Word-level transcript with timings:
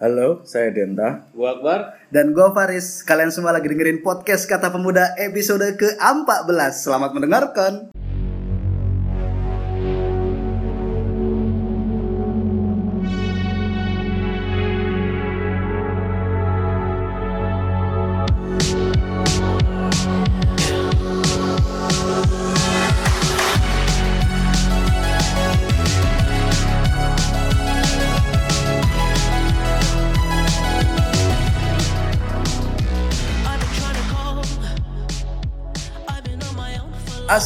Halo, 0.00 0.40
saya 0.48 0.72
Denta. 0.72 1.28
Gua 1.36 1.60
Akbar. 1.60 1.92
Dan 2.08 2.32
gue 2.32 2.48
Faris. 2.56 3.04
Kalian 3.04 3.28
semua 3.28 3.52
lagi 3.52 3.68
dengerin 3.68 4.00
podcast 4.00 4.48
Kata 4.48 4.72
Pemuda 4.72 5.12
episode 5.20 5.76
ke-14. 5.76 6.72
Selamat 6.72 7.12
mendengarkan. 7.12 7.92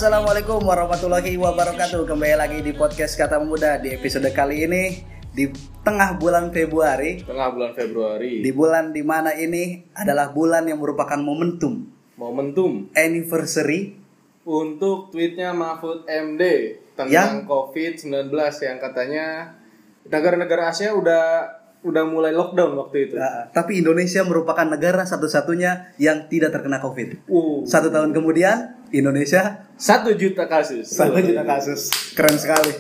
Assalamualaikum 0.04 0.60
warahmatullahi 0.60 1.32
wabarakatuh. 1.40 2.04
Kembali 2.04 2.36
lagi 2.36 2.60
di 2.60 2.76
podcast 2.76 3.16
Kata 3.16 3.40
Pemuda 3.40 3.80
di 3.80 3.88
episode 3.88 4.28
kali 4.36 4.68
ini 4.68 5.00
di 5.32 5.48
tengah 5.80 6.20
bulan 6.20 6.52
Februari. 6.52 7.24
Tengah 7.24 7.48
bulan 7.48 7.72
Februari. 7.72 8.44
Di 8.44 8.52
bulan 8.52 8.92
di 8.92 9.00
mana 9.00 9.32
ini 9.32 9.80
adalah 9.96 10.28
bulan 10.28 10.68
yang 10.68 10.76
merupakan 10.76 11.16
momentum 11.16 11.88
Momentum 12.20 12.92
anniversary 12.92 13.96
untuk 14.44 15.08
tweetnya 15.08 15.56
Mahfud 15.56 16.04
MD 16.04 16.76
tentang 16.92 17.08
Yang? 17.08 17.48
COVID-19 17.48 18.28
yang 18.60 18.76
katanya 18.76 19.56
negara-negara 20.04 20.68
Asia 20.68 20.92
udah 20.92 21.48
udah 21.80 22.04
mulai 22.04 22.36
lockdown 22.36 22.76
waktu 22.76 23.08
itu. 23.08 23.14
Uh, 23.16 23.48
tapi 23.52 23.80
Indonesia 23.80 24.24
merupakan 24.24 24.68
negara 24.68 25.04
satu-satunya 25.04 25.96
yang 25.96 26.28
tidak 26.28 26.52
terkena 26.52 26.80
COVID. 26.80 27.28
Uh, 27.28 27.64
Satu 27.64 27.92
tahun 27.92 28.12
kemudian 28.12 28.83
Indonesia 28.94 29.66
satu 29.74 30.14
juta 30.14 30.46
kasus. 30.46 30.86
satu 30.86 31.18
juta 31.18 31.42
kasus. 31.42 31.90
Keren 32.14 32.38
sekali. 32.38 32.70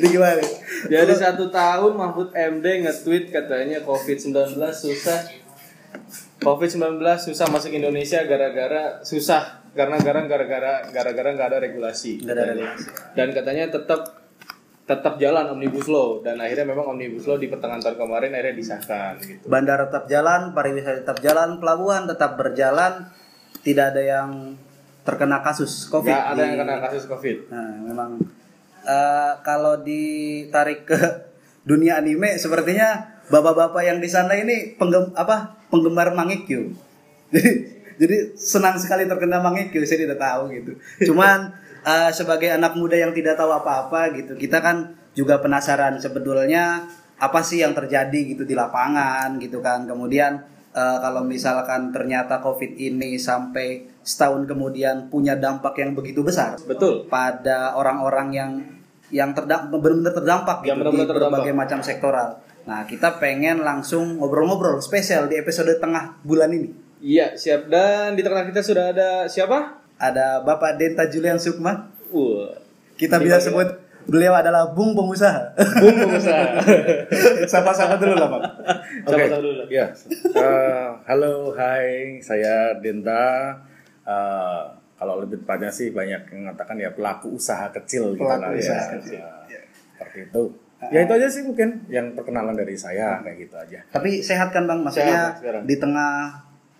Gimana? 0.00 0.40
Jadi 0.88 1.12
satu 1.12 1.52
tahun 1.52 1.92
Mahfud 1.92 2.32
MD 2.32 2.88
nge-tweet 2.88 3.28
katanya 3.28 3.84
COVID-19 3.84 4.56
susah 4.72 5.20
COVID-19 6.40 6.96
susah 7.20 7.46
masuk 7.52 7.76
Indonesia 7.76 8.24
gara-gara 8.24 9.04
susah 9.04 9.60
karena 9.76 10.00
gara 10.00 10.24
gara-gara 10.24 10.72
gara-gara 10.88 11.28
nggak 11.36 11.48
ada 11.52 11.58
regulasi. 11.60 12.24
Nggak 12.24 12.32
ada 12.32 12.42
katanya. 12.48 12.68
Dan 13.12 13.28
katanya 13.36 13.64
tetap 13.68 14.00
tetap 14.88 15.22
jalan 15.22 15.52
omnibus 15.54 15.86
law 15.86 16.18
dan 16.24 16.40
akhirnya 16.42 16.66
memang 16.66 16.96
omnibus 16.96 17.28
law 17.28 17.38
di 17.38 17.46
pertengahan 17.46 17.78
tahun 17.78 17.94
kemarin 18.00 18.34
akhirnya 18.34 18.56
disahkan 18.56 19.12
gitu. 19.22 19.44
Bandara 19.46 19.86
tetap 19.86 20.10
jalan, 20.10 20.50
pariwisata 20.50 21.06
tetap 21.06 21.18
jalan, 21.22 21.62
pelabuhan 21.62 22.10
tetap 22.10 22.34
berjalan, 22.34 23.06
tidak 23.62 23.94
ada 23.94 24.02
yang 24.02 24.58
terkena 25.04 25.40
kasus 25.40 25.88
COVID. 25.88 26.10
Nggak 26.12 26.26
ada 26.32 26.36
di- 26.36 26.48
yang 26.48 26.58
kena 26.64 26.74
kasus 26.84 27.04
COVID. 27.08 27.36
Nah, 27.50 27.70
memang 27.84 28.10
eh, 28.84 29.32
kalau 29.44 29.80
ditarik 29.80 30.88
ke 30.88 30.98
dunia 31.64 32.00
anime, 32.00 32.36
sepertinya 32.40 33.20
bapak-bapak 33.28 33.82
yang 33.84 33.98
di 34.00 34.08
sana 34.08 34.34
ini 34.34 34.74
penggem 34.76 35.12
apa 35.14 35.60
penggemar 35.70 36.12
Mangekyo. 36.16 36.72
Jadi 37.34 37.50
jadi 38.00 38.32
senang 38.32 38.80
sekali 38.80 39.04
terkena 39.04 39.44
Mangekyo, 39.44 39.84
saya 39.84 40.08
tidak 40.08 40.18
tahu 40.18 40.48
gitu. 40.56 40.72
Cuman 41.12 41.52
eh, 41.84 42.10
sebagai 42.16 42.48
anak 42.48 42.74
muda 42.76 42.96
yang 42.96 43.12
tidak 43.12 43.36
tahu 43.36 43.52
apa-apa 43.52 44.16
gitu, 44.16 44.34
kita 44.40 44.64
kan 44.64 44.96
juga 45.12 45.36
penasaran 45.42 46.00
sebetulnya 46.00 46.88
apa 47.20 47.44
sih 47.44 47.60
yang 47.60 47.76
terjadi 47.76 48.32
gitu 48.32 48.48
di 48.48 48.56
lapangan 48.56 49.36
gitu 49.36 49.60
kan. 49.60 49.84
Kemudian 49.84 50.40
eh, 50.74 50.98
kalau 51.02 51.22
misalkan 51.26 51.90
ternyata 51.90 52.38
COVID 52.40 52.78
ini 52.78 53.18
sampai 53.18 53.86
setahun 54.00 54.48
kemudian 54.48 55.12
punya 55.12 55.36
dampak 55.36 55.76
yang 55.78 55.92
begitu 55.92 56.24
besar 56.24 56.56
Betul. 56.64 57.06
pada 57.10 57.76
orang-orang 57.76 58.28
yang 58.32 58.52
yang 59.10 59.34
terdampak 59.34 59.74
benar-benar 59.82 60.14
terdampak 60.14 60.56
Yang 60.62 60.66
gitu, 60.66 60.78
benar-benar 60.80 61.06
di 61.06 61.10
terdampak. 61.10 61.30
berbagai 61.34 61.54
macam 61.58 61.78
sektoral. 61.82 62.28
Nah, 62.60 62.86
kita 62.86 63.18
pengen 63.18 63.66
langsung 63.66 64.22
ngobrol-ngobrol 64.22 64.78
spesial 64.78 65.26
di 65.26 65.34
episode 65.34 65.74
tengah 65.82 66.14
bulan 66.22 66.54
ini. 66.54 66.70
Iya, 67.02 67.34
siap 67.34 67.66
dan 67.66 68.14
di 68.14 68.22
tengah 68.22 68.46
kita 68.46 68.62
sudah 68.62 68.94
ada 68.94 69.26
siapa? 69.26 69.82
Ada 69.98 70.46
Bapak 70.46 70.78
Denta 70.78 71.08
Julian 71.10 71.40
Sukma. 71.42 71.90
Uh, 72.12 72.54
Kita 72.94 73.16
bisa 73.18 73.40
sebut 73.40 73.66
beliau 74.10 74.34
adalah 74.34 74.66
Bung 74.68 74.92
Pengusaha. 74.92 75.54
Bung 75.78 75.94
pengusaha. 75.96 76.44
Sapa-sapa 77.52 77.94
dulu 77.96 78.14
lah, 78.14 78.28
Pak. 78.28 78.42
Sama 79.06 79.26
tahu 79.30 79.42
dulu. 79.44 79.62
Ya. 79.70 79.86
Eh, 80.34 80.88
halo, 81.06 81.54
hai, 81.54 82.18
saya 82.18 82.74
Denta. 82.76 83.54
Eh, 84.02 84.62
kalau 84.98 85.22
lebih 85.22 85.40
tepatnya 85.40 85.70
sih 85.70 85.88
banyak 85.90 86.28
yang 86.28 86.40
mengatakan 86.44 86.76
ya 86.76 86.90
pelaku 86.90 87.32
usaha 87.32 87.70
kecil 87.72 88.12
gitu 88.12 88.20
Pelaku 88.20 88.42
lah 88.42 88.50
usaha 88.52 88.76
ya. 88.76 88.92
kecil. 88.98 89.22
Ya, 89.46 89.60
Seperti 89.94 90.18
itu. 90.26 90.42
Ya 90.82 90.98
itu 90.98 91.12
aja 91.12 91.28
sih 91.28 91.42
mungkin 91.42 91.84
yang 91.86 92.12
perkenalan 92.12 92.56
dari 92.56 92.72
saya 92.72 93.20
kayak 93.20 93.36
gitu 93.38 93.54
aja. 93.54 93.78
Tapi 93.86 94.20
sehat 94.20 94.50
kan, 94.50 94.64
Bang? 94.64 94.80
Sehat, 94.82 94.90
Maksudnya 94.90 95.20
sekarang. 95.36 95.62
di 95.64 95.76
tengah 95.76 96.12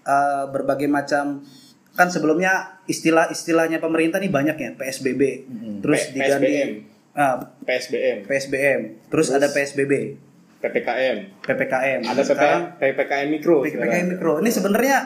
eh, 0.03 0.45
berbagai 0.49 0.89
macam 0.89 1.45
kan 1.91 2.09
sebelumnya 2.09 2.81
istilah-istilahnya 2.87 3.77
pemerintah 3.77 4.17
nih 4.17 4.29
banyak 4.29 4.57
ya, 4.57 4.71
PSBB. 4.75 5.23
Terus 5.81 6.01
P- 6.03 6.12
diganti 6.15 6.49
PSBM. 6.49 6.71
Ah, 7.20 7.36
PSBM, 7.69 8.25
PSBM, 8.25 8.81
terus, 9.12 9.28
ada 9.28 9.53
PSBB, 9.53 10.16
PPKM, 10.60 11.16
PPKM. 11.44 12.00
ada 12.04 12.22
Sekarang 12.25 12.62
PP, 12.76 12.97
PPKM 12.97 13.28
mikro. 13.28 13.64
PPKM 13.64 13.76
sekarang. 13.76 14.08
mikro. 14.12 14.32
Ini 14.41 14.50
sebenarnya 14.53 14.97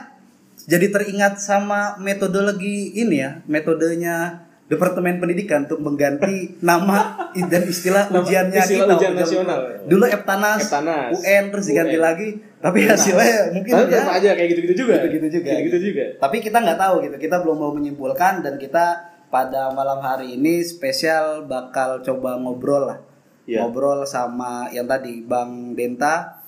jadi 0.67 0.87
teringat 0.91 1.43
sama 1.43 1.99
metodologi 1.99 2.95
ini 2.95 3.23
ya, 3.23 3.43
metodenya 3.47 4.47
Departemen 4.65 5.21
Pendidikan 5.21 5.69
untuk 5.69 5.79
mengganti 5.85 6.55
nama 6.69 7.31
dan 7.37 7.63
istilah 7.69 8.09
ujiannya 8.11 8.59
istilah 8.65 8.87
kita. 8.89 8.97
ujian 8.97 9.15
nasional. 9.15 9.59
Dulu 9.87 10.05
Eptanas, 10.09 10.67
Eptanas, 10.67 11.11
UN 11.21 11.45
terus 11.53 11.65
diganti 11.69 11.97
UN. 12.01 12.03
lagi, 12.03 12.29
tapi 12.59 12.79
hasilnya 12.89 13.53
mungkin 13.53 13.73
Tapi 13.77 13.93
ya 13.93 14.03
aja 14.09 14.31
kayak 14.35 14.49
gitu-gitu 14.57 14.75
juga. 14.87 15.05
Gitu-gitu 15.05 15.29
juga. 15.39 15.51
Gitu-gitu 15.53 15.79
juga. 15.93 16.05
tapi 16.19 16.37
kita 16.41 16.59
nggak 16.65 16.79
tahu 16.81 16.95
gitu 17.05 17.17
kita 17.21 17.37
belum 17.45 17.57
mau 17.61 17.71
menyimpulkan 17.77 18.41
dan 18.41 18.57
kita 18.57 19.14
pada 19.29 19.71
malam 19.71 19.99
hari 19.99 20.35
ini 20.35 20.61
spesial 20.61 21.45
bakal 21.45 22.01
coba 22.01 22.37
ngobrol 22.37 22.87
lah 22.87 22.99
Iya. 23.45 23.61
ngobrol 23.61 24.09
sama 24.09 24.73
yang 24.73 24.89
tadi 24.89 25.21
bang 25.21 25.77
Denta 25.77 26.41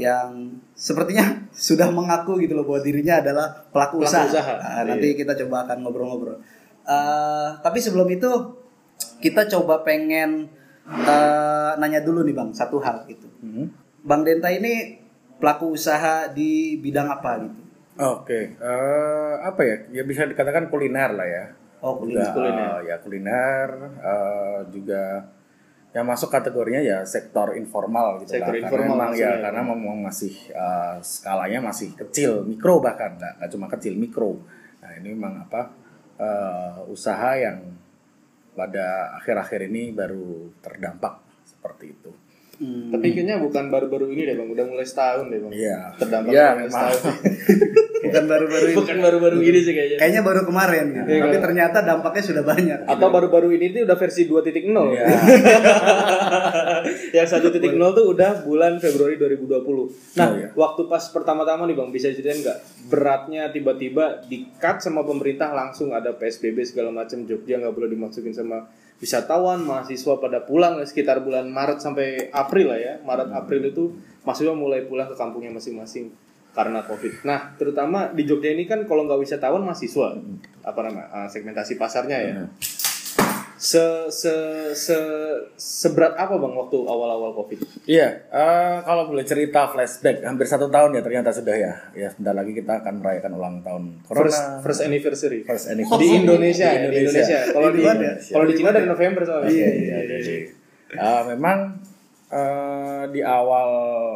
yang 0.00 0.56
sepertinya 0.72 1.44
sudah 1.52 1.92
mengaku 1.92 2.40
gitu 2.40 2.56
loh 2.56 2.64
bahwa 2.64 2.80
dirinya 2.80 3.20
adalah 3.20 3.46
pelaku, 3.68 4.00
Pelaku 4.00 4.08
usaha, 4.08 4.24
usaha. 4.24 4.52
Nah, 4.56 4.80
Iya. 4.80 4.96
nanti 4.96 5.08
kita 5.12 5.32
coba 5.36 5.64
akan 5.64 5.76
ngobrol-ngobrol 5.82 6.38
Eh, 6.88 7.48
tapi 7.60 7.84
sebelum 7.84 8.08
itu 8.08 8.30
kita 9.20 9.44
coba 9.46 9.84
pengen 9.84 10.48
eh, 10.88 11.70
nanya 11.76 12.00
dulu 12.00 12.24
nih 12.24 12.32
bang 12.32 12.48
satu 12.48 12.80
hal 12.80 13.04
gitu 13.04 13.28
Hmm. 13.44 13.68
bang 14.00 14.24
Denta 14.24 14.48
ini 14.48 14.96
pelaku 15.36 15.76
usaha 15.76 16.32
di 16.32 16.80
bidang 16.80 17.12
apa 17.12 17.44
gitu 17.44 17.60
Oke, 17.98 18.54
eh, 18.56 19.34
apa 19.42 19.60
ya? 19.60 19.76
Ya 19.90 20.02
bisa 20.02 20.22
dikatakan 20.22 20.70
kuliner 20.70 21.12
lah 21.12 21.26
ya. 21.26 21.44
Oh, 21.78 22.02
Juga, 22.02 22.34
kuliner. 22.34 22.66
eh, 22.74 22.78
ya 22.86 22.96
kuliner 22.98 23.68
eh, 24.02 24.60
juga 24.68 25.02
yang 25.88 26.04
masuk 26.04 26.28
kategorinya 26.28 26.78
ya 26.78 26.98
sektor 27.02 27.54
informal 27.54 28.20
gitu 28.20 28.36
Sektor 28.36 28.52
lah. 28.52 28.60
informal 28.60 28.76
karena 28.76 28.92
memang 28.92 29.10
ya 29.10 29.14
maksudnya. 29.24 29.42
karena 29.42 29.60
memang 29.64 29.98
masih 30.02 30.34
eh, 30.50 30.96
skalanya 31.00 31.58
masih 31.64 31.88
kecil, 31.96 32.32
mikro 32.44 32.78
bahkan 32.78 33.14
nggak 33.14 33.32
nggak 33.38 33.50
cuma 33.50 33.66
kecil, 33.70 33.94
mikro. 33.94 34.42
Nah 34.78 34.90
ini 34.94 35.08
memang 35.12 35.46
apa 35.46 35.62
eh, 36.18 36.78
usaha 36.86 37.30
yang 37.34 37.58
pada 38.52 39.14
akhir-akhir 39.16 39.70
ini 39.70 39.94
baru 39.94 40.50
terdampak 40.58 41.14
seperti 41.46 41.94
itu. 41.94 42.10
Hmm. 42.58 42.90
Tapi 42.90 43.06
kayaknya 43.12 43.38
bukan 43.38 43.70
baru-baru 43.70 44.10
ini 44.10 44.24
deh 44.24 44.34
bang, 44.34 44.48
udah 44.50 44.64
mulai 44.66 44.82
setahun 44.82 45.26
deh 45.26 45.38
bang. 45.38 45.52
Iya. 45.54 45.76
Terdampak 45.94 46.30
Iya, 46.30 46.46
memang. 46.54 46.70
setahun. 46.74 47.00
bukan 47.98 48.24
baru-baru 48.26 48.64
ini. 48.64 48.74
bukan 48.74 48.96
baru-baru 48.98 49.36
ini 49.40 49.58
sih 49.58 49.72
kayaknya. 49.72 49.96
Kayaknya 49.98 50.20
baru 50.22 50.40
kemarin 50.42 50.84
gitu. 50.90 51.08
Iya, 51.08 51.20
Tapi 51.20 51.30
kan? 51.30 51.42
ternyata 51.44 51.78
dampaknya 51.82 52.22
sudah 52.24 52.42
banyak. 52.42 52.78
Atau 52.84 53.06
baru-baru 53.08 53.48
ini 53.52 53.64
tuh 53.70 53.80
udah 53.86 53.96
versi 53.96 54.22
2.0 54.24 54.90
Iya. 54.90 55.04
Yang 57.14 57.26
1.0 57.38 57.94
tuh 57.94 58.04
udah 58.06 58.30
bulan 58.42 58.78
Februari 58.78 59.14
2020 59.16 60.14
Nah 60.14 60.26
Oh, 60.28 60.34
iya. 60.34 60.48
waktu 60.52 60.80
pas 60.86 61.02
pertama-tama 61.08 61.64
nih 61.64 61.74
bang 61.74 61.88
Bisa 61.88 62.10
ceritain 62.10 62.38
nggak 62.38 62.58
Beratnya 62.88 63.48
tiba-tiba 63.48 64.22
di 64.24 64.44
cut 64.56 64.78
sama 64.78 65.02
pemerintah 65.02 65.50
Langsung 65.50 65.90
ada 65.90 66.12
PSBB 66.12 66.62
segala 66.64 66.92
macam 66.92 67.24
Jogja 67.24 67.58
nggak 67.58 67.72
boleh 67.72 67.88
dimasukin 67.88 68.32
sama 68.32 68.68
wisatawan 68.98 69.62
Mahasiswa 69.62 70.18
pada 70.18 70.42
pulang 70.42 70.82
sekitar 70.82 71.22
bulan 71.22 71.46
Maret 71.46 71.78
sampai 71.78 72.30
April 72.34 72.74
lah 72.74 72.78
ya. 72.78 72.94
Maret 73.02 73.30
April 73.30 73.70
itu 73.70 73.94
mahasiswa 74.26 74.54
mulai 74.54 74.84
pulang 74.84 75.06
ke 75.06 75.16
kampungnya 75.16 75.54
masing-masing 75.54 76.10
karena 76.52 76.82
covid. 76.82 77.22
Nah 77.22 77.54
terutama 77.54 78.10
di 78.10 78.26
Jogja 78.26 78.50
ini 78.50 78.66
kan 78.66 78.82
kalau 78.90 79.06
nggak 79.06 79.22
wisatawan 79.22 79.62
mahasiswa. 79.62 80.18
Apa 80.66 80.80
nama 80.82 81.06
ah, 81.14 81.28
segmentasi 81.30 81.78
pasarnya 81.78 82.18
ya. 82.18 82.34
Se 83.58 83.82
se 84.08 84.30
se 84.72 84.94
seberat 85.52 86.14
apa 86.14 86.38
bang 86.38 86.54
waktu 86.54 86.78
awal-awal 86.78 87.34
covid? 87.34 87.58
Iya, 87.84 88.24
eh, 88.24 88.76
kalau 88.80 89.10
boleh 89.10 89.22
cerita 89.22 89.66
flashback, 89.66 90.22
hampir 90.22 90.46
satu 90.46 90.70
tahun 90.70 90.94
ya 90.94 91.02
ternyata 91.02 91.34
sudah 91.34 91.52
ya. 91.52 91.72
Ya, 91.90 92.06
sebentar 92.08 92.32
lagi 92.32 92.54
kita 92.54 92.78
akan 92.78 93.02
merayakan 93.02 93.32
ulang 93.34 93.54
tahun 93.60 93.82
First, 94.00 94.38
Corona. 94.38 94.62
first 94.62 94.80
anniversary. 94.80 95.42
First 95.42 95.66
di 95.66 95.72
anniversary. 95.74 96.06
Indonesia, 96.16 96.66
Di 96.66 96.76
ya, 96.76 96.86
di 96.86 96.98
Indonesia. 97.02 97.38
Kalau 97.50 97.68
di 97.68 97.80
Indonesia. 97.80 98.32
kalau 98.32 98.46
di 98.46 98.54
Cina 98.54 98.70
dari 98.70 98.86
November 98.86 99.22
soalnya. 99.26 99.50
Iya, 99.50 99.68
iya, 99.74 99.96
iya. 100.06 100.38
Eh, 100.88 101.22
memang 101.28 101.58
eh, 102.30 103.04
di 103.10 103.20
awal 103.20 103.70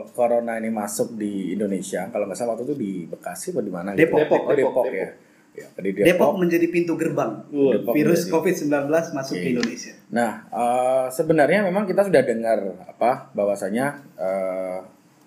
corona 0.08 0.54
ini 0.54 0.70
masuk 0.70 1.18
di 1.18 1.50
Indonesia, 1.50 2.06
kalau 2.08 2.24
nggak 2.24 2.38
salah 2.38 2.54
waktu 2.54 2.64
itu 2.64 2.76
di 2.76 2.92
Bekasi 3.06 3.50
atau 3.50 3.58
di 3.58 3.72
mana? 3.72 3.92
gitu? 3.92 4.06
Depok. 4.06 4.22
Depok, 4.22 4.40
Oh, 4.40 4.54
Depok, 4.54 4.84
Depok, 4.86 4.86
ya. 4.88 5.08
Ya, 5.52 5.68
di 5.84 5.92
Depok 5.92 6.40
menjadi 6.40 6.64
pintu 6.72 6.96
gerbang 6.96 7.44
Depok 7.52 7.92
virus 7.92 8.24
menjadi- 8.24 8.32
COVID-19 8.72 8.72
masuk 9.12 9.34
ke 9.36 9.48
Indonesia. 9.52 9.92
Nah, 10.08 10.48
eh, 10.48 11.06
sebenarnya 11.12 11.60
memang 11.68 11.84
kita 11.84 12.08
sudah 12.08 12.24
dengar 12.24 12.58
apa 12.88 13.28
bahwasanya 13.36 14.00
eh, 14.16 14.80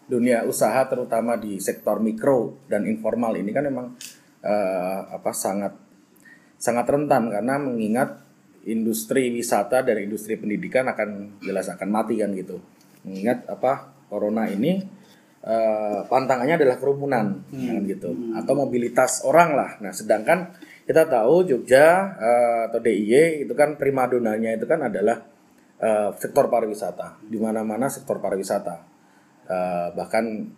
dunia 0.10 0.42
usaha 0.50 0.82
terutama 0.90 1.38
di 1.38 1.62
sektor 1.62 2.02
mikro 2.02 2.58
dan 2.66 2.90
informal 2.90 3.38
ini 3.38 3.54
kan 3.54 3.70
memang 3.70 3.94
eh, 4.42 5.00
apa 5.14 5.30
sangat 5.30 5.78
sangat 6.58 6.86
rentan 6.90 7.30
karena 7.30 7.62
mengingat 7.62 8.18
industri 8.66 9.30
wisata 9.30 9.86
dan 9.86 10.02
industri 10.02 10.42
pendidikan 10.42 10.90
akan 10.90 11.38
jelas 11.46 11.70
akan 11.70 11.90
mati 11.94 12.18
kan 12.18 12.34
gitu. 12.34 12.58
Mengingat 13.06 13.46
apa 13.46 13.94
corona 14.10 14.50
ini 14.50 14.82
eh, 15.46 16.00
pantangannya 16.10 16.58
adalah 16.58 16.78
kerumunan 16.82 17.46
kan 17.54 17.82
gitu 17.86 18.10
atau 18.34 18.54
mobilitas 18.58 19.22
orang 19.24 19.54
lah. 19.54 19.72
Nah, 19.80 19.94
sedangkan 19.94 20.58
kita 20.90 21.06
tahu 21.06 21.46
Jogja 21.46 22.18
eh, 22.18 22.60
atau 22.70 22.82
DIY 22.82 23.46
itu 23.46 23.54
kan 23.54 23.78
primadonanya 23.78 24.58
itu 24.58 24.66
kan 24.66 24.90
adalah 24.90 25.22
eh, 25.78 26.10
sektor 26.18 26.50
pariwisata. 26.50 27.22
Di 27.26 27.38
mana-mana 27.38 27.88
sektor 27.88 28.18
pariwisata. 28.18 28.76
Eh, 29.46 29.88
bahkan 29.94 30.50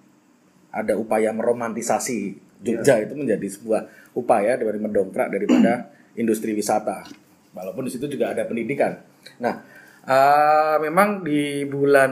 ada 0.72 0.94
upaya 0.96 1.36
meromantisasi 1.36 2.48
Jogja 2.64 3.04
itu 3.04 3.14
menjadi 3.14 3.48
sebuah 3.48 3.82
upaya 4.18 4.58
dari 4.58 4.80
mendongkrak 4.82 5.30
daripada 5.30 5.94
industri 6.18 6.58
wisata. 6.58 7.06
Walaupun 7.54 7.86
di 7.86 7.92
situ 7.94 8.10
juga 8.10 8.34
ada 8.34 8.46
pendidikan. 8.50 8.98
Nah, 9.38 9.62
eh, 10.08 10.76
memang 10.80 11.22
di 11.22 11.68
bulan 11.68 12.12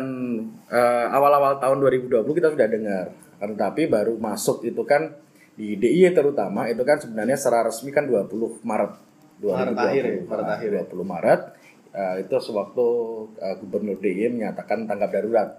eh, 0.67 1.07
awal-awal 1.09 1.57
tahun 1.57 1.79
2020 1.79 2.27
kita 2.29 2.51
sudah 2.51 2.67
dengar. 2.67 3.05
Tetapi 3.35 3.87
baru 3.87 4.15
masuk 4.17 4.63
itu 4.63 4.83
kan 4.83 5.11
di 5.55 5.79
DIY 5.79 6.11
terutama 6.11 6.67
itu 6.67 6.83
kan 6.83 6.99
sebenarnya 6.99 7.39
secara 7.39 7.71
resmi 7.71 7.87
kan 7.89 8.03
20 8.03 8.27
Maret 8.61 8.91
2020. 9.39 9.55
Maret 9.55 9.77
akhir 9.77 10.03
ya, 10.03 10.15
Maret 10.25 10.47
akhir 10.51 10.69
ya. 10.69 10.83
20 10.91 11.03
Maret 11.05 11.41
eh, 11.93 12.15
itu 12.21 12.35
sewaktu 12.35 12.87
eh, 13.37 13.55
Gubernur 13.59 13.97
DIY 13.97 14.27
menyatakan 14.31 14.83
tanggap 14.83 15.09
darurat 15.11 15.49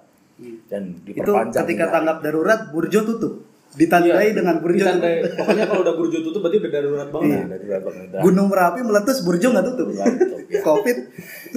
dan 0.69 1.01
Itu 1.01 1.17
diperpanjang 1.17 1.65
ketika 1.65 1.85
hingga- 1.89 1.95
tanggap 1.97 2.17
darurat 2.21 2.61
Burjo 2.69 3.01
tutup. 3.07 3.35
Ditandai 3.77 4.33
Iya, 4.33 4.35
dengan 4.35 4.57
Burjo 4.59 4.81
ditandai- 4.81 5.21
tutup. 5.21 5.37
Pokoknya 5.37 5.65
kalau 5.69 5.81
udah 5.85 5.95
burjo 5.95 6.19
tutup 6.25 6.41
berarti 6.41 6.57
udah 6.59 6.71
darurat 6.73 7.09
banget. 7.13 7.45
Darurat 7.45 7.83
pemerintah. 7.85 8.21
Gunung 8.25 8.47
Merapi 8.49 8.81
meletus 8.81 9.19
Burjo 9.21 9.47
nggak 9.53 9.67
tutup. 9.69 9.87
Nggak 9.93 10.07
tutup, 10.17 10.41
ya. 10.49 10.61
Covid 10.65 10.97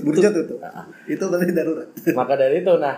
Burjo 0.03 0.27
tutup. 0.35 0.59
Itu 1.07 1.23
berarti 1.25 1.53
darurat. 1.55 1.87
Maka 2.11 2.33
dari 2.35 2.55
itu, 2.59 2.73
nah 2.75 2.95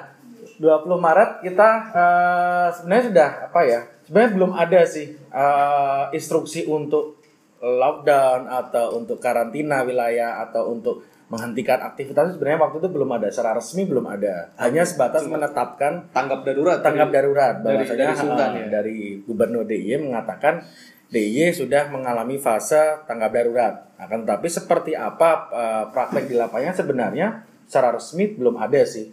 20 0.57 0.65
Maret 0.97 1.29
kita 1.41 1.69
eh, 1.89 2.67
sebenarnya 2.75 3.05
sudah 3.09 3.29
apa 3.47 3.61
ya? 3.61 3.79
Sebenarnya 4.03 4.31
belum 4.33 4.51
ada 4.53 4.81
sih 4.83 5.07
eh, 5.13 6.03
instruksi 6.11 6.65
untuk 6.65 7.21
lockdown 7.61 8.49
atau 8.49 8.97
untuk 8.97 9.17
karantina 9.17 9.85
wilayah 9.85 10.41
atau 10.41 10.73
untuk 10.73 11.05
menghentikan 11.31 11.79
aktivitas 11.81 12.35
sebenarnya 12.35 12.59
waktu 12.59 12.77
itu 12.77 12.89
belum 12.91 13.09
ada 13.09 13.31
secara 13.31 13.55
resmi 13.55 13.87
belum 13.87 14.03
ada. 14.03 14.51
Hanya 14.57 14.83
sebatas 14.83 15.23
menetapkan 15.25 16.11
Tanggap 16.11 16.43
darurat. 16.43 16.83
tanggap 16.83 17.07
dari- 17.07 17.15
darurat 17.23 17.55
dari- 17.55 17.63
bahwasanya 17.79 18.03
dari 18.03 18.15
Sultan 18.17 18.49
eh, 18.49 18.59
ya? 18.59 18.65
dari 18.69 18.97
Gubernur 19.21 19.63
DIY 19.63 20.03
mengatakan 20.03 20.59
DIY 21.07 21.51
sudah 21.53 21.87
mengalami 21.87 22.35
fase 22.35 22.79
tanggap 23.05 23.31
darurat. 23.31 23.73
Akan 23.95 24.23
tetapi 24.23 24.47
seperti 24.47 24.91
apa 24.91 25.29
eh, 25.49 25.83
praktek 25.89 26.27
di 26.27 26.35
lapangan 26.35 26.75
sebenarnya 26.75 27.27
secara 27.63 27.95
resmi 27.95 28.27
belum 28.29 28.59
ada 28.59 28.83
sih. 28.83 29.07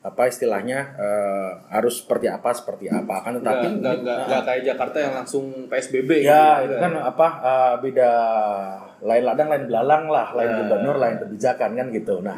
Apa 0.00 0.26
istilahnya 0.26 0.96
eh, 0.96 1.50
harus 1.70 2.02
seperti 2.02 2.26
apa 2.26 2.50
seperti 2.50 2.88
apa. 2.88 3.20
Akan 3.20 3.38
tetapi 3.38 3.78
nggak, 3.78 3.94
nggak, 4.00 4.18
nggak 4.26 4.42
kayak 4.42 4.62
Jakarta 4.66 4.96
yang 4.98 5.14
langsung 5.14 5.44
PSBB. 5.66 6.10
ya 6.20 6.66
gitu. 6.66 6.66
itu 6.66 6.74
kan 6.78 6.92
apa 6.96 7.26
eh, 7.38 7.74
beda 7.80 8.10
lain 9.00 9.24
ladang 9.24 9.48
lain 9.48 9.64
belalang 9.64 10.12
lah, 10.12 10.36
lain 10.36 10.50
Ya. 10.52 10.56
gubernur 10.60 10.96
lain 11.00 11.16
kebijakan 11.16 11.72
kan 11.72 11.86
gitu. 11.88 12.20
Nah. 12.20 12.36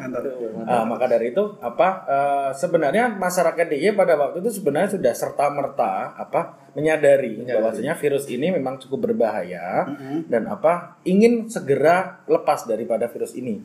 Ah, 0.63 0.87
maka 0.87 1.11
dari 1.11 1.35
itu 1.35 1.43
apa 1.59 1.87
eh, 2.07 2.49
sebenarnya 2.55 3.11
masyarakat 3.13 3.65
DIY 3.67 3.93
pada 3.93 4.15
waktu 4.15 4.39
itu 4.39 4.63
sebenarnya 4.63 4.95
sudah 4.95 5.11
serta 5.11 5.51
merta 5.51 6.15
apa 6.15 6.55
menyadari, 6.71 7.43
bahwasanya 7.43 7.93
virus 7.93 8.25
ini 8.27 8.49
memang 8.49 8.79
cukup 8.79 9.11
berbahaya 9.11 9.85
dan 10.25 10.47
apa 10.47 10.97
ingin 11.03 11.45
segera 11.45 12.23
lepas 12.25 12.63
daripada 12.63 13.05
virus 13.05 13.35
ini. 13.35 13.59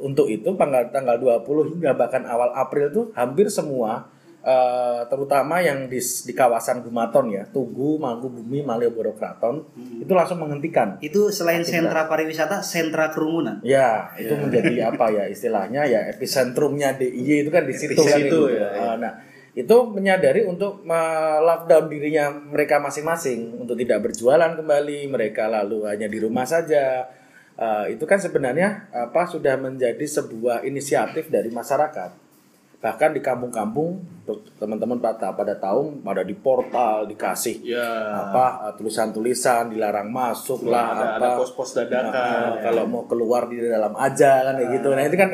Untuk 0.00 0.32
itu 0.32 0.56
tanggal 0.56 0.88
tanggal 0.88 1.20
20 1.20 1.76
hingga 1.76 1.92
bahkan 1.92 2.24
awal 2.24 2.56
April 2.56 2.88
tuh 2.88 3.04
hampir 3.12 3.52
semua 3.52 4.08
eh, 4.40 5.00
terutama 5.12 5.60
yang 5.60 5.84
di, 5.86 6.00
di 6.00 6.32
kawasan 6.32 6.80
Gumaton 6.80 7.28
ya, 7.28 7.44
Tugu, 7.48 8.00
Mangku 8.00 8.32
Bumi, 8.32 8.64
Malioboro 8.64 9.12
Kraton 9.12 9.60
itu 10.00 10.12
langsung 10.16 10.40
menghentikan 10.40 10.96
Itu 11.04 11.28
selain 11.28 11.60
sentra 11.60 12.08
pariwisata, 12.08 12.64
sentra 12.64 13.12
kerumunan. 13.12 13.60
Ya, 13.60 14.10
itu 14.16 14.32
menjadi 14.32 14.80
apa 14.90 15.12
ya 15.12 15.24
istilahnya 15.28 15.84
ya 15.84 16.08
epicentrumnya 16.08 16.96
DIY 16.96 17.46
itu 17.46 17.50
kan 17.52 17.64
di 17.68 17.74
situ 17.76 18.00
kan 18.00 18.18
gitu. 18.20 18.48
ya, 18.48 18.64
ya. 18.64 18.68
Ah, 18.80 18.96
Nah, 18.96 19.12
itu 19.52 19.76
menyadari 19.90 20.46
untuk 20.46 20.86
lockdown 21.42 21.90
dirinya 21.90 22.30
mereka 22.30 22.78
masing-masing 22.78 23.60
untuk 23.60 23.74
tidak 23.76 24.08
berjualan 24.08 24.54
kembali, 24.56 25.10
mereka 25.10 25.50
lalu 25.50 25.84
hanya 25.90 26.06
di 26.08 26.18
rumah 26.22 26.46
saja. 26.46 27.10
Ah, 27.60 27.84
itu 27.92 28.08
kan 28.08 28.16
sebenarnya 28.16 28.88
apa 28.88 29.28
sudah 29.28 29.60
menjadi 29.60 30.00
sebuah 30.00 30.64
inisiatif 30.64 31.28
dari 31.28 31.52
masyarakat. 31.52 32.29
Bahkan 32.80 33.12
di 33.12 33.20
kampung-kampung 33.20 34.00
untuk 34.22 34.40
teman-teman 34.56 34.96
pada 34.96 35.34
pada 35.34 35.52
tahu 35.52 36.00
pada 36.00 36.22
di 36.22 36.32
portal 36.32 37.04
dikasih 37.04 37.60
Ya. 37.60 37.84
apa 38.24 38.62
uh, 38.62 38.72
tulisan-tulisan 38.72 39.68
dilarang 39.68 40.06
masuk 40.06 40.64
Ada- 40.64 40.70
lah 40.70 40.84
ada 40.88 41.06
apa 41.18 41.26
pos-pos 41.36 41.74
dadakan. 41.74 42.12
Nah, 42.14 42.62
kalau 42.62 42.84
mau 42.86 43.04
keluar 43.04 43.44
di 43.46 43.58
dalam 43.58 43.92
aja 43.92 44.46
kan 44.46 44.54
kayak 44.54 44.70
gitu 44.72 44.88
nah 44.90 45.02
itu 45.02 45.12
kan 45.14 45.28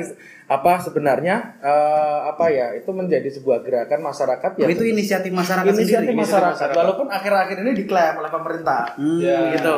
apa 0.46 0.72
sebenarnya 0.80 1.36
eh, 1.58 2.18
apa 2.24 2.46
ya 2.48 2.72
itu 2.72 2.86
menjadi 2.88 3.26
sebuah 3.28 3.60
gerakan 3.60 4.00
masyarakat 4.00 4.50
ya 4.56 4.64
itu 4.64 4.84
inisiatif 4.86 5.30
masyarakat 5.30 5.66
inisiatif 5.68 6.06
sendiri. 6.08 6.16
masyarakat. 6.16 6.54
masyarakat. 6.56 6.76
walaupun 6.76 7.06
akhir-akhir 7.08 7.56
ini 7.60 7.72
diklaim 7.76 8.14
oleh 8.16 8.30
pemerintah 8.30 8.94
Ya. 8.96 9.52
gitu 9.52 9.76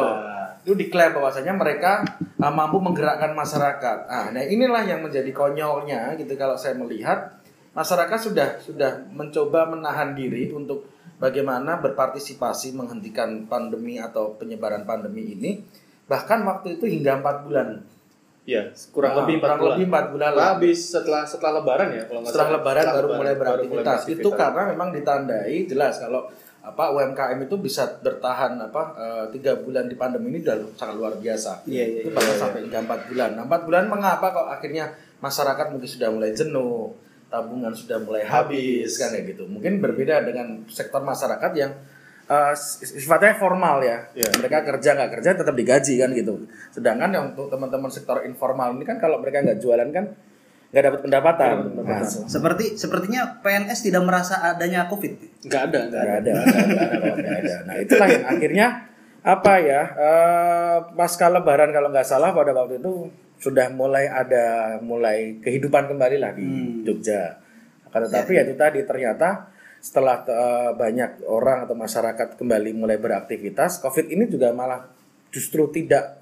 itu 0.61 0.75
diklaim 0.79 1.11
bahwasanya 1.11 1.53
mereka 1.53 2.05
uh, 2.37 2.53
mampu 2.53 2.79
menggerakkan 2.79 3.33
masyarakat 3.33 3.99
nah, 4.05 4.29
nah 4.29 4.43
inilah 4.43 4.85
yang 4.85 5.01
menjadi 5.01 5.33
konyolnya 5.33 6.15
gitu 6.15 6.37
kalau 6.37 6.55
saya 6.55 6.77
melihat 6.77 7.33
masyarakat 7.79 8.19
sudah 8.19 8.49
sudah 8.59 9.07
mencoba 9.15 9.71
menahan 9.71 10.19
diri 10.19 10.51
untuk 10.51 10.91
bagaimana 11.17 11.79
berpartisipasi 11.79 12.75
menghentikan 12.75 13.47
pandemi 13.47 14.03
atau 14.03 14.35
penyebaran 14.35 14.83
pandemi 14.83 15.33
ini 15.33 15.63
bahkan 16.05 16.43
waktu 16.43 16.75
itu 16.81 16.91
hingga 16.91 17.23
empat 17.23 17.47
bulan 17.47 17.87
Ya, 18.49 18.65
kurang 18.97 19.13
Nah, 19.13 19.19
lebih 19.29 19.35
4 19.39 19.45
kurang 19.45 19.59
bulan. 19.61 19.73
lebih 19.77 19.87
empat 19.93 20.07
bulan 20.09 20.31
lah. 20.33 20.47
Habis 20.57 20.79
setelah 20.89 21.21
setelah 21.29 21.61
lebaran 21.61 21.89
ya 21.93 22.09
kalau 22.09 22.25
setelah 22.25 22.49
lebaran 22.57 22.81
Setelah 22.81 22.97
baru 22.97 23.09
mulai 23.13 23.35
beraktivitas. 23.37 23.85
baru 23.85 24.09
mulai 24.09 24.17
Itu 24.25 24.29
karena 24.33 24.63
memang 24.73 24.89
ditandai 24.97 25.57
jelas 25.69 25.95
kalau 26.01 26.21
apa 26.65 26.85
UMKM 26.89 27.39
itu 27.45 27.57
bisa 27.61 27.85
bertahan 28.01 28.57
apa 28.57 28.83
eh, 28.97 29.25
tiga 29.37 29.53
bulan 29.61 29.85
di 29.85 30.01
pandemi 30.01 30.33
ini 30.33 30.41
sudah 30.41 30.65
sangat 30.81 30.97
luar 30.97 31.13
biasa. 31.21 31.61
Iya, 31.69 31.85
iya, 31.85 32.01
itu 32.01 32.09
bahkan 32.09 32.37
sampai 32.41 32.61
hingga 32.65 32.81
empat 32.89 33.01
bulan. 33.13 33.31
Nah, 33.37 33.45
empat 33.45 33.63
bulan 33.69 33.85
mengapa 33.85 34.27
kok 34.33 34.49
akhirnya 34.49 34.85
masyarakat 35.21 35.67
mungkin 35.69 35.89
sudah 35.93 36.09
mulai 36.09 36.33
jenuh, 36.33 36.97
tabungan 37.29 37.73
sudah 37.77 38.01
mulai 38.01 38.25
habis 38.25 38.97
kan 38.97 39.13
ya 39.13 39.23
gitu. 39.25 39.45
Mungkin 39.45 39.81
berbeda 39.85 40.25
dengan 40.25 40.65
sektor 40.69 41.05
masyarakat 41.05 41.53
yang 41.55 41.73
eh, 42.29 42.55
sifatnya 42.83 43.37
formal 43.37 43.85
ya. 43.85 44.09
Iya. 44.17 44.29
Mereka 44.41 44.65
kerja 44.65 44.97
nggak 44.97 45.11
kerja 45.21 45.31
tetap 45.37 45.55
digaji 45.55 45.95
kan 46.01 46.11
gitu. 46.17 46.49
Sedangkan 46.73 47.11
yang 47.13 47.25
untuk 47.37 47.53
teman-teman 47.53 47.93
sektor 47.93 48.25
informal 48.25 48.75
ini 48.77 48.85
kan 48.89 48.97
kalau 48.97 49.21
mereka 49.21 49.45
nggak 49.45 49.61
jualan 49.61 49.89
kan 49.93 50.05
nggak 50.69 50.85
dapat 50.85 51.01
pendapatan. 51.01 51.55
Nah, 51.81 52.05
Seperti 52.05 52.77
sepertinya 52.77 53.41
PNS 53.41 53.89
tidak 53.89 54.05
merasa 54.05 54.45
adanya 54.45 54.85
COVID. 54.89 55.45
Nggak 55.49 55.63
ada, 55.73 55.81
nggak 55.89 56.03
ada. 56.05 56.13
ada, 56.21 56.33
nggak 57.17 57.37
ada. 57.41 57.55
Nah 57.65 57.77
itulah 57.81 58.09
yang 58.09 58.25
akhirnya 58.29 58.67
apa 59.25 59.53
ya 59.61 59.83
eh, 59.97 60.77
pasca 60.97 61.29
Lebaran 61.29 61.73
kalau 61.73 61.89
nggak 61.93 62.07
salah 62.07 62.33
pada 62.33 62.53
waktu 62.57 62.81
itu 62.81 63.09
sudah 63.39 63.71
mulai 63.71 64.11
ada 64.11 64.77
mulai 64.83 65.39
kehidupan 65.39 65.87
kembali 65.95 66.17
lah 66.19 66.35
di 66.35 66.83
Jogja. 66.83 67.39
Akan 67.89 68.05
tetapi 68.11 68.31
ya 68.35 68.43
itu 68.45 68.59
tadi 68.59 68.83
ternyata 68.85 69.49
setelah 69.79 70.27
eh, 70.27 70.71
banyak 70.75 71.25
orang 71.31 71.65
atau 71.65 71.79
masyarakat 71.79 72.35
kembali 72.35 72.75
mulai 72.75 72.99
beraktivitas, 72.99 73.79
COVID 73.81 74.11
ini 74.11 74.27
juga 74.27 74.51
malah 74.51 74.91
justru 75.31 75.71
tidak 75.71 76.19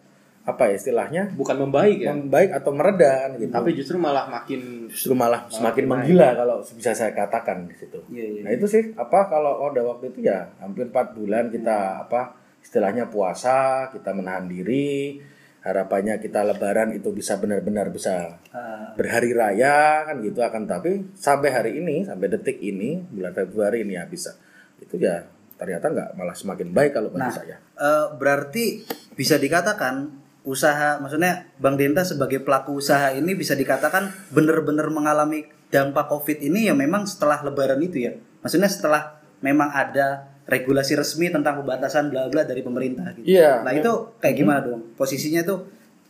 apa 0.46 0.70
ya 0.70 0.78
istilahnya 0.78 1.34
bukan 1.34 1.66
membaik 1.66 2.06
ya 2.06 2.14
membaik 2.14 2.54
atau 2.54 2.70
mereda 2.70 3.26
kan 3.26 3.30
gitu. 3.34 3.50
tapi 3.50 3.74
justru 3.74 3.98
malah 3.98 4.30
makin 4.30 4.86
justru 4.86 5.10
malah 5.10 5.50
semakin 5.50 5.82
naik. 5.82 5.90
menggila 5.90 6.28
kalau 6.38 6.56
bisa 6.62 6.94
saya 6.94 7.10
katakan 7.10 7.66
di 7.66 7.74
situ. 7.74 7.98
Iya, 8.14 8.26
iya. 8.30 8.40
Nah 8.46 8.52
itu 8.54 8.70
sih 8.70 8.94
apa 8.94 9.26
kalau 9.26 9.58
orde 9.58 9.82
waktu 9.82 10.14
itu 10.14 10.22
ya 10.22 10.46
hampir 10.62 10.86
4 10.86 11.18
bulan 11.18 11.50
kita 11.50 12.06
apa 12.06 12.38
istilahnya 12.62 13.10
puasa, 13.10 13.90
kita 13.90 14.14
menahan 14.14 14.46
diri, 14.46 15.18
harapannya 15.66 16.22
kita 16.22 16.46
lebaran 16.46 16.94
itu 16.94 17.10
bisa 17.10 17.34
benar-benar 17.36 17.90
bisa 17.90 18.38
Ah, 18.54 18.94
berhari 18.94 19.34
raya 19.34 20.06
kan 20.06 20.22
gitu 20.22 20.38
akan 20.38 20.64
tapi 20.64 21.10
sampai 21.12 21.50
hari 21.50 21.70
ini 21.76 22.06
sampai 22.06 22.30
detik 22.30 22.56
ini 22.56 23.02
bulan 23.10 23.34
Februari 23.34 23.82
ini 23.82 23.98
ya 23.98 24.06
bisa 24.06 24.30
itu 24.78 24.94
ya 24.96 25.26
ternyata 25.56 25.90
nggak 25.90 26.08
malah 26.14 26.32
semakin 26.32 26.70
baik 26.70 26.94
kalau 26.94 27.10
bagi 27.10 27.26
Nah, 27.26 27.34
saya. 27.34 27.56
eh, 27.58 28.06
berarti 28.14 28.86
bisa 29.12 29.36
dikatakan 29.36 30.22
usaha, 30.42 31.02
maksudnya 31.02 31.50
Bang 31.58 31.74
Denta 31.74 32.06
sebagai 32.06 32.38
pelaku 32.38 32.78
usaha 32.78 33.10
ini 33.10 33.34
bisa 33.34 33.52
dikatakan 33.52 34.14
benar-benar 34.30 34.86
mengalami 34.88 35.42
dampak 35.66 36.06
COVID 36.06 36.38
ini 36.40 36.70
ya 36.70 36.74
memang 36.76 37.02
setelah 37.02 37.42
Lebaran 37.42 37.82
itu 37.82 37.98
ya. 37.98 38.14
Maksudnya 38.40 38.70
setelah 38.70 39.18
memang 39.42 39.66
ada 39.68 40.30
regulasi 40.46 40.94
resmi 40.94 41.26
tentang 41.28 41.58
pembatasan 41.60 42.08
bla 42.08 42.30
bla 42.30 42.46
dari 42.46 42.62
pemerintah 42.62 43.10
gitu. 43.18 43.26
Iya. 43.26 43.66
Nah 43.66 43.74
itu 43.74 44.14
kayak 44.22 44.36
gimana 44.38 44.62
dong? 44.62 44.94
Posisinya 44.94 45.42
tuh 45.42 45.66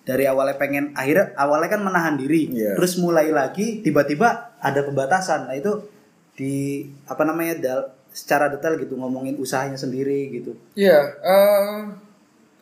dari 0.06 0.28
awalnya 0.28 0.54
pengen 0.54 0.92
akhirnya 0.92 1.34
awalnya 1.34 1.72
kan 1.72 1.82
menahan 1.82 2.14
diri, 2.14 2.52
Iya. 2.52 2.76
terus 2.78 3.00
mulai 3.00 3.32
lagi 3.32 3.80
tiba-tiba 3.80 4.54
ada 4.60 4.80
pembatasan. 4.84 5.48
Nah 5.50 5.56
itu 5.56 5.72
di 6.36 6.84
apa 7.08 7.24
namanya 7.24 7.54
dal- 7.58 7.88
secara 8.12 8.48
detail 8.48 8.76
gitu 8.76 8.96
ngomongin 8.96 9.36
usahanya 9.36 9.76
sendiri 9.76 10.32
gitu. 10.32 10.52
Iya, 10.72 11.00
eh, 11.20 11.76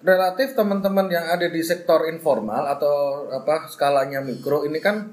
relatif 0.02 0.54
teman-teman 0.54 1.07
yang 1.11 1.26
ada 1.26 1.47
di 1.47 1.62
sektor 1.62 2.07
informal 2.07 2.66
atau 2.71 3.26
apa 3.31 3.66
skalanya 3.66 4.23
mikro 4.23 4.62
ini 4.62 4.78
kan 4.78 5.11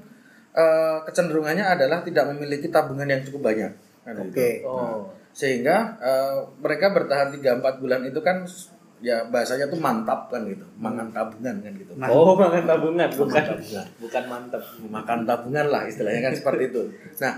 eh, 0.52 0.98
kecenderungannya 1.04 1.64
adalah 1.64 2.02
tidak 2.02 2.30
memiliki 2.30 2.68
tabungan 2.68 3.08
yang 3.08 3.22
cukup 3.22 3.50
banyak. 3.50 3.72
Kan 4.06 4.14
gitu. 4.14 4.30
Oke. 4.30 4.50
oh 4.62 5.21
Sehingga 5.32 5.96
eh, 5.98 6.36
mereka 6.60 6.92
bertahan 6.92 7.32
3-4 7.32 7.80
bulan 7.80 8.04
itu 8.04 8.20
kan 8.20 8.44
ya 9.02 9.26
bahasanya 9.26 9.66
tuh 9.66 9.82
mantap 9.82 10.30
kan 10.30 10.46
gitu, 10.46 10.62
makan 10.78 11.10
tabungan 11.10 11.58
kan 11.58 11.72
gitu. 11.74 11.90
oh 11.98 12.38
makan 12.38 12.62
tabungan 12.62 13.10
bukan 13.10 13.34
tabungan. 13.34 13.86
bukan 13.98 14.24
mantep 14.30 14.62
makan 14.78 15.18
tabungan 15.26 15.66
lah 15.74 15.82
istilahnya 15.90 16.22
kan 16.22 16.32
seperti 16.38 16.70
itu. 16.70 16.82
Nah, 17.18 17.34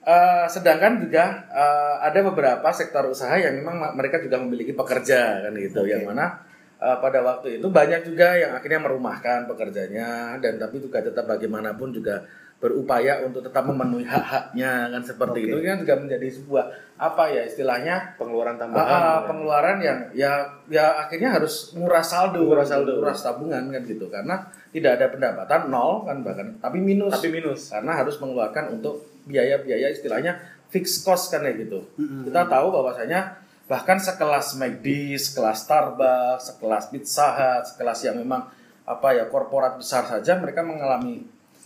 eh, 0.00 0.46
sedangkan 0.48 1.04
juga 1.04 1.44
eh, 1.52 1.94
ada 2.08 2.24
beberapa 2.24 2.68
sektor 2.72 3.04
usaha 3.12 3.36
yang 3.36 3.60
memang 3.60 3.76
ma- 3.76 3.92
mereka 3.92 4.16
juga 4.24 4.40
memiliki 4.40 4.72
pekerja 4.72 5.44
kan 5.44 5.52
gitu, 5.60 5.84
yang 5.84 6.08
mana 6.08 6.40
eh, 6.80 6.96
pada 6.96 7.20
waktu 7.20 7.60
itu 7.60 7.66
banyak 7.68 8.00
juga 8.08 8.40
yang 8.40 8.56
akhirnya 8.56 8.80
merumahkan 8.80 9.44
pekerjanya 9.44 10.40
dan 10.40 10.56
tapi 10.56 10.80
juga 10.80 11.04
tetap 11.04 11.28
bagaimanapun 11.28 11.92
juga 11.92 12.24
berupaya 12.64 13.20
untuk 13.20 13.44
tetap 13.44 13.60
memenuhi 13.68 14.08
hak-haknya 14.08 14.88
kan 14.88 15.02
seperti 15.04 15.52
itu. 15.52 15.60
Kan 15.60 15.84
juga 15.84 16.00
menjadi 16.00 16.28
sebuah 16.32 16.64
apa 16.96 17.28
ya 17.28 17.44
istilahnya? 17.44 18.16
Pengeluaran 18.16 18.56
Ah, 18.56 18.60
tambahan 18.64 19.00
pengeluaran 19.28 19.76
yang 19.84 19.98
ya 20.16 20.48
ya 20.72 20.96
akhirnya 21.04 21.36
harus 21.36 21.76
nguras 21.76 22.08
saldo, 22.08 22.40
Nguras 22.40 22.72
saldo. 22.72 22.96
nguras 22.96 23.20
tabungan 23.20 23.68
kan 23.68 23.82
gitu. 23.84 24.08
Karena 24.08 24.48
tidak 24.72 24.96
ada 24.96 25.06
pendapatan 25.12 25.68
nol 25.68 26.08
kan 26.08 26.24
bahkan. 26.24 26.48
Tapi 26.56 26.80
minus. 26.80 27.12
Tapi 27.12 27.28
minus. 27.28 27.68
Karena 27.68 28.00
harus 28.00 28.16
mengeluarkan 28.16 28.80
untuk 28.80 29.04
biaya-biaya 29.28 29.92
istilahnya 29.92 30.40
fixed 30.72 31.04
cost 31.04 31.28
kan 31.28 31.44
ya 31.44 31.52
gitu. 31.52 31.84
Kita 32.00 32.48
tahu 32.48 32.72
bahwasanya 32.72 33.44
bahkan 33.68 34.00
sekelas 34.00 34.56
McD, 34.56 35.20
sekelas 35.20 35.68
Starbucks, 35.68 36.56
sekelas 36.56 36.88
Pizza 36.88 37.28
Hut, 37.28 37.62
sekelas 37.76 38.08
yang 38.08 38.16
memang 38.24 38.48
apa 38.84 39.16
ya 39.16 39.28
korporat 39.28 39.76
besar 39.76 40.04
saja 40.04 40.36
mereka 40.36 40.60
mengalami 40.60 41.24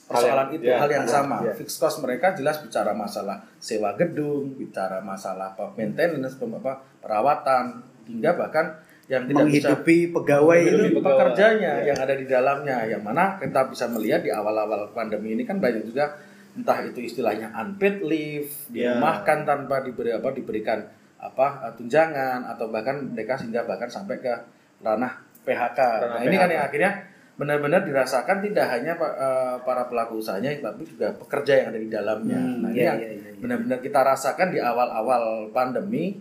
Hal 0.08 0.24
persoalan 0.24 0.40
yang- 0.42 0.56
itu 0.56 0.64
ya, 0.64 0.76
hal 0.78 0.88
yang 0.88 1.04
ya, 1.04 1.12
sama. 1.12 1.36
ya. 1.42 1.52
Fixed 1.52 1.76
cost 1.76 2.00
mereka 2.00 2.32
jelas 2.32 2.56
bicara 2.58 2.92
masalah 2.92 3.36
sewa 3.58 3.92
gedung, 3.92 4.56
bicara 4.56 4.98
masalah 5.00 5.52
apa 5.52 5.68
maintenance, 5.74 6.34
apa 6.34 6.72
perawatan 6.98 7.64
hingga 8.06 8.32
bahkan 8.34 8.72
yang 9.04 9.24
tidak 9.24 9.44
bisa 9.46 9.72
menghidupi 9.72 9.98
pegawai 10.10 10.58
itu 10.58 10.68
Menghidupi 10.70 10.84
itu 10.86 10.98
pegawai. 10.98 11.16
pekerjanya 11.22 11.72
Ya. 11.78 11.84
yang 11.86 11.98
ada 11.98 12.14
di 12.14 12.26
dalamnya 12.26 12.76
yang 12.86 13.00
mana 13.00 13.36
kita 13.36 13.60
bisa 13.66 13.84
melihat 13.86 14.20
di 14.20 14.28
awal-awal 14.28 14.92
pandemi 14.92 15.32
ini 15.32 15.44
kan 15.44 15.56
banyak 15.56 15.84
juga 15.84 16.12
entah 16.52 16.80
itu 16.82 17.00
istilahnya 17.02 17.52
unpaid 17.54 18.00
leave 18.02 18.48
Ya. 18.68 18.92
dirumahkan 18.92 19.44
tanpa 19.44 19.80
diberi 19.80 20.10
apa 20.10 20.28
diberikan 20.30 20.84
apa 21.18 21.46
eh, 21.64 21.72
tunjangan 21.74 22.46
atau 22.46 22.68
bahkan 22.68 23.00
mereka 23.02 23.36
sehingga 23.36 23.64
bahkan 23.64 23.88
sampai 23.88 24.16
ke 24.18 24.32
ranah 24.78 25.20
PHK. 25.40 25.78
Ranah 25.78 26.08
nah, 26.14 26.22
ini 26.22 26.36
kan 26.36 26.46
PHK. 26.46 26.54
yang 26.54 26.64
akhirnya 26.64 26.92
benar-benar 27.38 27.86
dirasakan 27.86 28.42
tidak 28.42 28.66
hanya 28.66 28.98
eh, 28.98 29.56
para 29.62 29.86
pelaku 29.86 30.18
usahanya 30.18 30.50
tapi 30.58 30.82
juga 30.82 31.14
pekerja 31.14 31.62
yang 31.62 31.66
ada 31.70 31.80
di 31.80 31.86
dalamnya. 31.88 32.34
Hmm, 32.36 32.66
nah, 32.66 32.70
iya, 32.74 32.98
iya, 32.98 33.08
iya, 33.14 33.30
iya. 33.30 33.38
benar-benar 33.38 33.78
kita 33.78 34.02
rasakan 34.02 34.50
di 34.50 34.58
awal-awal 34.58 35.46
pandemi 35.54 36.18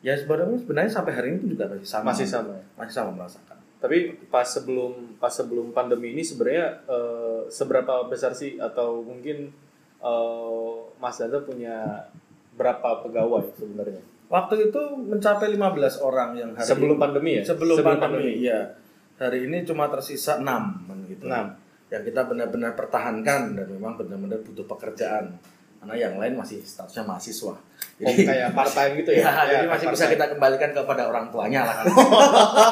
ya 0.00 0.16
sebenarnya 0.16 0.56
sebenarnya 0.64 0.90
sampai 0.90 1.12
hari 1.12 1.28
ini 1.36 1.52
juga 1.52 1.68
masih 1.68 1.84
sama. 1.84 2.04
Masih 2.10 2.26
sama. 2.26 2.56
Masih 2.80 2.94
sama 2.96 3.10
merasakan. 3.12 3.56
tapi 3.84 4.16
pas 4.32 4.48
sebelum 4.48 5.20
pas 5.20 5.28
sebelum 5.28 5.68
pandemi 5.76 6.16
ini 6.16 6.24
sebenarnya 6.24 6.88
eh, 6.88 7.40
seberapa 7.52 8.08
besar 8.08 8.32
sih 8.32 8.56
atau 8.56 9.04
mungkin 9.04 9.52
eh, 10.00 10.74
Mas 10.96 11.20
Danda 11.20 11.44
punya 11.44 12.08
berapa 12.56 13.04
pegawai 13.04 13.44
sebenarnya 13.60 14.00
Waktu 14.32 14.72
itu 14.72 14.80
mencapai 14.96 15.52
15 15.52 16.00
orang 16.00 16.32
yang 16.32 16.50
hari 16.56 16.64
sebelum 16.64 16.96
ini- 16.96 17.02
pandemi 17.04 17.30
ya 17.36 17.42
sebelum, 17.44 17.76
pandemi, 17.84 18.32
iya. 18.40 18.72
Hari 19.14 19.46
ini 19.46 19.62
cuma 19.62 19.86
tersisa 19.86 20.42
6 20.42 20.44
kan 20.44 20.98
gitu. 21.06 21.24
Enam. 21.30 21.54
Yang 21.92 22.10
kita 22.10 22.26
benar-benar 22.26 22.74
pertahankan 22.74 23.54
dan 23.54 23.66
memang 23.70 23.94
benar-benar 23.94 24.42
butuh 24.42 24.66
pekerjaan. 24.66 25.38
Karena 25.78 25.94
yang 26.00 26.14
lain 26.16 26.34
masih 26.34 26.64
statusnya 26.64 27.04
mahasiswa. 27.04 27.54
oh, 27.54 28.14
kayak 28.16 28.56
part 28.56 28.72
time 28.72 29.04
gitu 29.04 29.12
ya, 29.14 29.20
Ya, 29.20 29.28
Ya, 29.28 29.44
jadi 29.52 29.66
masih 29.68 29.86
part 29.92 29.96
bisa 30.00 30.04
kita 30.08 30.24
kembalikan 30.32 30.70
kepada 30.72 31.02
orang 31.06 31.28
tuanya 31.28 31.60
lah 31.68 31.74
kan. 31.78 31.84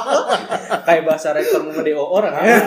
kayak 0.88 1.02
bahasa 1.04 1.36
rektor 1.36 1.60
nge-DO 1.68 2.00
orang 2.00 2.32
ya. 2.40 2.56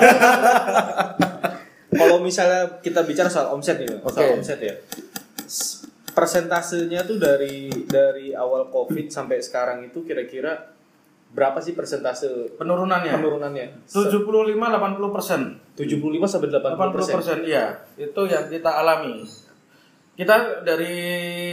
Kalau 1.99 2.21
misalnya 2.21 2.77
kita 2.79 3.01
bicara 3.03 3.27
soal 3.31 3.49
omset 3.51 3.81
nih, 3.81 3.89
Bang. 3.89 4.13
soal 4.13 4.37
omset 4.37 4.59
ya. 4.61 4.75
Persentasenya 6.15 7.03
tuh 7.03 7.19
dari 7.19 7.67
dari 7.89 8.31
awal 8.31 8.71
Covid 8.71 9.11
sampai 9.11 9.41
sekarang 9.43 9.83
itu 9.83 10.05
kira-kira 10.05 10.74
berapa 11.35 11.59
sih 11.59 11.75
persentase 11.75 12.55
Penurunannya 12.55 13.19
penurunannya? 13.19 13.91
75 13.91 14.55
80 14.55 15.15
persen. 15.15 15.41
75 15.75 16.31
sampai 16.31 16.47
80 16.49 16.95
persen. 16.95 17.13
80 17.13 17.17
persen 17.19 17.37
iya 17.43 17.75
itu 17.99 18.21
yang 18.25 18.47
kita 18.47 18.71
alami 18.71 19.27
kita 20.15 20.63
dari 20.63 20.95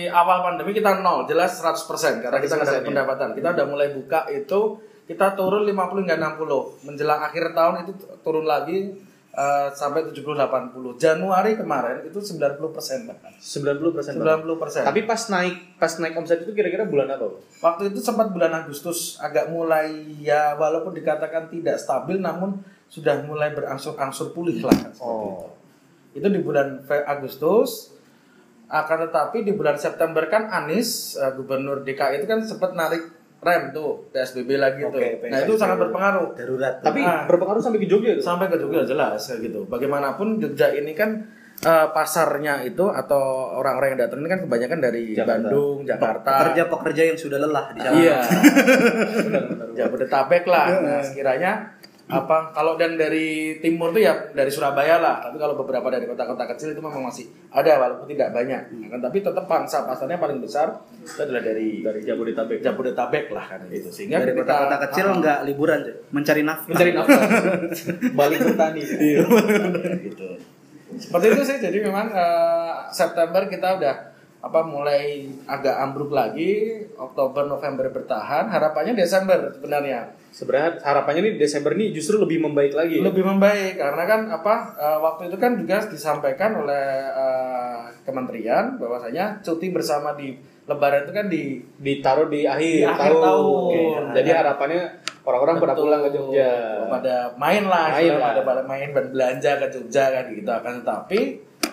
awal 0.06 0.46
pandemi 0.46 0.70
kita 0.70 1.02
nol 1.02 1.26
jelas 1.26 1.58
100 1.58 1.82
persen 1.82 2.12
karena 2.22 2.38
kita 2.38 2.54
nggak 2.54 2.70
100%, 2.70 2.74
ada 2.78 2.78
ya. 2.78 2.86
pendapatan 2.86 3.28
kita 3.34 3.48
udah 3.58 3.66
mulai 3.66 3.88
buka 3.90 4.30
itu 4.30 4.78
kita 5.10 5.34
turun 5.34 5.66
50 5.66 6.06
hingga 6.06 6.16
60 6.38 6.86
menjelang 6.86 7.20
akhir 7.26 7.58
tahun 7.58 7.74
itu 7.82 7.92
turun 8.22 8.46
lagi 8.46 8.94
eh, 9.32 9.68
sampai 9.70 10.04
70 10.06 10.22
80 10.22 10.96
Januari 10.96 11.52
kemarin 11.54 12.04
itu 12.04 12.18
90 12.18 12.36
persen 12.68 13.04
bahkan 13.04 13.32
90 13.32 13.96
persen. 13.96 14.12
90 14.14 14.44
persen 14.56 14.82
Tapi 14.82 15.00
pas 15.02 15.22
naik 15.28 15.56
pas 15.76 15.92
naik 15.96 16.14
omset 16.14 16.40
itu 16.40 16.52
kira-kira 16.52 16.84
bulan 16.84 17.08
apa? 17.08 17.26
Bang? 17.26 17.40
waktu 17.62 17.82
itu 17.88 17.98
sempat 17.98 18.28
bulan 18.28 18.52
Agustus 18.52 19.16
agak 19.18 19.48
mulai 19.48 19.88
ya 20.18 20.52
walaupun 20.54 20.92
dikatakan 20.92 21.48
tidak 21.48 21.76
stabil 21.76 22.18
namun 22.18 22.60
sudah 22.86 23.24
mulai 23.24 23.50
berangsur-angsur 23.50 24.30
pulih 24.30 24.60
lah 24.60 24.76
Oh. 25.00 25.48
itu. 26.12 26.20
Itu 26.20 26.28
di 26.28 26.40
bulan 26.40 26.84
Agustus 27.06 27.88
akan 28.68 29.04
tetapi 29.06 29.42
di 29.42 29.52
bulan 29.52 29.76
September 29.76 30.24
kan 30.26 30.44
Anies 30.46 31.16
eh, 31.16 31.32
gubernur 31.32 31.80
DKI 31.80 32.20
itu 32.20 32.26
kan 32.26 32.40
sempat 32.40 32.72
narik 32.72 33.21
rem 33.42 33.62
tuh 33.70 34.06
PSBB 34.08 34.54
lagi 34.54 34.80
tuh. 34.82 34.94
Oke, 34.94 35.18
Nah, 35.26 35.42
itu 35.42 35.52
sangat 35.52 35.75
berpengaruh. 35.76 36.30
darurat 36.32 36.78
Tapi 36.78 37.02
Ah. 37.02 37.26
berpengaruh 37.26 37.58
sampai 37.58 37.78
ke 37.78 37.87
Jogja 37.87 38.14
tuh. 38.14 38.22
Sampai 38.22 38.46
ke 38.46 38.54
Jogja 38.54 38.87
jelas 38.87 39.18
kayak 39.20 39.40
gitu. 39.44 39.66
Bagaimanapun 39.66 40.38
Jogja 40.38 40.70
ini 40.70 40.92
kan 40.92 41.26
eh, 41.61 41.87
pasarnya 41.88 42.58
itu 42.61 42.82
atau 42.84 43.22
orang-orang 43.54 43.94
yang 43.94 44.00
datang 44.00 44.18
ini 44.18 44.28
kan 44.28 44.40
kebanyakan 44.40 44.78
dari 44.80 45.02
Jakarta. 45.12 45.46
Bandung, 45.46 45.76
Jakarta. 45.84 46.30
pekerja-pekerja 46.40 47.02
yang 47.04 47.14
sudah 47.16 47.38
lelah 47.38 47.66
di 47.70 47.78
sana 47.78 47.94
Iya. 47.94 48.16
Jabodetabek 49.78 50.44
lah. 50.44 50.66
Nah, 50.75 51.00
sekiranya 51.00 51.50
apa 52.11 52.50
kalau 52.50 52.75
dan 52.76 52.99
dari 52.99 53.56
timur 53.62 53.94
tuh 53.94 54.02
ya 54.02 54.12
dari 54.35 54.50
Surabaya 54.50 54.99
lah. 54.99 55.23
Tapi 55.23 55.38
kalau 55.38 55.54
beberapa 55.56 55.88
dari 55.88 56.04
kota-kota 56.04 56.44
kecil 56.50 56.75
itu 56.75 56.82
memang 56.82 57.09
masih 57.09 57.30
ada 57.49 57.78
walaupun 57.78 58.04
tidak 58.11 58.35
banyak. 58.35 58.68
Kan 58.90 59.00
tapi 59.00 59.23
tetap 59.23 59.44
pangsa 59.47 59.87
pasarnya 59.87 60.18
paling 60.21 60.42
besar 60.42 60.82
itu 61.00 61.21
adalah 61.23 61.40
dari 61.40 61.80
dari 61.80 62.00
Jabodetabek. 62.04 62.59
Jabodetabek 62.61 63.32
lah 63.32 63.44
kan 63.49 63.64
gitu. 63.71 63.88
Sehingga 63.88 64.21
dari 64.21 64.35
kota-kota 64.37 64.76
kecil 64.90 65.06
Ah, 65.09 65.16
nggak 65.18 65.38
liburan 65.49 65.80
mencari 66.12 66.42
nafkah 66.44 66.68
Mencari 66.68 66.90
nafkah. 66.92 67.21
Balik 68.18 68.38
bertani. 68.44 68.82
gitu. 70.04 70.28
Seperti 70.92 71.26
itu 71.32 71.42
sih. 71.49 71.56
Jadi 71.64 71.78
memang 71.80 72.12
eh, 72.12 72.73
September 72.92 73.49
kita 73.49 73.80
udah 73.80 74.12
apa 74.42 74.61
mulai 74.61 75.22
agak 75.46 75.76
ambruk 75.80 76.11
lagi 76.11 76.66
Oktober 76.94 77.46
November 77.46 77.87
bertahan 77.88 78.50
harapannya 78.50 78.92
Desember 78.92 79.38
sebenarnya 79.52 80.18
Sebenarnya 80.32 80.80
harapannya 80.80 81.20
nih 81.22 81.34
Desember 81.37 81.76
nih 81.76 81.92
justru 81.92 82.16
lebih 82.16 82.40
membaik 82.40 82.72
lagi. 82.72 82.99
ya? 82.99 83.04
lebih 83.04 83.20
membaik 83.22 83.76
karena 83.76 84.02
kan 84.02 84.20
apa 84.32 84.54
eh, 84.75 84.99
waktu 84.99 85.28
itu 85.28 85.37
kan 85.37 85.52
juga 85.54 85.76
disampaikan 85.84 86.56
oleh 86.56 86.84
eh, 87.06 87.80
kementerian 88.02 88.75
bahwasanya 88.76 89.38
cuti 89.40 89.68
bersama 89.68 90.16
di 90.16 90.32
Lebaran 90.62 91.04
itu 91.04 91.12
kan 91.12 91.26
di 91.26 91.42
Ditaruh 91.76 92.26
di 92.26 92.46
akhir, 92.46 92.80
Di 92.80 92.87
akhir 92.87 93.12
tahun. 93.12 93.44
Oke. 93.44 93.82
Nah, 93.99 94.14
Jadi 94.14 94.30
harapannya 94.32 94.82
orang-orang 95.22 95.56
pada 95.58 95.75
pulang 95.75 96.00
ke 96.00 96.11
Jogja. 96.11 96.50
pada 96.88 97.14
main 97.37 97.64
lah 97.66 97.87
Main 97.92 98.14
lah. 98.16 98.32
pada 98.40 98.62
main 98.64 98.88
dan 98.90 99.06
belanja 99.11 99.50
ke 99.58 99.66
Jogja 99.68 100.04
kan 100.11 100.25
gitu 100.30 100.49
akan 100.49 100.72
tetapi 100.80 101.20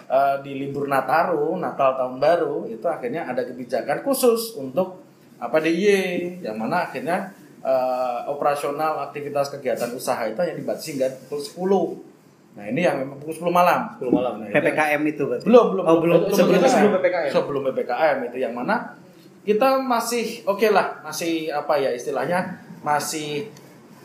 eh, 0.09 0.35
di 0.41 0.57
libur 0.57 0.85
Nataru 0.85 1.53
Natal 1.55 1.93
tahun 1.95 2.17
baru 2.17 2.65
itu 2.65 2.83
akhirnya 2.83 3.23
ada 3.23 3.41
kebijakan 3.41 4.01
khusus 4.01 4.53
untuk 4.55 5.05
apa 5.37 5.57
DIY 5.57 6.41
yang 6.41 6.57
mana 6.57 6.83
akhirnya 6.83 7.29
eh, 7.59 8.19
operasional 8.25 9.05
aktivitas 9.05 9.49
kegiatan 9.49 9.87
usaha 9.91 10.19
itu 10.25 10.35
hanya 10.35 10.55
dibatasi 10.55 10.97
hingga 10.97 11.07
pukul 11.23 11.39
10 12.01 12.09
nah 12.49 12.65
ini 12.65 12.81
yang 12.81 12.97
memang 12.97 13.17
pukul 13.17 13.45
10 13.45 13.53
malam 13.53 13.79
10 13.95 14.09
malam. 14.09 14.33
Nah, 14.35 14.45
itu 14.45 14.51
yang- 14.51 14.65
PPKM 14.65 15.01
itu 15.05 15.23
berarti. 15.23 15.45
belum 15.45 15.65
belum 15.69 15.83
Oh, 15.85 15.97
belum. 16.01 16.19
Sebelum- 16.27 16.65
sebelum 16.65 16.91
PPKM. 16.97 17.29
sebelum 17.29 17.61
ppkm 17.63 18.17
itu 18.25 18.37
yang 18.39 18.53
mana 18.53 18.75
kita 19.39 19.79
masih 19.79 20.43
oke 20.43 20.67
lah 20.67 20.99
masih 20.99 21.47
apa 21.49 21.77
ya 21.77 21.89
istilahnya 21.89 22.59
masih 22.81 23.47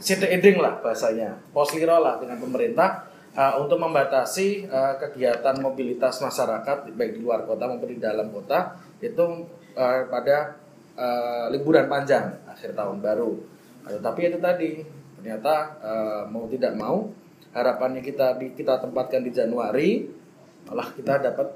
eding 0.04 0.60
lah 0.60 0.78
bahasanya 0.78 1.40
posliro 1.50 1.96
lah 1.96 2.20
dengan 2.20 2.36
pemerintah 2.36 3.08
uh, 3.34 3.60
untuk 3.60 3.78
membatasi 3.82 4.70
uh, 4.70 4.96
kegiatan 4.98 5.58
mobilitas 5.60 6.22
masyarakat 6.22 6.90
baik 6.94 7.18
di 7.18 7.20
luar 7.20 7.44
kota 7.44 7.66
maupun 7.68 7.90
di 7.92 8.00
dalam 8.00 8.30
kota 8.30 8.78
itu 9.02 9.46
uh, 9.76 10.00
pada 10.08 10.56
uh, 10.96 11.46
liburan 11.50 11.90
panjang 11.90 12.30
akhir 12.48 12.72
tahun 12.72 13.02
baru 13.02 13.54
Nah, 13.84 14.00
tapi 14.00 14.32
itu 14.32 14.40
tadi 14.40 14.80
ternyata 15.20 15.76
uh, 15.84 16.22
mau 16.28 16.48
tidak 16.48 16.72
mau 16.76 17.12
harapannya 17.52 18.00
kita 18.00 18.40
di, 18.40 18.56
kita 18.56 18.80
tempatkan 18.80 19.20
di 19.20 19.30
Januari 19.30 20.08
malah 20.64 20.88
kita 20.96 21.20
dapat 21.20 21.48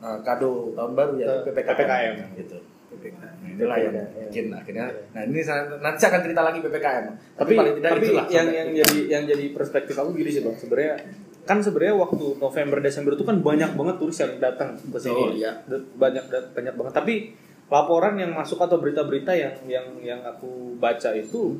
uh, 0.00 0.18
kado 0.24 0.72
tahun 0.72 0.92
baru 0.96 1.14
ya 1.20 1.32
PPKM, 1.44 1.76
PPKM. 1.76 2.12
gitu. 2.40 2.58
Nah, 3.00 3.32
itulah 3.48 3.78
yang 3.80 3.94
PPKM. 3.94 4.28
bikin 4.28 4.46
akhirnya. 4.52 4.86
Nah 5.12 5.22
ini 5.26 5.40
saya, 5.42 5.62
nanti 5.80 5.98
saya 5.98 6.10
akan 6.14 6.22
cerita 6.24 6.42
lagi 6.44 6.58
PPKM. 6.60 7.04
tapi 7.34 7.52
paling 7.56 7.74
tidak 7.80 7.90
tapi 7.94 8.04
itulah 8.06 8.26
yang 8.30 8.48
yang 8.52 8.68
jadi 8.72 8.98
yang 9.08 9.22
jadi 9.26 9.44
perspektif 9.52 9.94
aku 9.96 10.10
gini 10.14 10.30
sih 10.30 10.42
bang. 10.44 10.56
Sebenarnya 10.56 10.94
kan 11.42 11.58
sebenarnya 11.58 11.94
waktu 11.98 12.26
November 12.38 12.78
Desember 12.78 13.12
itu 13.18 13.24
kan 13.26 13.36
banyak 13.42 13.70
banget 13.74 13.96
turis 13.98 14.18
yang 14.22 14.32
datang 14.38 14.78
ke 14.78 14.98
sini. 15.00 15.42
Iya. 15.42 15.52
Da- 15.66 15.86
banyak 15.98 16.24
banyak 16.54 16.74
banget. 16.78 16.92
Tapi 16.94 17.14
laporan 17.66 18.14
yang 18.20 18.36
masuk 18.36 18.60
atau 18.60 18.76
berita-berita 18.78 19.32
yang 19.32 19.54
yang 19.66 19.86
yang 20.04 20.20
aku 20.22 20.76
baca 20.76 21.10
itu 21.16 21.56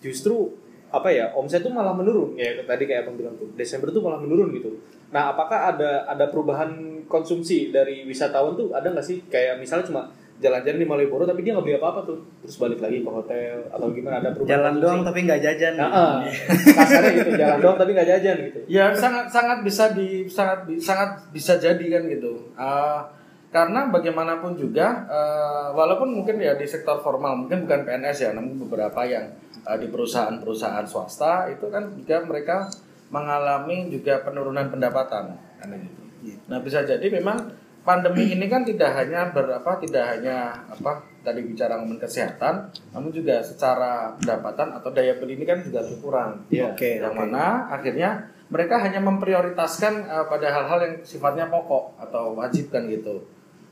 justru 0.00 0.50
apa 0.88 1.12
ya 1.12 1.28
omset 1.36 1.60
tuh 1.60 1.72
malah 1.72 1.92
menurun. 1.92 2.32
Ya 2.34 2.56
tadi 2.64 2.88
kayak 2.88 3.04
abang 3.06 3.20
bilang 3.20 3.36
tuh 3.36 3.52
Desember 3.54 3.92
tuh 3.92 4.00
malah 4.00 4.18
menurun 4.18 4.48
gitu. 4.56 4.72
Nah 5.12 5.36
apakah 5.36 5.76
ada 5.76 6.08
ada 6.08 6.28
perubahan 6.32 7.04
konsumsi 7.08 7.68
dari 7.68 8.04
wisatawan 8.08 8.56
tuh? 8.56 8.72
Ada 8.72 8.92
nggak 8.96 9.06
sih? 9.06 9.20
Kayak 9.28 9.60
misalnya 9.60 9.84
cuma 9.84 10.02
jalan-jalan 10.38 10.78
di 10.78 10.86
Malioboro 10.86 11.26
tapi 11.26 11.42
dia 11.42 11.50
nggak 11.54 11.66
beli 11.66 11.76
apa-apa 11.82 12.00
tuh 12.06 12.18
terus 12.42 12.56
balik 12.62 12.78
lagi 12.78 13.02
ke 13.02 13.10
hotel 13.10 13.58
atau 13.74 13.90
gimana 13.90 14.22
ada 14.22 14.30
perubahan 14.30 14.50
Jalan 14.54 14.74
doang 14.78 15.00
tapi 15.02 15.18
nggak 15.26 15.40
jajan. 15.42 15.74
Nah, 15.74 15.90
eh, 15.90 16.18
kasarnya 16.78 17.10
gitu 17.18 17.30
jalan 17.34 17.58
doang 17.58 17.76
tapi 17.76 17.90
nggak 17.98 18.08
jajan 18.08 18.36
gitu 18.46 18.58
Ya 18.70 18.84
sangat 18.94 19.26
sangat 19.28 19.58
bisa 19.66 19.84
di 19.92 20.30
sangat 20.30 20.70
sangat 20.78 21.10
bisa 21.34 21.58
jadi 21.58 21.84
kan 21.90 22.02
gitu. 22.06 22.32
Uh, 22.54 23.02
karena 23.48 23.88
bagaimanapun 23.88 24.60
juga 24.60 25.08
uh, 25.08 25.72
walaupun 25.72 26.12
mungkin 26.12 26.36
ya 26.38 26.54
di 26.54 26.68
sektor 26.68 27.00
formal 27.00 27.34
mungkin 27.34 27.64
bukan 27.64 27.80
PNS 27.88 28.18
ya 28.28 28.30
namun 28.36 28.60
beberapa 28.60 29.08
yang 29.08 29.24
uh, 29.64 29.74
di 29.74 29.88
perusahaan-perusahaan 29.88 30.84
swasta 30.84 31.48
itu 31.48 31.66
kan 31.72 31.96
juga 31.96 32.22
mereka 32.28 32.68
mengalami 33.08 33.88
juga 33.88 34.20
penurunan 34.20 34.68
pendapatan 34.68 35.34
kan 35.58 35.68
gitu. 35.74 36.02
Nah 36.46 36.60
bisa 36.60 36.84
jadi 36.84 37.08
memang 37.08 37.67
pandemi 37.88 38.36
ini 38.36 38.52
kan 38.52 38.68
tidak 38.68 38.92
hanya 38.92 39.32
berapa 39.32 39.80
tidak 39.80 40.04
hanya 40.12 40.52
apa 40.68 41.00
tadi 41.24 41.40
bicara 41.40 41.80
ngomongin 41.80 42.04
kesehatan 42.04 42.68
namun 42.92 43.08
juga 43.08 43.40
secara 43.40 44.12
pendapatan 44.20 44.76
atau 44.76 44.92
daya 44.92 45.16
beli 45.16 45.40
ini 45.40 45.48
kan 45.48 45.64
juga 45.64 45.80
berkurang. 45.88 46.44
Iya. 46.52 46.76
Oke, 46.76 47.00
yang 47.00 47.16
oke. 47.16 47.24
mana 47.24 47.72
akhirnya 47.72 48.28
mereka 48.52 48.76
hanya 48.76 49.00
memprioritaskan 49.00 50.04
uh, 50.04 50.28
pada 50.28 50.52
hal-hal 50.52 50.78
yang 50.84 50.94
sifatnya 51.00 51.48
pokok 51.48 51.96
atau 51.96 52.36
wajib 52.36 52.68
kan 52.68 52.84
gitu. 52.92 53.24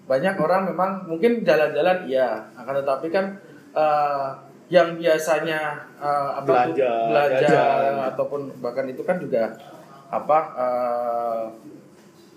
Banyak 0.08 0.40
orang 0.40 0.72
memang 0.72 1.04
mungkin 1.04 1.44
jalan-jalan 1.44 2.08
iya, 2.08 2.40
akan 2.56 2.80
tetapi 2.80 3.12
kan 3.12 3.36
uh, 3.76 4.32
yang 4.72 4.96
biasanya 4.96 5.76
uh, 6.00 6.40
apa 6.40 6.72
Belanja, 6.72 6.90
belanja 7.12 7.48
jajan. 7.52 7.94
ataupun 8.16 8.40
bahkan 8.64 8.88
itu 8.88 9.04
kan 9.04 9.20
juga 9.20 9.52
apa 10.08 10.38
uh, 10.56 11.44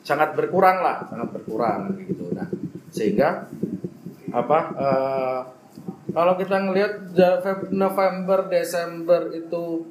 sangat 0.03 0.35
berkurang 0.35 0.81
lah, 0.81 1.05
sangat 1.07 1.29
berkurang 1.35 1.95
gitu. 2.05 2.31
Nah, 2.33 2.47
sehingga 2.89 3.47
apa 4.29 4.59
uh, 4.77 5.41
kalau 6.13 6.33
kita 6.37 6.57
ngelihat 6.65 7.13
November 7.73 8.49
Desember 8.49 9.29
itu 9.33 9.89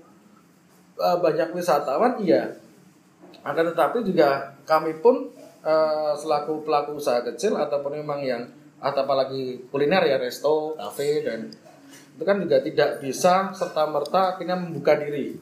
uh, 0.98 1.18
banyak 1.18 1.54
wisatawan 1.54 2.18
iya 2.22 2.58
akan 3.42 3.74
tetapi 3.74 4.02
juga 4.02 4.58
kami 4.66 4.98
pun 4.98 5.30
uh, 5.62 6.12
selaku 6.18 6.66
pelaku 6.66 6.98
usaha 6.98 7.22
kecil 7.22 7.54
ataupun 7.54 8.02
memang 8.02 8.20
yang 8.22 8.42
atau 8.78 9.02
apalagi 9.02 9.66
kuliner 9.74 10.06
ya 10.06 10.22
resto 10.22 10.78
kafe 10.78 11.26
dan 11.26 11.50
itu 12.18 12.22
kan 12.26 12.38
juga 12.38 12.62
tidak 12.62 13.02
bisa 13.02 13.50
serta 13.54 13.86
merta 13.90 14.34
akhirnya 14.34 14.58
membuka 14.58 14.98
diri 14.98 15.34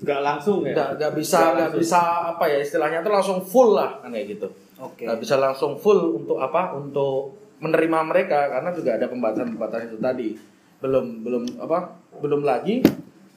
nggak 0.00 0.20
langsung 0.24 0.64
ya? 0.64 0.72
Nggak 0.74 0.90
nggak 0.96 1.12
bisa 1.16 1.38
Nggak 1.56 1.72
bisa 1.76 2.00
apa 2.34 2.44
ya 2.48 2.58
istilahnya 2.60 2.98
itu 3.04 3.10
langsung 3.12 3.38
full 3.44 3.76
lah 3.76 4.00
kan 4.00 4.10
kayak 4.12 4.36
gitu. 4.36 4.48
Oke. 4.80 5.04
nggak 5.04 5.20
bisa 5.20 5.36
langsung 5.36 5.76
full 5.76 6.24
untuk 6.24 6.40
apa 6.40 6.72
untuk 6.72 7.36
menerima 7.60 7.98
mereka 8.08 8.48
karena 8.48 8.72
juga 8.72 8.96
ada 8.96 9.06
pembatasan-pembatasan 9.12 9.92
itu 9.92 9.98
tadi. 10.00 10.28
Belum 10.80 11.20
belum 11.20 11.44
apa 11.60 11.92
belum 12.20 12.42
lagi. 12.48 12.80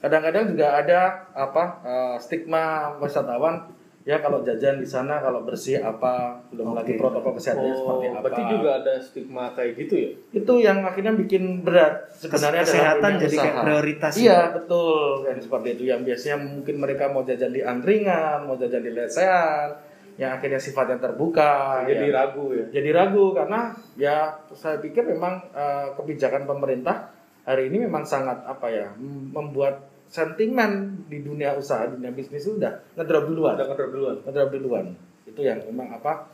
Kadang-kadang 0.00 0.56
juga 0.56 0.66
ada 0.80 1.00
apa 1.36 1.64
eh, 1.84 2.16
stigma 2.20 2.96
wisatawan 3.00 3.68
ya 4.04 4.20
kalau 4.20 4.44
jajan 4.44 4.76
di 4.76 4.84
sana 4.84 5.16
kalau 5.16 5.42
bersih 5.42 5.80
apa 5.80 6.36
belum 6.52 6.76
lagi 6.76 6.92
Oke. 6.92 7.00
protokol 7.00 7.32
kesehatannya 7.34 7.72
seperti 7.72 8.04
Oh, 8.04 8.12
apa 8.12 8.20
berarti 8.22 8.42
juga 8.46 8.70
ada 8.76 8.92
stigma 9.00 9.44
kayak 9.50 9.72
gitu 9.76 9.94
ya 9.96 10.10
itu 10.34 10.52
yang 10.60 10.78
akhirnya 10.80 11.12
bikin 11.14 11.64
berat 11.64 12.04
sebenarnya 12.12 12.62
Kesehatan 12.62 13.10
jadi 13.16 13.32
kayak 13.32 13.48
usaha. 13.48 13.64
prioritas 13.64 14.12
iya 14.14 14.28
ya? 14.28 14.40
betul 14.52 14.94
kan 15.24 15.36
seperti 15.38 15.68
itu 15.72 15.84
yang 15.86 16.00
biasanya 16.00 16.36
mungkin 16.38 16.74
mereka 16.76 17.04
mau 17.08 17.24
jajan 17.24 17.48
di 17.48 17.60
angkringan 17.60 18.44
mau 18.44 18.54
jajan 18.54 18.80
di 18.80 18.92
lesehan 18.92 19.68
yang 20.14 20.30
akhirnya 20.30 20.60
sifatnya 20.60 21.00
terbuka 21.00 21.82
jadi 21.82 22.06
ya. 22.06 22.12
ragu 22.14 22.46
ya 22.52 22.64
jadi 22.70 22.90
ragu 22.92 23.32
karena 23.32 23.72
ya 23.96 24.16
saya 24.52 24.78
pikir 24.78 25.00
memang 25.02 25.48
eh, 25.50 25.88
kebijakan 25.96 26.44
pemerintah 26.44 27.08
hari 27.42 27.66
ini 27.66 27.82
memang 27.82 28.04
sangat 28.04 28.36
apa 28.44 28.68
ya 28.68 28.92
mem- 28.94 29.32
membuat 29.32 29.80
sentimen 30.08 31.04
di 31.10 31.24
dunia 31.24 31.56
usaha 31.58 31.88
dunia 31.88 32.12
bisnis 32.14 32.46
itu 32.46 32.60
udah 32.60 32.72
ngedrop 32.98 33.24
duluan 33.28 33.54
ada 33.58 33.66
ngedrop 33.68 33.90
duluan 33.90 34.16
ngedrop 34.22 34.48
duluan 34.52 34.86
itu 35.24 35.40
yang 35.40 35.58
memang 35.72 35.98
apa 35.98 36.28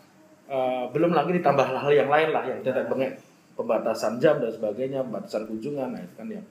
eh, 0.50 0.84
belum 0.92 1.14
lagi 1.14 1.36
ditambah 1.40 1.64
hal-hal 1.64 1.92
yang 1.94 2.10
lain 2.10 2.28
lah 2.34 2.44
yang 2.44 2.60
tidak 2.60 2.90
bengek 2.90 3.16
pembatasan 3.54 4.20
jam 4.20 4.40
dan 4.40 4.50
sebagainya 4.52 5.04
pembatasan 5.04 5.48
kunjungan 5.48 5.94
nah 5.94 6.00
itu 6.00 6.14
kan 6.16 6.28
ya 6.28 6.42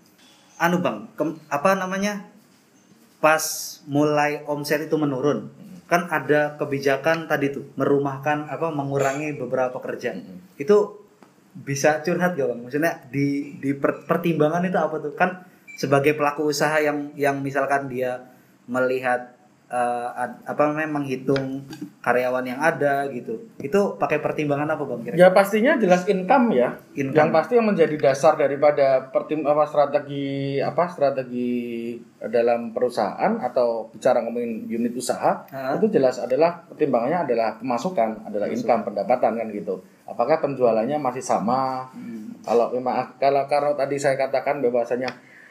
Anu 0.59 0.83
bang, 0.83 1.07
kem- 1.15 1.39
apa 1.47 1.71
namanya? 1.79 2.27
Pas 3.23 3.43
mulai 3.87 4.43
omset 4.43 4.83
itu 4.83 4.99
menurun, 4.99 5.47
kan 5.87 6.11
ada 6.11 6.59
kebijakan 6.59 7.31
tadi 7.31 7.51
tuh 7.51 7.63
merumahkan 7.79 8.51
apa 8.51 8.67
mengurangi 8.67 9.39
beberapa 9.39 9.79
kerja. 9.79 10.19
Itu 10.59 10.99
bisa 11.55 12.03
curhat 12.03 12.35
gak 12.35 12.47
bang? 12.51 12.59
Maksudnya 12.59 13.07
di 13.07 13.55
di 13.59 13.71
per- 13.71 14.03
pertimbangan 14.03 14.67
itu 14.67 14.75
apa 14.75 14.99
tuh? 14.99 15.15
Kan 15.15 15.47
sebagai 15.79 16.19
pelaku 16.19 16.51
usaha 16.51 16.75
yang 16.83 17.15
yang 17.15 17.39
misalkan 17.39 17.87
dia 17.87 18.19
melihat 18.67 19.31
eh, 19.71 20.09
ad- 20.13 20.43
apa 20.43 20.61
namanya 20.67 20.91
menghitung 20.91 21.63
karyawan 22.01 22.41
yang 22.41 22.57
ada 22.57 23.05
gitu, 23.07 23.37
itu 23.61 23.79
pakai 23.95 24.17
pertimbangan 24.17 24.65
apa 24.65 24.83
bang? 24.83 24.99
Kira-kira? 25.05 25.21
ya 25.23 25.29
pastinya 25.29 25.77
jelas 25.77 26.03
income 26.03 26.51
ya 26.51 26.73
Income. 26.97 27.15
yang 27.15 27.29
pasti 27.29 27.53
yang 27.55 27.67
menjadi 27.69 27.95
dasar 27.95 28.33
daripada 28.35 29.07
pertim 29.07 29.45
apa 29.45 29.63
strategi 29.63 30.57
apa 30.59 30.83
strategi 30.89 31.51
dalam 32.19 32.73
perusahaan 32.73 33.39
atau 33.39 33.87
bicara 33.87 34.19
ngomongin 34.25 34.67
unit 34.67 34.91
usaha 34.91 35.47
Hah? 35.47 35.77
itu 35.79 35.87
jelas 35.87 36.19
adalah 36.19 36.59
pertimbangannya 36.67 37.23
adalah 37.23 37.55
pemasukan 37.55 38.25
adalah 38.27 38.49
income 38.49 38.83
pendapatan 38.83 39.37
kan 39.37 39.47
gitu 39.53 39.79
apakah 40.09 40.41
penjualannya 40.41 40.97
masih 40.97 41.21
sama 41.21 41.85
kalau 42.41 42.73
memang 42.73 43.05
kalau 43.21 43.45
kalau 43.45 43.77
tadi 43.77 43.95
saya 43.95 44.17
katakan 44.17 44.59
bahwasanya 44.59 45.07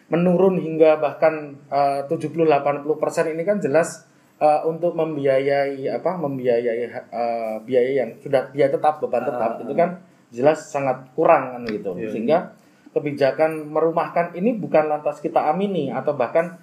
menurun 0.09 0.57
hingga 0.57 0.97
bahkan 1.01 1.57
eh, 1.69 2.01
70-80% 2.09 3.35
ini 3.35 3.43
kan 3.45 3.61
jelas 3.61 4.09
eh, 4.41 4.61
untuk 4.65 4.97
membiayai 4.97 5.85
apa 5.89 6.17
membiayai 6.17 6.83
eh, 6.89 7.57
biaya 7.65 7.91
yang 8.05 8.11
sudah 8.21 8.49
biaya 8.53 8.73
tetap 8.73 9.01
beban 9.05 9.25
tetap 9.25 9.61
itu 9.63 9.73
kan 9.77 10.01
jelas 10.33 10.69
sangat 10.69 11.09
kurang 11.17 11.57
kan 11.57 11.63
gitu. 11.69 11.97
Sehingga 11.97 12.53
kebijakan 12.93 13.69
merumahkan 13.69 14.33
ini 14.37 14.57
bukan 14.57 14.89
lantas 14.89 15.21
kita 15.21 15.49
amini 15.53 15.93
atau 15.93 16.17
bahkan 16.17 16.57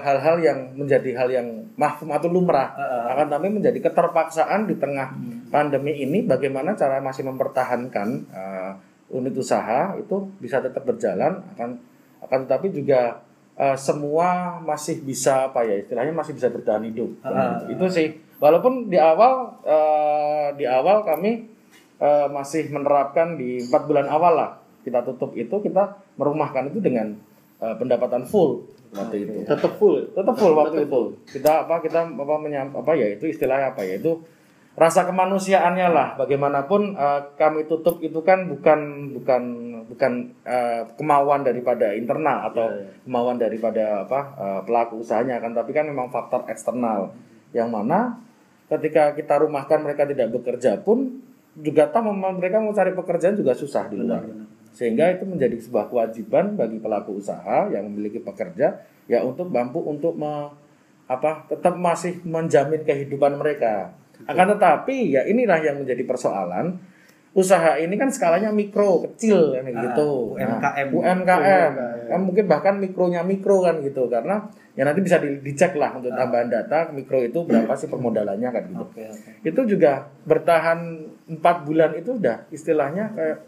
hal-hal 0.00 0.40
yang 0.40 0.72
menjadi 0.80 1.12
hal 1.12 1.28
yang 1.28 1.68
mahfum 1.76 2.08
atau 2.08 2.24
lumrah. 2.32 2.72
Akan 3.12 3.28
tapi 3.28 3.52
menjadi 3.52 3.84
keterpaksaan 3.84 4.64
di 4.64 4.80
tengah 4.80 5.12
pandemi 5.50 5.92
ini 6.02 6.26
bagaimana 6.26 6.74
cara 6.74 6.98
masih 7.00 7.26
mempertahankan 7.26 8.08
eh, 8.32 8.72
unit 9.14 9.34
usaha 9.38 9.94
itu 9.94 10.26
bisa 10.42 10.58
tetap 10.58 10.82
berjalan 10.82 11.38
akan 11.54 11.78
akan 12.26 12.38
tetapi 12.44 12.74
juga 12.74 13.22
eh, 13.56 13.76
semua 13.78 14.58
masih 14.60 15.00
bisa 15.00 15.48
apa 15.48 15.62
ya 15.62 15.80
istilahnya 15.80 16.12
masih 16.12 16.34
bisa 16.34 16.50
bertahan 16.50 16.84
hidup. 16.86 17.10
Itu 17.70 17.86
sih. 17.88 18.18
Walaupun 18.36 18.92
di 18.92 19.00
awal 19.00 19.56
eh, 19.64 20.48
di 20.60 20.64
awal 20.68 21.06
kami 21.06 21.48
eh, 22.02 22.26
masih 22.28 22.68
menerapkan 22.68 23.38
di 23.38 23.64
empat 23.64 23.82
bulan 23.88 24.06
awal 24.10 24.34
lah 24.36 24.50
kita 24.86 25.02
tutup 25.02 25.34
itu 25.34 25.50
kita 25.64 25.98
merumahkan 26.14 26.70
itu 26.70 26.78
dengan 26.78 27.16
eh, 27.58 27.74
pendapatan 27.74 28.28
full 28.28 28.68
waktu 28.94 29.26
itu. 29.26 29.32
Tetap 29.48 29.72
full. 29.80 30.14
tetap 30.14 30.34
full 30.38 30.54
waktu 30.54 30.86
itu. 30.86 31.02
kita 31.26 31.66
apa 31.66 31.82
kita 31.82 32.06
apa 32.06 32.34
menyam, 32.38 32.70
apa 32.70 32.92
ya 32.94 33.18
itu 33.18 33.26
istilahnya 33.26 33.74
apa 33.74 33.82
ya 33.82 33.98
itu 33.98 34.22
rasa 34.76 35.08
kemanusiaannya 35.08 35.88
lah. 35.90 36.08
Bagaimanapun 36.20 36.94
eh, 36.94 37.20
kami 37.34 37.64
tutup 37.64 37.98
itu 38.04 38.20
kan 38.20 38.46
bukan 38.46 39.10
bukan 39.16 39.42
bukan 39.88 40.12
eh, 40.44 40.84
kemauan 41.00 41.42
daripada 41.42 41.96
internal 41.96 42.52
atau 42.52 42.68
kemauan 43.08 43.40
daripada 43.40 44.04
apa 44.04 44.20
eh, 44.36 44.60
pelaku 44.68 45.00
usahanya 45.00 45.40
kan. 45.40 45.56
Tapi 45.56 45.72
kan 45.72 45.88
memang 45.88 46.12
faktor 46.12 46.44
eksternal. 46.46 47.10
Yang 47.56 47.68
mana 47.72 48.20
ketika 48.68 49.16
kita 49.16 49.40
rumahkan 49.40 49.80
mereka 49.80 50.04
tidak 50.04 50.30
bekerja 50.36 50.76
pun 50.84 51.24
juga 51.56 51.88
mem- 52.04 52.36
mereka 52.36 52.60
mau 52.60 52.76
cari 52.76 52.92
pekerjaan 52.92 53.34
juga 53.34 53.56
susah 53.56 53.88
di 53.88 53.96
luar. 53.96 54.28
Sehingga 54.76 55.08
itu 55.08 55.24
menjadi 55.24 55.56
sebuah 55.56 55.88
kewajiban 55.88 56.52
bagi 56.52 56.76
pelaku 56.76 57.16
usaha 57.16 57.64
yang 57.72 57.88
memiliki 57.88 58.20
pekerja 58.20 58.76
ya 59.08 59.24
untuk 59.24 59.48
mampu 59.48 59.80
untuk 59.80 60.12
me- 60.20 60.52
apa 61.06 61.46
tetap 61.46 61.78
masih 61.78 62.18
menjamin 62.26 62.82
kehidupan 62.82 63.38
mereka 63.38 63.94
akan 64.24 64.46
tetapi 64.56 64.96
ya 65.12 65.22
inilah 65.28 65.60
yang 65.60 65.76
menjadi 65.84 66.00
persoalan. 66.02 66.80
Usaha 67.36 67.76
ini 67.76 68.00
kan 68.00 68.08
skalanya 68.08 68.48
mikro 68.48 69.04
kecil 69.04 69.52
kan 69.52 69.68
gitu. 69.68 70.40
Nah, 70.40 70.56
UMKM. 70.56 70.88
UMKM 70.88 71.72
kan 72.08 72.20
mungkin 72.24 72.44
bahkan 72.48 72.80
mikronya 72.80 73.20
mikro 73.20 73.60
kan 73.60 73.84
gitu. 73.84 74.08
Karena 74.08 74.48
ya 74.72 74.88
nanti 74.88 75.04
bisa 75.04 75.20
di- 75.20 75.44
dicek 75.44 75.76
lah 75.76 76.00
untuk 76.00 76.16
tambahan 76.16 76.48
data 76.48 76.88
mikro 76.96 77.20
itu 77.20 77.44
berapa 77.44 77.76
sih 77.76 77.92
permodalannya 77.92 78.48
kan 78.48 78.62
gitu. 78.72 78.84
Oke, 78.88 79.04
oke. 79.04 79.30
itu 79.44 79.60
juga 79.68 80.08
bertahan 80.24 80.80
empat 81.28 81.56
bulan 81.68 81.92
itu 82.00 82.16
udah 82.16 82.48
istilahnya 82.48 83.12
kayak 83.12 83.38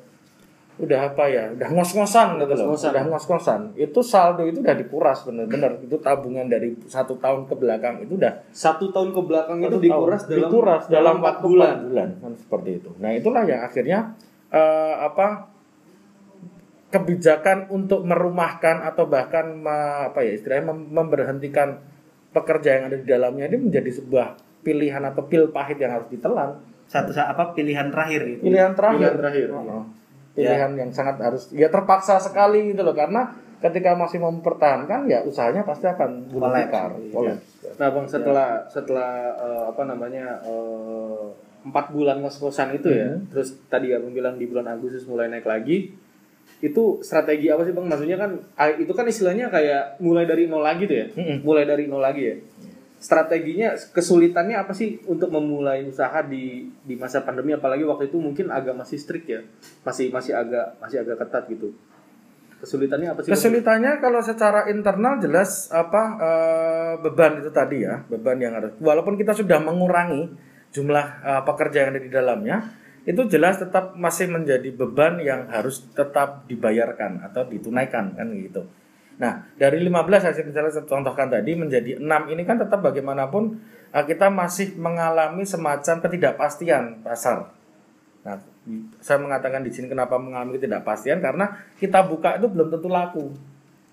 udah 0.79 1.11
apa 1.11 1.25
ya 1.27 1.51
udah 1.53 1.69
ngos-ngosan 1.69 2.39
gitu 2.39 2.55
loh 2.55 2.71
ngos-ngosan. 2.71 2.91
udah 2.91 3.05
ngos-ngosan 3.11 3.61
itu 3.75 4.01
saldo 4.01 4.43
itu 4.43 4.59
udah 4.59 4.75
dikuras 4.75 5.19
bener-bener 5.23 5.83
itu 5.83 5.99
tabungan 5.99 6.47
dari 6.47 6.71
satu 6.85 7.17
tahun 7.17 7.45
ke 7.45 7.55
belakang 7.55 7.95
itu 8.01 8.15
udah 8.15 8.47
Satu 8.49 8.89
tahun 8.89 9.11
ke 9.11 9.21
belakang 9.21 9.59
itu 9.61 9.77
dikuras 9.77 10.23
tahun. 10.23 10.31
dalam 10.31 10.47
dikuras 10.47 10.83
dalam 10.87 11.15
empat 11.19 11.35
waktu 11.35 11.47
bulan. 11.47 11.75
bulan 11.85 12.09
kan 12.17 12.33
seperti 12.35 12.71
itu 12.79 12.91
nah 12.97 13.11
itulah 13.11 13.43
yang 13.43 13.61
akhirnya 13.61 13.99
eh, 14.49 14.95
apa 14.97 15.51
kebijakan 16.89 17.69
untuk 17.69 18.01
merumahkan 18.01 18.81
atau 18.83 19.05
bahkan 19.05 19.53
me- 19.53 19.75
apa 20.09 20.23
ya 20.23 20.33
istilahnya 20.33 20.73
mem- 20.73 20.89
memberhentikan 20.89 21.85
pekerja 22.31 22.71
yang 22.73 22.85
ada 22.87 22.97
di 22.97 23.05
dalamnya 23.05 23.45
ini 23.47 23.69
menjadi 23.69 23.91
sebuah 23.93 24.27
pilihan 24.61 25.03
atau 25.03 25.21
pil 25.23 25.49
pahit 25.49 25.77
yang 25.77 25.93
harus 25.93 26.09
ditelan 26.09 26.57
Satu 26.87 27.13
sa- 27.13 27.29
apa 27.29 27.53
pilihan 27.53 27.93
terakhir 27.93 28.25
gitu. 28.31 28.43
pilihan 28.47 28.73
terakhir 28.73 28.97
Pilihan 29.05 29.17
terakhir. 29.21 29.47
Oh, 29.53 29.85
pilihan 30.39 30.71
yang 30.79 30.91
sangat 30.95 31.19
harus 31.19 31.51
ya 31.51 31.67
terpaksa 31.67 32.23
sekali 32.23 32.71
gitu 32.71 32.87
loh 32.87 32.95
karena 32.95 33.35
ketika 33.59 33.99
masih 33.99 34.23
mempertahankan 34.23 35.11
ya 35.11 35.27
usahanya 35.27 35.67
pasti 35.67 35.91
akan 35.91 36.31
tikar 36.31 36.95
kolaps. 37.11 37.75
Nah 37.75 37.89
bang 37.91 38.07
setelah 38.07 38.49
setelah 38.71 39.11
eh, 39.35 39.65
apa 39.75 39.83
namanya 39.83 40.39
eh, 40.47 41.27
empat 41.67 41.91
bulan 41.91 42.23
ngos-ngosan 42.23 42.79
itu 42.79 42.87
ya, 42.87 43.19
terus 43.35 43.59
tadi 43.67 43.91
abang 43.91 44.15
bilang 44.15 44.39
di 44.39 44.47
bulan 44.47 44.79
Agustus 44.79 45.03
mulai 45.11 45.27
naik 45.27 45.43
lagi, 45.43 45.91
itu 46.63 46.83
strategi 47.03 47.51
apa 47.51 47.67
sih 47.67 47.75
bang? 47.75 47.87
Maksudnya 47.91 48.15
kan 48.15 48.31
ah, 48.55 48.71
itu 48.71 48.95
kan 48.95 49.05
istilahnya 49.11 49.51
kayak 49.51 49.99
mulai 49.99 50.23
dari 50.23 50.47
nol 50.47 50.63
lagi 50.63 50.87
tuh 50.87 50.97
ya, 51.03 51.07
Mm-mm. 51.19 51.43
mulai 51.43 51.67
dari 51.67 51.91
nol 51.91 51.99
lagi 51.99 52.23
ya. 52.31 52.35
Strateginya 52.99 53.79
kesulitannya 53.95 54.59
apa 54.59 54.75
sih 54.75 54.99
untuk 55.07 55.31
memulai 55.31 55.87
usaha 55.87 56.19
di 56.27 56.67
di 56.83 56.99
masa 56.99 57.23
pandemi 57.23 57.55
apalagi 57.55 57.87
waktu 57.87 58.11
itu 58.11 58.19
mungkin 58.19 58.51
agak 58.51 58.75
masih 58.75 58.99
strict 58.99 59.27
ya, 59.31 59.41
masih 59.87 60.11
masih 60.11 60.35
agak 60.35 60.75
masih 60.83 61.07
agak 61.07 61.23
ketat 61.23 61.47
gitu. 61.47 61.71
Kesulitannya 62.59 63.15
apa 63.15 63.23
sih? 63.23 63.31
Kesulitannya 63.31 64.03
kalau 64.03 64.19
secara 64.19 64.67
internal 64.67 65.23
jelas 65.23 65.71
apa 65.71 66.03
eh, 66.19 66.93
beban 67.07 67.39
itu 67.39 67.55
tadi 67.55 67.87
ya, 67.87 68.03
beban 68.11 68.35
yang 68.43 68.59
harus 68.59 68.75
walaupun 68.83 69.15
kita 69.15 69.31
sudah 69.31 69.63
mengurangi 69.63 70.35
jumlah 70.75 71.07
eh, 71.23 71.43
pekerja 71.47 71.87
yang 71.87 71.91
ada 71.95 72.03
di 72.03 72.11
dalamnya, 72.11 72.57
itu 73.07 73.31
jelas 73.31 73.63
tetap 73.63 73.95
masih 73.95 74.27
menjadi 74.27 74.75
beban 74.75 75.23
yang 75.23 75.47
harus 75.47 75.87
tetap 75.95 76.51
dibayarkan 76.51 77.23
atau 77.31 77.47
ditunaikan 77.47 78.19
kan 78.19 78.27
gitu. 78.35 78.67
Nah, 79.19 79.43
dari 79.59 79.83
15 79.83 80.31
hasil 80.31 80.47
misalnya 80.47 80.71
saya 80.71 80.87
contohkan 80.87 81.27
tadi 81.27 81.59
menjadi 81.59 81.99
6 81.99 82.33
ini 82.33 82.43
kan 82.47 82.57
tetap 82.59 82.79
bagaimanapun 82.79 83.59
eh, 83.91 84.05
kita 84.07 84.31
masih 84.31 84.79
mengalami 84.79 85.43
semacam 85.43 85.99
ketidakpastian 85.99 87.03
pasar. 87.03 87.51
Nah, 88.23 88.39
saya 89.03 89.19
mengatakan 89.19 89.67
di 89.67 89.75
sini 89.75 89.91
kenapa 89.91 90.19
mengalami 90.23 90.59
ketidakpastian 90.59 91.19
karena 91.19 91.51
kita 91.83 92.07
buka 92.07 92.39
itu 92.39 92.47
belum 92.47 92.71
tentu 92.71 92.89
laku. 92.91 93.27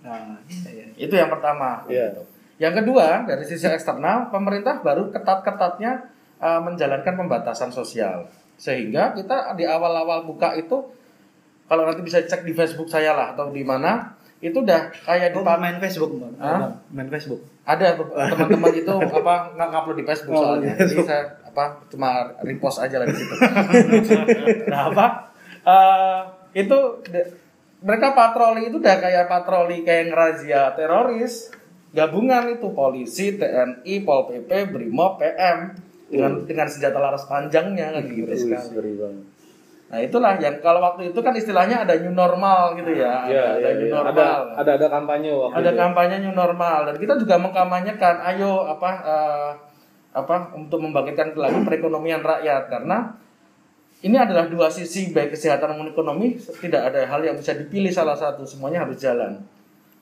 Nah, 0.05 0.37
iya, 0.45 0.69
iya. 0.69 0.85
Itu 0.93 1.17
yang 1.17 1.33
pertama. 1.33 1.81
Iya. 1.89 2.13
gitu. 2.13 2.23
Yang 2.55 2.73
kedua 2.83 3.27
dari 3.27 3.43
sisi 3.43 3.67
eksternal, 3.67 4.31
pemerintah 4.31 4.79
baru 4.79 5.11
ketat-ketatnya 5.11 6.07
uh, 6.39 6.61
menjalankan 6.63 7.19
pembatasan 7.19 7.73
sosial, 7.73 8.31
sehingga 8.55 9.11
kita 9.11 9.51
di 9.59 9.67
awal-awal 9.67 10.23
buka 10.23 10.55
itu, 10.55 10.87
kalau 11.67 11.83
nanti 11.83 11.99
bisa 11.99 12.23
cek 12.23 12.47
di 12.47 12.55
Facebook 12.55 12.87
saya 12.87 13.11
lah 13.11 13.35
atau 13.35 13.51
di 13.51 13.59
mana, 13.67 14.15
itu 14.45 14.57
udah 14.61 14.93
kayak 15.01 15.33
di 15.33 15.37
Oh, 15.41 15.57
main 15.57 15.77
Facebook, 15.81 16.11
Bang. 16.21 16.33
Hah? 16.37 16.69
Main 16.93 17.09
Facebook. 17.09 17.41
ada 17.65 17.97
teman-teman 18.29 18.73
itu 18.77 18.93
apa 18.93 19.33
nggak 19.57 19.67
ngupload 19.73 19.97
di 19.97 20.05
Facebook 20.05 20.35
Oh, 20.37 20.41
soalnya, 20.53 20.77
iya. 20.77 20.85
jadi 20.85 21.01
saya 21.01 21.23
apa 21.49 21.63
cuma 21.89 22.09
repost 22.45 22.77
aja 22.77 23.01
lah 23.01 23.07
di 23.09 23.15
situ. 23.17 23.33
nah 24.71 24.93
apa? 24.93 25.05
Eh, 25.65 26.19
itu 26.61 26.77
mereka 27.81 28.13
patroli 28.13 28.69
itu 28.69 28.77
udah 28.77 28.95
kayak 29.01 29.25
patroli 29.25 29.81
kayak 29.81 30.13
ngerazia 30.13 30.77
teroris 30.77 31.49
gabungan 31.89 32.53
itu 32.53 32.69
polisi 32.69 33.39
TNI 33.39 33.95
Pol 34.03 34.27
PP 34.27 34.49
Brimob 34.69 35.17
PM 35.17 35.73
dengan 36.05 36.45
dengan 36.45 36.67
senjata 36.69 37.01
laras 37.01 37.25
panjangnya 37.25 37.97
kan 37.97 38.03
gitu 38.05 38.29
sekali. 38.29 38.77
Nah 39.95 40.03
itulah 40.03 40.35
yang 40.43 40.59
kalau 40.59 40.83
waktu 40.83 41.15
itu 41.15 41.19
kan 41.23 41.31
istilahnya 41.31 41.87
ada 41.87 41.95
new 41.95 42.11
normal 42.11 42.75
gitu 42.75 42.91
ya, 42.99 43.23
Iya, 43.31 43.43
ada, 43.47 43.63
ada 43.63 43.69
iya, 43.71 43.79
new 43.79 43.87
iya. 43.87 43.95
normal. 43.95 44.11
Ada 44.11 44.27
ada 44.59 44.71
ada 44.75 44.87
kampanye 44.91 45.31
waktu 45.31 45.55
ada 45.55 45.71
itu. 45.71 45.79
kampanye 45.79 46.15
new 46.19 46.33
normal. 46.35 46.79
Dan 46.91 46.95
kita 46.99 47.13
juga 47.15 47.35
mengkampanyekan 47.39 48.15
ayo 48.35 48.67
apa 48.67 48.89
eh, 49.07 49.51
apa 50.11 50.51
untuk 50.51 50.83
membangkitkan 50.83 51.31
lagi 51.39 51.63
perekonomian 51.63 52.19
rakyat. 52.19 52.67
Karena 52.67 53.15
ini 54.03 54.19
adalah 54.19 54.51
dua 54.51 54.67
sisi 54.67 55.15
baik 55.15 55.31
kesehatan 55.31 55.79
maupun 55.79 55.95
ekonomi 55.95 56.35
tidak 56.59 56.91
ada 56.91 57.07
hal 57.07 57.23
yang 57.23 57.39
bisa 57.39 57.55
dipilih 57.55 57.95
salah 57.95 58.19
satu. 58.19 58.43
Semuanya 58.43 58.83
harus 58.83 58.99
jalan. 58.99 59.47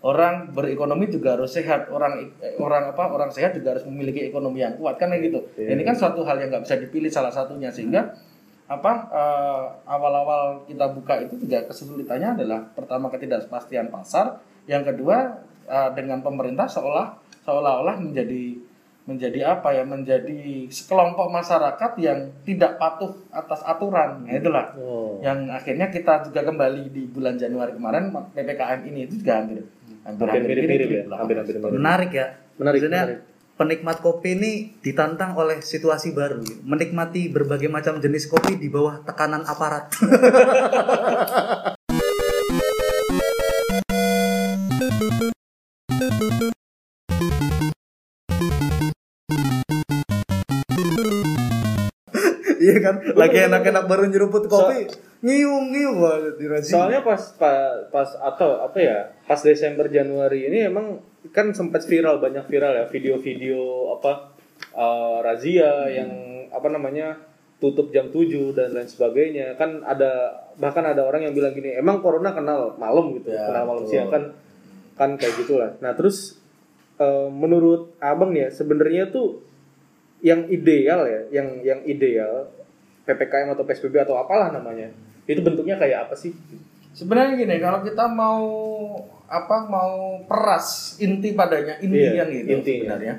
Orang 0.02 0.58
berekonomi 0.58 1.06
juga 1.14 1.38
harus 1.38 1.54
sehat. 1.54 1.94
Orang 1.94 2.34
eh, 2.42 2.58
orang 2.58 2.98
apa 2.98 3.14
orang 3.14 3.30
sehat 3.30 3.54
juga 3.54 3.78
harus 3.78 3.86
memiliki 3.86 4.26
ekonomi 4.26 4.58
yang 4.66 4.74
kuat. 4.74 4.98
Kan 4.98 5.14
gitu. 5.22 5.38
Ini 5.54 5.86
kan 5.86 5.94
suatu 5.94 6.26
hal 6.26 6.42
yang 6.42 6.50
nggak 6.50 6.66
bisa 6.66 6.82
dipilih 6.82 7.14
salah 7.14 7.30
satunya. 7.30 7.70
Sehingga 7.70 8.33
apa 8.80 8.94
eh, 9.14 9.64
awal-awal 9.86 10.66
kita 10.66 10.90
buka 10.94 11.22
itu 11.22 11.38
juga 11.46 11.66
kesulitannya 11.70 12.40
adalah 12.42 12.60
pertama 12.74 13.10
ketidakpastian 13.14 13.94
pasar 13.94 14.40
yang 14.66 14.82
kedua 14.82 15.42
eh, 15.70 15.90
dengan 15.94 16.24
pemerintah 16.26 16.66
seolah 16.66 17.16
seolah-olah 17.44 18.00
menjadi 18.00 18.58
menjadi 19.04 19.60
apa 19.60 19.76
ya 19.76 19.84
menjadi 19.84 20.72
sekelompok 20.72 21.28
masyarakat 21.28 21.92
yang 22.00 22.32
tidak 22.48 22.80
patuh 22.80 23.12
atas 23.36 23.60
aturan 23.68 24.24
nah, 24.24 24.32
itulah 24.32 24.72
Oh. 24.80 25.20
yang 25.20 25.52
akhirnya 25.52 25.92
kita 25.92 26.24
juga 26.32 26.48
kembali 26.48 26.88
di 26.88 27.04
bulan 27.12 27.36
Januari 27.36 27.76
kemarin 27.76 28.16
ppkm 28.32 28.80
ini 28.88 29.00
itu 29.12 29.20
juga 29.20 29.44
hampir 29.44 29.60
hampir, 30.08 30.24
Hampir 30.28 30.44
mirip-mirip 30.48 30.88
ya, 30.88 31.04
mirip. 31.08 31.72
Menarik 31.80 32.12
ya. 32.12 32.28
Menarik, 32.54 32.80
Maksudnya, 32.86 33.04
menarik 33.08 33.20
penikmat 33.64 34.04
kopi 34.04 34.36
ini 34.36 34.76
ditantang 34.84 35.40
oleh 35.40 35.64
situasi 35.64 36.12
baru, 36.12 36.44
menikmati 36.68 37.32
berbagai 37.32 37.72
macam 37.72 37.96
jenis 38.04 38.28
kopi 38.28 38.60
di 38.60 38.68
bawah 38.68 39.00
tekanan 39.08 39.48
aparat. 39.48 39.88
Iya 52.64 52.80
kan, 52.80 52.96
lagi 53.20 53.44
enak-enak 53.44 53.92
baru 53.92 54.08
nyeruput 54.08 54.48
kopi, 54.48 54.88
ngiung-ngiung 55.20 56.00
nyium 56.40 56.64
Soalnya 56.64 57.04
pas, 57.04 57.20
pas 57.36 57.76
pas 57.92 58.08
atau 58.24 58.64
apa 58.64 58.80
ya, 58.80 59.12
pas 59.28 59.36
Desember 59.44 59.92
Januari 59.92 60.48
ini 60.48 60.72
emang 60.72 61.04
kan 61.32 61.56
sempat 61.56 61.88
viral 61.88 62.20
banyak 62.20 62.44
viral 62.52 62.74
ya 62.84 62.86
video-video 62.92 63.94
apa 63.96 64.36
eh, 64.76 65.18
razia 65.24 65.88
yang 65.88 66.12
apa 66.52 66.68
namanya 66.68 67.16
tutup 67.64 67.96
jam 67.96 68.12
7 68.12 68.52
dan 68.52 68.76
lain 68.76 68.90
sebagainya. 68.92 69.56
Kan 69.56 69.88
ada 69.88 70.44
bahkan 70.60 70.84
ada 70.84 71.08
orang 71.08 71.24
yang 71.24 71.34
bilang 71.34 71.56
gini 71.56 71.74
emang 71.80 72.04
corona 72.04 72.36
kenal 72.36 72.76
malam 72.76 73.16
gitu 73.16 73.32
Ya, 73.32 73.48
kenal 73.48 73.64
malam 73.64 73.84
betul. 73.88 73.92
siang 73.96 74.10
kan 74.12 74.24
kan 75.00 75.10
kayak 75.16 75.36
gitulah. 75.40 75.72
Nah 75.80 75.96
terus 75.96 76.38
eh, 77.00 77.28
menurut 77.32 77.96
abang 78.04 78.36
nih 78.36 78.48
ya 78.48 78.50
sebenarnya 78.52 79.08
tuh 79.14 79.40
yang 80.24 80.48
ideal 80.52 81.04
ya 81.08 81.22
yang 81.32 81.48
yang 81.64 81.80
ideal 81.84 82.48
ppkm 83.04 83.52
atau 83.52 83.68
psbb 83.68 84.08
atau 84.08 84.16
apalah 84.16 84.48
namanya 84.56 84.88
itu 85.28 85.40
bentuknya 85.40 85.80
kayak 85.80 86.08
apa 86.08 86.16
sih? 86.20 86.36
Sebenarnya 86.94 87.34
gini, 87.42 87.58
kalau 87.58 87.82
kita 87.82 88.06
mau 88.06 88.46
apa 89.34 89.66
mau 89.66 90.22
peras 90.24 90.94
inti 90.98 91.34
padanya 91.34 91.82
inti 91.82 91.98
Iya, 91.98 92.22
yang 92.22 92.30
gitu 92.30 92.54
intinya. 92.54 92.94
sebenarnya. 92.94 93.16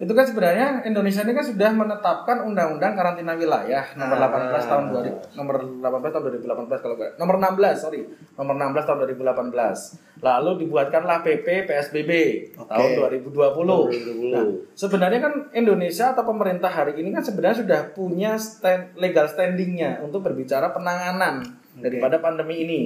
Itu 0.00 0.16
kan 0.16 0.24
sebenarnya 0.24 0.80
Indonesia 0.80 1.20
ini 1.20 1.36
kan 1.36 1.44
sudah 1.44 1.70
menetapkan 1.70 2.40
undang-undang 2.40 2.96
karantina 2.96 3.36
wilayah 3.36 3.84
nomor 3.92 4.16
Ah. 4.16 4.32
18 4.56 4.64
tahun 4.64 4.84
2000 4.96 5.36
nomor 5.36 5.54
18 5.60 6.08
tahun 6.08 6.22
2018 6.40 6.80
kalau 6.80 6.94
nggak 6.96 7.10
nomor 7.20 7.36
16 7.36 7.76
sorry 7.76 8.00
nomor 8.32 8.54
16 8.56 8.80
tahun 8.80 8.98
2018 9.04 10.00
lalu 10.20 10.50
dibuatkanlah 10.58 11.20
PP 11.20 11.46
PSBB 11.68 12.10
Oke. 12.56 12.64
tahun 12.66 12.88
2020. 12.96 13.52
2020. 13.60 14.32
Nah, 14.32 14.44
sebenarnya 14.72 15.20
kan 15.20 15.34
Indonesia 15.52 16.06
atau 16.10 16.24
pemerintah 16.24 16.72
hari 16.72 16.96
ini 16.96 17.12
kan 17.12 17.20
sebenarnya 17.20 17.60
sudah 17.60 17.80
punya 17.92 18.40
stand, 18.40 18.96
legal 18.96 19.28
standingnya 19.28 20.00
untuk 20.00 20.24
berbicara 20.24 20.72
penanganan 20.72 21.44
daripada 21.76 22.16
pandemi 22.16 22.64
ini. 22.64 22.80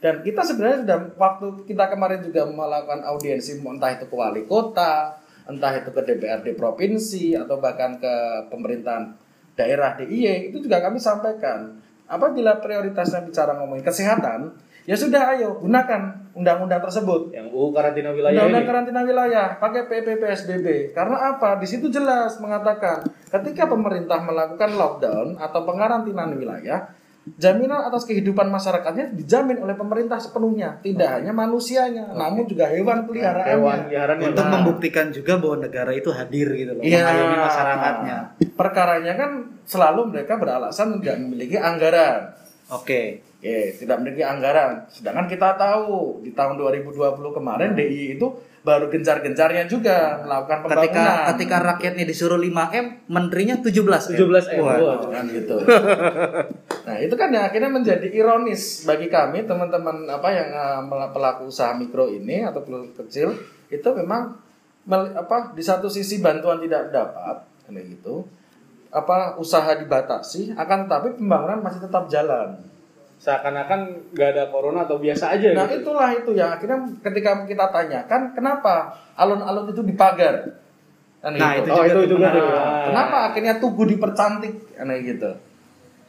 Dan 0.00 0.24
kita 0.24 0.40
sebenarnya 0.40 0.88
sudah 0.88 0.98
waktu 1.20 1.46
kita 1.68 1.92
kemarin 1.92 2.24
juga 2.24 2.48
melakukan 2.48 3.04
audiensi 3.04 3.60
entah 3.60 3.92
itu 3.92 4.08
ke 4.08 4.16
wali 4.16 4.48
kota, 4.48 5.20
entah 5.44 5.76
itu 5.76 5.92
ke 5.92 6.00
DPRD 6.00 6.56
provinsi 6.56 7.36
atau 7.36 7.60
bahkan 7.60 8.00
ke 8.00 8.14
pemerintahan 8.48 9.12
daerah 9.60 9.98
DIY 10.00 10.48
itu 10.48 10.64
juga 10.64 10.80
kami 10.80 10.96
sampaikan 10.96 11.76
apabila 12.08 12.58
prioritasnya 12.64 13.28
bicara 13.28 13.54
ngomongin 13.60 13.84
kesehatan 13.84 14.56
ya 14.88 14.96
sudah 14.96 15.36
ayo 15.36 15.60
gunakan 15.60 16.32
undang-undang 16.32 16.80
tersebut 16.80 17.34
yang 17.34 17.52
UU 17.52 17.74
karantina 17.74 18.10
wilayah 18.14 18.40
Undang-undang 18.40 18.64
ini 18.64 18.70
karantina 18.70 19.00
wilayah 19.04 19.46
pakai 19.60 19.82
PP 19.90 20.08
PSBB. 20.22 20.66
Karena 20.96 21.36
apa? 21.36 21.58
Di 21.60 21.66
situ 21.68 21.92
jelas 21.92 22.40
mengatakan 22.40 23.04
ketika 23.28 23.68
pemerintah 23.68 24.22
melakukan 24.24 24.70
lockdown 24.78 25.36
atau 25.36 25.60
pengarantinaan 25.66 26.32
wilayah, 26.38 26.90
jaminan 27.36 27.84
atas 27.84 28.08
kehidupan 28.08 28.48
masyarakatnya 28.48 29.12
dijamin 29.12 29.60
oleh 29.60 29.76
pemerintah 29.76 30.16
sepenuhnya, 30.16 30.80
tidak 30.80 31.20
hanya 31.20 31.36
manusianya, 31.36 32.16
namun 32.16 32.48
juga 32.48 32.66
hewan 32.72 33.04
peliharaannya. 33.04 33.52
hewan 33.54 33.78
peliharaan 33.86 34.18
yang 34.18 34.30
Untuk 34.32 34.46
Nah. 34.48 34.52
membuktikan 34.56 35.06
juga 35.12 35.32
bahwa 35.36 35.56
negara 35.60 35.92
itu 35.92 36.08
hadir 36.10 36.48
gitu 36.56 36.72
loh, 36.74 36.82
Iya. 36.82 37.04
mengayomi 37.04 37.36
masyarakatnya. 37.44 38.16
Perkaranya 38.56 39.12
kan 39.20 39.30
selalu 39.68 40.00
mereka 40.16 40.40
beralasan 40.40 40.98
tidak 41.00 41.16
memiliki 41.20 41.56
anggaran. 41.60 42.32
Oke. 42.72 43.20
Oke, 43.40 43.72
tidak 43.72 44.04
memiliki 44.04 44.20
anggaran. 44.20 44.84
Sedangkan 44.92 45.24
kita 45.24 45.56
tahu 45.56 46.20
di 46.20 46.36
tahun 46.36 46.60
2020 46.60 47.32
kemarin 47.32 47.72
DI 47.72 48.20
itu 48.20 48.28
baru 48.60 48.92
gencar-gencarnya 48.92 49.64
juga 49.64 50.20
melakukan 50.20 50.68
pembangunan. 50.68 50.84
Ketika 50.84 51.06
ketika 51.32 51.56
rakyatnya 51.64 52.04
disuruh 52.04 52.36
5M, 52.36 53.08
menterinya 53.08 53.56
17 53.56 53.72
17 54.16 54.56
M. 54.56 54.60
Wah. 54.60 54.76
Wah. 54.76 54.98
kan 55.08 55.24
gitu. 55.32 55.56
nah 56.86 56.96
itu 57.00 57.14
kan 57.16 57.28
yang 57.32 57.48
akhirnya 57.48 57.70
menjadi 57.72 58.08
ironis 58.12 58.84
bagi 58.84 59.08
kami 59.08 59.48
teman-teman 59.48 60.04
apa 60.08 60.28
yang 60.28 60.48
uh, 60.52 60.80
mel- 60.84 61.12
pelaku 61.12 61.48
usaha 61.48 61.72
mikro 61.72 62.12
ini 62.12 62.44
atau 62.44 62.60
pelaku 62.60 63.04
kecil 63.04 63.32
itu 63.72 63.88
memang 63.96 64.36
apa 64.90 65.52
di 65.56 65.62
satu 65.62 65.86
sisi 65.88 66.20
bantuan 66.20 66.60
tidak 66.60 66.92
dapat 66.92 67.46
kayak 67.68 67.86
gitu 67.96 68.26
apa 68.90 69.38
usaha 69.38 69.70
dibatasi 69.78 70.58
akan 70.58 70.90
tetapi 70.90 71.08
pembangunan 71.16 71.62
masih 71.62 71.80
tetap 71.86 72.10
jalan. 72.10 72.58
Seakan-akan 73.20 73.80
nggak 74.16 74.28
ada 74.32 74.44
corona 74.48 74.88
atau 74.88 74.96
biasa 74.96 75.36
aja 75.36 75.52
Nah 75.52 75.68
gitu. 75.68 75.84
itulah 75.84 76.08
itu 76.10 76.30
yang 76.32 76.50
akhirnya 76.50 76.80
ketika 77.04 77.44
kita 77.44 77.66
tanyakan 77.68 78.32
kenapa 78.32 78.74
alun-alun 79.14 79.68
itu 79.68 79.84
dipagar. 79.84 80.56
Kan 81.20 81.36
Nah, 81.36 81.52
gitu. 81.54 81.68
itu 81.68 81.70
Oh, 81.70 81.84
juga 81.84 82.00
itu 82.00 82.00
juga. 82.16 82.28
Nah, 82.32 82.84
kenapa 82.88 83.16
akhirnya 83.28 83.54
tugu 83.60 83.84
dipercantik 83.84 84.54
aneh 84.74 85.04
gitu 85.04 85.30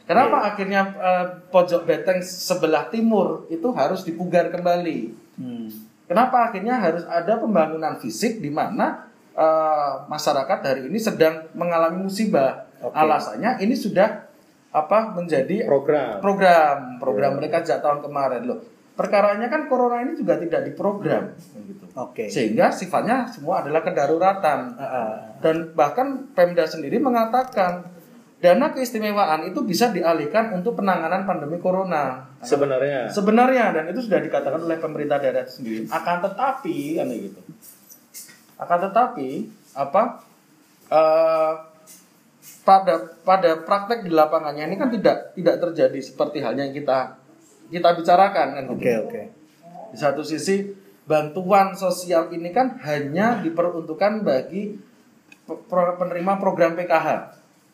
kenapa 0.02 0.36
Iya. 0.40 0.46
akhirnya 0.50 0.80
eh, 0.98 1.24
pojok 1.48 1.84
beteng 1.84 2.18
sebelah 2.18 2.88
timur 2.88 3.44
itu 3.46 3.68
harus 3.70 4.02
dipugar 4.02 4.48
kembali 4.48 5.12
Hmm. 5.36 5.68
kenapa 6.08 6.48
akhirnya 6.48 6.76
harus 6.76 7.04
ada 7.04 7.36
pembangunan 7.36 7.96
fisik 7.96 8.40
di 8.40 8.48
mana 8.48 9.04
eh, 9.32 9.92
masyarakat 10.08 10.58
hari 10.60 10.88
ini 10.88 10.96
sedang 10.96 11.44
mengalami 11.52 12.02
musibah 12.02 12.68
Oke. 12.80 12.92
alasannya 12.92 13.60
ini 13.60 13.72
sudah 13.72 14.31
apa 14.72 15.12
menjadi 15.12 15.68
program 15.68 16.18
program 16.18 16.76
program 16.96 17.30
Iya. 17.32 17.38
mereka 17.38 17.56
sejak 17.60 17.80
tahun 17.84 18.00
kemarin 18.00 18.42
loh 18.48 18.58
perkaranya 18.92 19.48
kan 19.48 19.68
corona 19.68 20.04
ini 20.04 20.16
juga 20.16 20.36
tidak 20.36 20.68
diprogram 20.68 21.32
gitu 21.64 21.84
Oke. 21.96 22.28
sehingga 22.28 22.72
sifatnya 22.72 23.28
semua 23.28 23.60
adalah 23.64 23.84
kedaruratan 23.84 24.60
Ah, 24.76 24.84
ah. 24.84 25.12
dan 25.44 25.72
bahkan 25.72 26.32
Pemda 26.32 26.64
sendiri 26.64 26.96
mengatakan 26.96 27.84
dana 28.42 28.74
keistimewaan 28.74 29.46
itu 29.46 29.62
bisa 29.62 29.94
dialihkan 29.94 30.50
untuk 30.50 30.74
penanganan 30.74 31.22
pandemi 31.22 31.62
corona. 31.62 32.26
sebenarnya 32.42 33.06
Sebenarnya 33.06 33.70
dan 33.70 33.86
itu 33.86 34.02
sudah 34.02 34.18
dikatakan 34.18 34.58
oleh 34.58 34.82
pemerintah 34.82 35.22
daerah 35.22 35.46
sendiri. 35.46 35.86
Akan 35.86 36.18
tetapi 36.18 36.98
kan 36.98 37.06
gitu. 37.06 37.38
Akan 38.58 38.82
tetapi 38.82 39.46
apa 39.78 40.02
eh, 40.90 41.52
pada 42.62 42.94
pada 43.22 43.58
praktek 43.62 44.06
di 44.06 44.10
lapangannya 44.10 44.70
ini 44.70 44.76
kan 44.78 44.88
tidak 44.88 45.34
tidak 45.34 45.58
terjadi 45.58 45.98
seperti 45.98 46.38
halnya 46.38 46.70
yang 46.70 46.74
kita 46.74 47.18
kita 47.68 47.88
bicarakan 47.98 48.46
kan. 48.54 48.64
Oke, 48.70 48.92
oke. 49.02 49.22
Di 49.90 49.98
satu 49.98 50.22
sisi 50.22 50.70
bantuan 51.02 51.74
sosial 51.74 52.30
ini 52.30 52.54
kan 52.54 52.78
hanya 52.86 53.42
diperuntukkan 53.42 54.22
bagi 54.22 54.78
penerima 55.68 56.38
program 56.38 56.78
PKH 56.78 57.08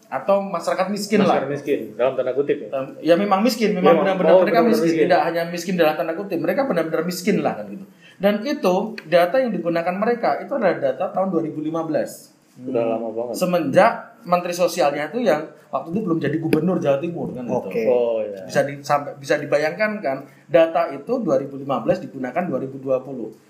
atau 0.08 0.40
masyarakat 0.40 0.88
miskin 0.88 1.20
lah. 1.20 1.36
masyarakat 1.36 1.52
miskin 1.52 1.78
dalam 1.92 2.16
tanda 2.16 2.32
kutip 2.32 2.64
ya 2.64 2.68
Ya 3.04 3.14
memang 3.20 3.44
miskin, 3.44 3.76
memang 3.76 4.00
benar-benar 4.00 4.32
Oh, 4.32 4.40
mereka 4.40 4.64
benar-benar 4.64 4.72
miskin. 4.72 4.88
miskin. 4.88 5.04
tidak 5.04 5.20
hanya 5.28 5.42
miskin 5.52 5.74
dalam 5.76 5.94
tanda 6.00 6.14
kutip, 6.16 6.38
mereka 6.40 6.64
benar-benar 6.64 7.02
miskin 7.04 7.44
lah 7.44 7.60
kan 7.60 7.68
gitu. 7.68 7.84
Dan 8.18 8.34
itu 8.42 8.74
data 9.04 9.36
yang 9.36 9.52
digunakan 9.52 9.94
mereka 9.94 10.40
itu 10.40 10.50
adalah 10.50 10.80
data 10.80 11.12
tahun 11.12 11.28
2015. 11.28 12.34
udah 12.58 12.82
lama 12.90 13.08
banget 13.14 13.34
Semenjak 13.38 13.92
menteri 14.24 14.50
sosialnya 14.50 15.10
itu 15.10 15.22
yang 15.22 15.42
waktu 15.68 15.92
itu 15.92 16.00
belum 16.00 16.18
jadi 16.18 16.36
gubernur 16.38 16.80
Jawa 16.80 16.96
Timur 16.96 17.30
kan 17.30 17.44
gitu. 17.44 17.60
Oke. 17.60 17.82
oh 17.86 18.24
ya 18.24 18.40
bisa 18.42 18.64
di, 18.64 18.80
sampai 18.80 19.12
bisa 19.16 19.36
dibayangkan 19.36 20.00
kan 20.00 20.18
data 20.48 20.88
itu 20.90 21.20
2015 21.20 21.60
digunakan 22.08 22.42
2020 22.48 22.80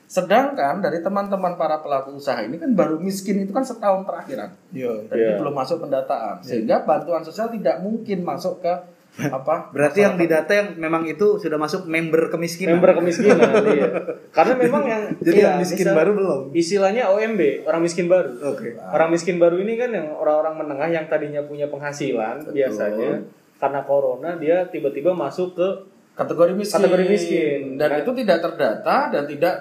sedangkan 0.09 0.81
dari 0.81 0.98
teman-teman 0.98 1.54
para 1.54 1.78
pelaku 1.78 2.16
usaha 2.16 2.40
ini 2.40 2.57
kan 2.57 2.72
baru 2.72 2.96
miskin 2.98 3.44
itu 3.44 3.52
kan 3.52 3.62
setahun 3.62 4.02
terakhiran 4.02 4.50
dan 4.50 5.14
Iya. 5.14 5.31
ini 5.31 5.33
belum 5.38 5.54
masuk 5.54 5.78
pendataan 5.81 6.40
sehingga 6.42 6.83
bantuan 6.83 7.22
sosial 7.22 7.52
tidak 7.52 7.78
mungkin 7.81 8.24
masuk 8.24 8.59
ke 8.59 8.72
apa 9.18 9.71
Berarti 9.71 9.99
yang 10.01 10.14
didata 10.14 10.53
yang 10.53 10.68
memang 10.77 11.03
itu 11.05 11.37
sudah 11.37 11.57
masuk 11.57 11.85
member 11.85 12.29
kemiskinan. 12.29 12.77
member 12.77 12.94
kemiskinan 12.94 13.51
iya 13.73 13.88
karena 14.31 14.55
memang 14.57 14.83
yang 14.85 15.03
Jadi 15.18 15.37
iya, 15.37 15.47
yang 15.49 15.59
miskin 15.59 15.83
misal- 15.83 15.97
baru 15.97 16.11
belum. 16.12 16.40
istilahnya 16.53 17.03
OMB 17.09 17.40
orang 17.64 17.81
miskin 17.81 18.07
baru 18.07 18.31
Oke. 18.47 18.75
orang 18.75 19.09
miskin 19.09 19.37
baru 19.37 19.57
ini 19.57 19.75
kan 19.75 19.90
yang 19.90 20.07
orang-orang 20.12 20.55
menengah 20.57 20.88
yang 20.88 21.05
tadinya 21.07 21.42
punya 21.42 21.66
penghasilan 21.66 22.47
biasanya 22.47 23.27
karena 23.57 23.81
corona 23.83 24.31
dia 24.35 24.62
tiba-tiba 24.64 25.11
masuk 25.11 25.53
ke 25.53 25.66
kategori 26.14 26.53
miskin 26.53 26.79
Kategori 26.79 27.05
miskin. 27.07 27.61
dan 27.75 27.88
Kan- 27.90 28.01
itu 28.01 28.11
tidak 28.16 28.38
terdata 28.40 28.97
dan 29.09 29.25
tidak 29.25 29.55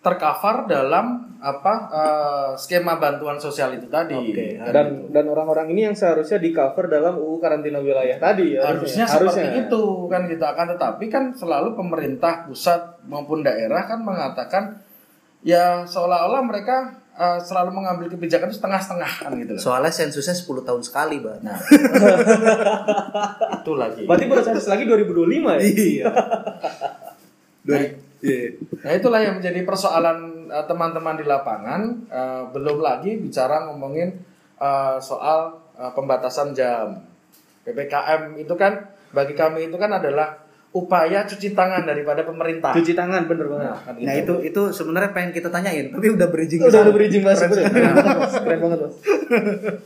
tercover 0.00 0.64
dalam 0.64 1.36
apa 1.40 1.74
eh, 1.92 2.50
skema 2.56 2.96
bantuan 2.96 3.36
sosial 3.36 3.76
itu 3.76 3.88
tadi 3.88 4.16
Oke. 4.16 4.56
Kan 4.56 4.72
dan 4.72 4.86
dan 5.12 5.24
orang-orang 5.28 5.72
ini 5.72 5.92
yang 5.92 5.96
seharusnya 5.96 6.40
di 6.40 6.52
cover 6.56 6.88
dalam 6.88 7.20
UU 7.20 7.36
karantina 7.40 7.80
wilayah 7.80 8.16
tadi 8.16 8.56
ya 8.56 8.64
harusnya 8.64 9.04
seperti 9.04 9.68
itu 9.68 10.08
kan 10.08 10.24
gitu 10.28 10.40
akan 10.44 10.76
tetapi 10.76 11.04
kan 11.12 11.24
selalu 11.36 11.76
pemerintah 11.76 12.48
pusat 12.48 13.00
maupun 13.08 13.44
daerah 13.44 13.84
kan 13.84 14.00
mengatakan 14.00 14.80
ya 15.44 15.84
seolah-olah 15.84 16.44
mereka 16.44 16.96
eh, 17.16 17.40
selalu 17.40 17.72
mengambil 17.72 18.08
kebijakan 18.12 18.48
itu 18.48 18.56
setengah-setengah 18.56 19.12
kan 19.20 19.32
gitu 19.36 19.52
loh. 19.56 19.60
Soalnya 19.60 19.92
sensusnya 19.92 20.36
10 20.36 20.64
tahun 20.64 20.82
sekali, 20.84 21.20
Bang. 21.20 21.40
Nah, 21.44 21.56
itu 23.60 23.72
lagi. 23.76 24.04
berarti 24.04 24.24
baru 24.28 24.42
sensus 24.44 24.68
lagi 24.68 24.84
2025 24.88 25.28
ya 25.28 25.60
Iya. 25.60 26.08
Dari 27.64 27.86
iya. 28.20 28.54
Nah 28.84 28.92
itulah 28.96 29.20
yang 29.20 29.40
menjadi 29.40 29.60
persoalan 29.64 30.48
eh, 30.48 30.64
teman-teman 30.68 31.16
di 31.16 31.24
lapangan. 31.24 31.80
Eh, 32.08 32.42
belum 32.52 32.80
lagi 32.80 33.20
bicara 33.20 33.68
ngomongin 33.68 34.12
eh, 34.56 34.96
soal 35.00 35.56
eh, 35.76 35.92
pembatasan 35.92 36.52
jam. 36.52 37.00
PPKM 37.60 38.40
itu 38.40 38.54
kan 38.56 38.88
bagi 39.12 39.36
kami 39.36 39.68
itu 39.68 39.76
kan 39.76 39.92
adalah 39.92 40.38
upaya 40.70 41.26
cuci 41.26 41.50
tangan 41.52 41.82
daripada 41.82 42.22
pemerintah. 42.22 42.70
Cuci 42.70 42.94
tangan 42.94 43.26
bener 43.26 43.46
banget. 43.50 43.66
Nah, 43.74 43.78
kan 43.82 43.94
Nah 43.98 44.14
gitu. 44.14 44.38
itu 44.38 44.54
itu 44.54 44.62
sebenarnya 44.70 45.10
pengen 45.10 45.34
kita 45.34 45.50
tanyain, 45.50 45.90
tapi 45.90 46.14
udah 46.14 46.28
bridging. 46.30 46.62
ke 46.62 46.70
Udah 46.70 46.80
udah 46.86 46.94
berizin 46.94 47.20
keren 47.26 47.94
Mas. 47.98 48.32
Keren 48.38 48.58
banget, 48.62 48.78
Mas. 48.86 48.96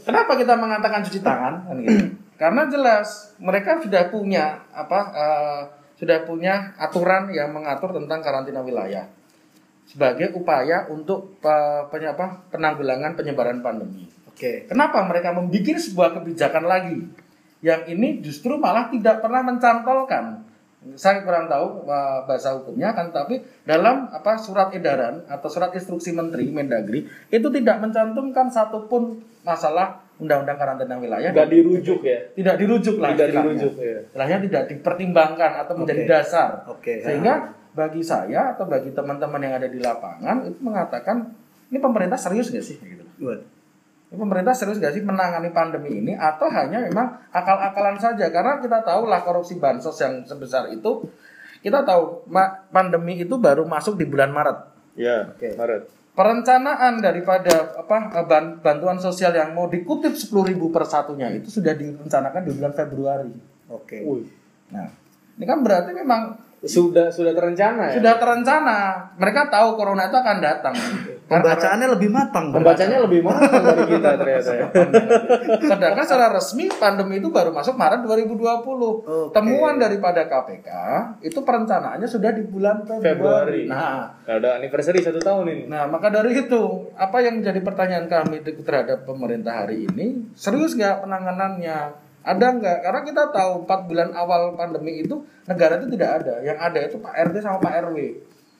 Kenapa 0.04 0.32
kita 0.36 0.54
mengatakan 0.60 1.00
cuci 1.00 1.20
tangan? 1.24 1.54
Kan 1.64 1.76
gitu. 1.80 2.04
Karena 2.36 2.62
jelas 2.68 3.32
mereka 3.40 3.80
sudah 3.80 4.12
punya 4.12 4.60
apa 4.76 5.00
eh, 5.16 5.60
sudah 5.94 6.26
punya 6.26 6.74
aturan 6.76 7.30
yang 7.30 7.54
mengatur 7.54 7.94
tentang 7.94 8.20
karantina 8.20 8.60
wilayah 8.60 9.06
sebagai 9.84 10.32
upaya 10.34 10.88
untuk 10.88 11.38
eh, 11.44 11.82
penya- 11.92 12.16
apa, 12.16 12.50
penanggulangan 12.50 13.14
penyebaran 13.14 13.60
pandemi. 13.60 14.08
Oke. 14.26 14.66
Kenapa 14.66 15.04
mereka 15.06 15.30
membuat 15.30 15.78
sebuah 15.78 16.18
kebijakan 16.18 16.64
lagi 16.66 16.98
yang 17.64 17.86
ini 17.88 18.20
justru 18.20 18.60
malah 18.60 18.92
tidak 18.92 19.24
pernah 19.24 19.40
mencantolkan 19.40 20.44
saya 20.92 21.24
kurang 21.24 21.48
tahu 21.48 21.88
uh, 21.88 22.28
bahasa 22.28 22.52
hukumnya 22.60 22.92
kan 22.92 23.08
tapi 23.08 23.40
dalam 23.64 24.04
apa 24.12 24.36
surat 24.36 24.68
edaran 24.76 25.24
atau 25.32 25.48
surat 25.48 25.72
instruksi 25.72 26.12
menteri 26.12 26.52
Mendagri 26.52 27.08
itu 27.32 27.48
tidak 27.48 27.80
mencantumkan 27.80 28.52
satupun 28.52 29.24
masalah 29.40 30.03
undang-undang 30.14 30.54
karantina 30.54 30.94
wilayah 30.94 31.30
Enggak 31.34 31.50
dirujuk 31.50 32.00
ya. 32.00 32.18
tidak 32.32 32.54
dirujuk 32.56 32.96
lah 32.98 33.10
Tidak 33.12 33.26
istilahnya. 33.26 33.50
dirujuk, 33.50 33.72
ya. 33.76 33.98
Istilahnya 34.06 34.38
tidak 34.46 34.62
dipertimbangkan 34.70 35.50
atau 35.60 35.74
menjadi 35.74 36.02
Oke. 36.02 36.10
dasar 36.10 36.50
Oke. 36.70 36.92
sehingga 37.02 37.34
bagi 37.74 38.00
saya 38.00 38.54
atau 38.54 38.64
bagi 38.64 38.94
teman-teman 38.94 39.42
yang 39.42 39.54
ada 39.56 39.66
di 39.66 39.82
lapangan 39.82 40.46
itu 40.46 40.58
mengatakan 40.62 41.34
ini 41.68 41.78
pemerintah 41.78 42.14
serius 42.14 42.48
nggak 42.48 42.62
sih 42.62 42.78
gitu 42.78 43.02
Good. 43.18 43.42
ini 44.08 44.16
pemerintah 44.16 44.54
serius 44.54 44.78
gak 44.78 44.94
sih 44.94 45.02
menangani 45.02 45.50
pandemi 45.50 45.98
ini 45.98 46.14
atau 46.14 46.46
hanya 46.46 46.86
memang 46.86 47.18
akal-akalan 47.30 47.98
saja 47.98 48.30
karena 48.30 48.62
kita 48.62 48.78
tahu 48.80 49.06
lah 49.06 49.22
korupsi 49.22 49.58
bansos 49.58 49.98
yang 49.98 50.22
sebesar 50.22 50.70
itu 50.70 51.02
kita 51.58 51.82
tahu 51.82 52.22
pandemi 52.68 53.18
itu 53.18 53.34
baru 53.34 53.64
masuk 53.64 53.98
di 53.98 54.06
bulan 54.06 54.30
Maret 54.30 54.70
Ya, 54.94 55.26
Oke. 55.26 55.58
Maret. 55.58 55.90
Perencanaan 56.14 57.02
daripada 57.02 57.74
apa 57.74 58.24
ban- 58.24 58.62
bantuan 58.62 58.98
sosial 59.02 59.34
yang 59.34 59.50
mau 59.50 59.66
dikutip 59.66 60.14
10.000 60.14 60.30
per 60.70 60.84
satunya 60.86 61.28
itu 61.34 61.50
sudah 61.50 61.74
direncanakan 61.74 62.42
di 62.46 62.52
bulan 62.54 62.72
Februari 62.72 63.30
Oke. 63.68 63.98
Wih. 64.00 64.26
nah 64.70 64.86
ini 65.34 65.44
kan 65.44 65.58
berarti 65.66 65.90
memang 65.90 66.38
Sudah 66.64 67.12
sudah 67.12 67.32
terencana 67.36 67.92
ya. 67.92 68.00
sudah 68.00 68.14
terencana 68.16 68.78
mereka 69.20 69.52
tahu 69.52 69.76
corona 69.76 70.08
itu 70.08 70.16
akan 70.16 70.38
datang 70.40 70.74
Pembacaannya 71.24 71.88
lebih 71.96 72.12
matang. 72.12 72.52
Pembacanya 72.52 73.00
lebih 73.00 73.24
matang 73.24 73.64
dari 73.64 73.84
kita 73.88 74.10
ternyata 74.20 74.52
ya. 74.52 74.66
Sedangkan 75.56 76.04
secara 76.04 76.28
resmi 76.28 76.68
pandemi 76.68 77.16
itu 77.16 77.32
baru 77.32 77.48
masuk 77.48 77.80
Maret 77.80 78.04
2020. 78.04 78.60
Oke. 78.60 79.32
Temuan 79.32 79.80
daripada 79.80 80.28
KPK 80.28 80.68
itu 81.24 81.40
perencanaannya 81.40 82.04
sudah 82.04 82.28
di 82.28 82.44
bulan 82.44 82.84
Februari. 82.84 83.04
Februari. 83.08 83.62
Nah, 83.72 84.12
Nah, 84.24 84.36
ada 84.40 84.60
anniversary 84.60 85.00
satu 85.00 85.20
tahun 85.20 85.44
ini. 85.48 85.62
nah 85.68 85.88
maka 85.88 86.08
dari 86.12 86.36
itu 86.36 86.88
apa 86.92 87.20
yang 87.20 87.40
menjadi 87.40 87.60
pertanyaan 87.60 88.06
kami 88.08 88.40
terhadap 88.44 89.04
pemerintah 89.04 89.64
hari 89.64 89.84
ini 89.88 90.28
serius 90.36 90.76
nggak 90.76 91.04
penanganannya? 91.04 92.03
Ada 92.24 92.46
nggak? 92.56 92.78
Karena 92.80 93.00
kita 93.04 93.22
tahu 93.28 93.68
4 93.68 93.88
bulan 93.88 94.08
awal 94.16 94.56
pandemi 94.56 95.04
itu 95.04 95.20
negara 95.44 95.76
itu 95.76 95.92
tidak 95.92 96.10
ada. 96.24 96.34
Yang 96.40 96.58
ada 96.58 96.78
itu 96.80 96.96
Pak 96.98 97.12
RT 97.12 97.36
sama 97.44 97.60
Pak 97.60 97.72
RW 97.84 97.98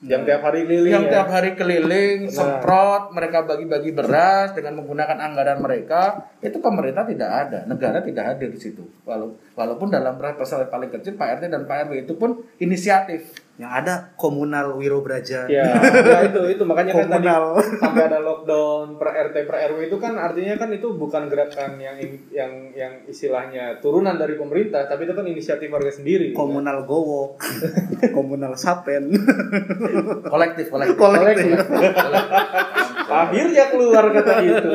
Yang 0.05 0.23
tiap 0.29 0.41
hari 0.45 0.69
keliling 0.69 0.93
yang 0.93 1.05
ya. 1.09 1.13
tiap 1.17 1.29
hari 1.33 1.51
keliling, 1.57 2.29
Benar. 2.29 2.37
semprot, 2.37 3.03
mereka 3.17 3.39
bagi-bagi 3.49 3.97
beras 3.97 4.53
dengan 4.53 4.77
menggunakan 4.77 5.17
anggaran 5.17 5.65
mereka, 5.65 6.29
itu 6.45 6.61
pemerintah 6.61 7.09
tidak 7.09 7.31
ada, 7.33 7.65
negara 7.65 8.05
tidak 8.05 8.37
hadir 8.37 8.53
di 8.53 8.61
situ. 8.61 8.85
Walau, 9.09 9.33
walaupun 9.57 9.89
dalam 9.89 10.21
persen 10.21 10.69
paling 10.69 10.93
kecil 10.93 11.17
Pak 11.17 11.41
RT 11.41 11.49
dan 11.49 11.65
Pak 11.65 11.89
RW 11.89 12.05
itu 12.05 12.21
pun 12.21 12.37
inisiatif. 12.61 13.33
Yang 13.55 13.71
ada 13.71 13.95
komunal 14.19 14.75
Wirobraja. 14.75 15.47
Ya, 15.47 15.79
ya 16.11 16.19
itu 16.27 16.59
itu 16.59 16.63
makanya 16.67 16.91
kan 16.91 17.07
tadi 17.07 17.23
Komunal. 17.23 17.45
sampai 17.87 18.03
ada 18.11 18.19
lockdown 18.19 18.99
per 18.99 19.09
RT 19.31 19.37
per 19.47 19.57
RW 19.71 19.79
itu 19.87 19.97
kan 20.03 20.19
artinya 20.19 20.59
kan 20.59 20.75
itu 20.75 20.89
bukan 20.99 21.31
gerakan 21.31 21.79
yang 21.79 21.95
yang 22.35 22.53
yang 22.75 22.93
istilahnya 23.07 23.79
turunan 23.79 24.19
dari 24.19 24.35
pemerintah 24.35 24.91
tapi 24.91 25.07
itu 25.07 25.15
kan 25.15 25.23
inisiatif 25.23 25.71
warga 25.71 25.95
sendiri. 25.95 26.35
Komunal 26.35 26.83
Gowok. 26.83 27.39
komunal 28.17 28.59
Sapen. 28.59 29.15
Kolektif, 30.27 30.75
kolektif. 30.75 30.99
Kolektif. 30.99 31.55
Akhirnya 33.07 33.65
keluar 33.71 34.05
kata 34.11 34.35
itu. 34.43 34.71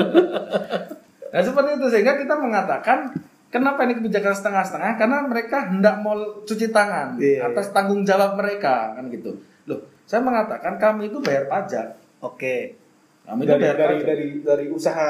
Nah 1.30 1.42
seperti 1.44 1.70
itu 1.76 1.88
sehingga 1.92 2.16
kita 2.16 2.40
mengatakan 2.40 3.12
kenapa 3.50 3.86
ini 3.86 3.98
kebijakan 3.98 4.34
setengah-setengah 4.34 4.92
karena 4.96 5.18
mereka 5.26 5.58
hendak 5.70 6.00
mau 6.00 6.16
cuci 6.46 6.70
tangan 6.70 7.18
Iya, 7.18 7.50
atas 7.50 7.74
tanggung 7.74 8.06
jawab 8.06 8.38
mereka 8.38 8.94
kan 8.94 9.06
gitu. 9.10 9.36
Loh, 9.66 9.82
saya 10.06 10.22
mengatakan 10.22 10.78
kami 10.78 11.10
itu 11.10 11.18
bayar 11.22 11.46
pajak. 11.46 11.98
Oke. 12.22 12.78
Kami 13.26 13.46
itu 13.46 13.52
Dari 13.54 13.62
bayar 13.62 13.76
dari 13.78 13.96
pajak. 13.98 14.06
dari 14.08 14.26
dari 14.42 14.66
usaha 14.70 15.10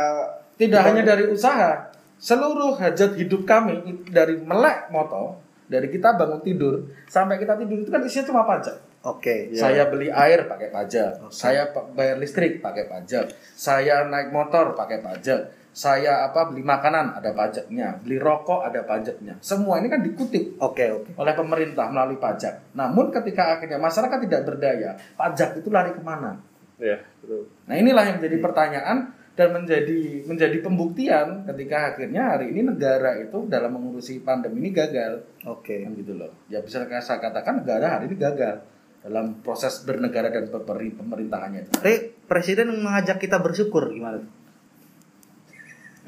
Tidak 0.60 0.82
hanya 0.84 1.04
dari 1.08 1.24
usaha, 1.32 1.88
seluruh 2.20 2.76
hajat 2.76 3.16
hidup 3.16 3.48
kami 3.48 3.80
dari 4.12 4.36
melek 4.36 4.92
moto, 4.92 5.40
dari 5.72 5.88
kita 5.88 6.20
bangun 6.20 6.44
tidur 6.44 6.84
sampai 7.08 7.40
kita 7.40 7.56
tidur 7.56 7.80
itu 7.80 7.88
kan 7.88 8.04
isinya 8.04 8.28
cuma 8.28 8.42
pajak. 8.44 8.76
Oke. 9.08 9.56
Ya. 9.56 9.72
Saya 9.72 9.88
beli 9.88 10.12
air 10.12 10.52
pakai 10.52 10.68
pajak, 10.68 11.24
Oke. 11.24 11.32
saya 11.32 11.72
bayar 11.96 12.20
listrik 12.20 12.60
pakai 12.60 12.92
pajak, 12.92 13.32
saya 13.56 14.04
naik 14.04 14.36
motor 14.36 14.76
pakai 14.76 15.00
pajak, 15.00 15.48
saya 15.80 16.28
apa 16.28 16.52
beli 16.52 16.60
makanan 16.60 17.24
ada 17.24 17.32
pajaknya, 17.32 17.96
beli 18.04 18.20
rokok 18.20 18.68
ada 18.68 18.84
pajaknya. 18.84 19.40
Semua 19.40 19.80
ini 19.80 19.88
kan 19.88 20.04
dikutip 20.04 20.60
Oke, 20.60 20.92
oke. 20.92 21.16
oleh 21.16 21.32
pemerintah 21.32 21.88
melalui 21.88 22.20
pajak. 22.20 22.76
Namun 22.76 23.08
ketika 23.16 23.56
akhirnya 23.56 23.80
masyarakat 23.80 24.20
tidak 24.28 24.42
berdaya, 24.44 25.00
pajak 25.16 25.56
itu 25.64 25.72
lari 25.72 25.96
ke 25.96 26.04
mana? 26.04 26.36
ya, 26.80 27.00
betul. 27.24 27.48
Nah 27.68 27.76
inilah 27.80 28.04
yang 28.08 28.20
menjadi 28.20 28.38
pertanyaan 28.40 28.98
dan 29.40 29.56
menjadi 29.56 30.28
menjadi 30.28 30.58
pembuktian 30.60 31.48
ketika 31.48 31.96
akhirnya 31.96 32.36
hari 32.36 32.52
ini 32.52 32.76
negara 32.76 33.16
itu 33.24 33.48
dalam 33.48 33.72
mengurusi 33.72 34.20
pandemi 34.20 34.68
ini 34.68 34.76
gagal 34.76 35.24
Oke. 35.48 35.80
kan 35.80 35.96
gitu 35.96 36.20
loh 36.20 36.28
ya 36.52 36.60
bisa 36.60 36.84
saya 37.00 37.24
katakan 37.24 37.64
negara 37.64 37.96
hari 37.96 38.12
ini 38.12 38.20
gagal 38.20 38.60
dalam 39.00 39.40
proses 39.40 39.88
bernegara 39.88 40.28
dan 40.28 40.52
pemeri- 40.52 40.92
pemerintahannya 40.92 41.72
Tapi 41.72 42.20
presiden 42.28 42.84
mengajak 42.84 43.16
kita 43.16 43.40
bersyukur 43.40 43.88
gimana? 43.96 44.20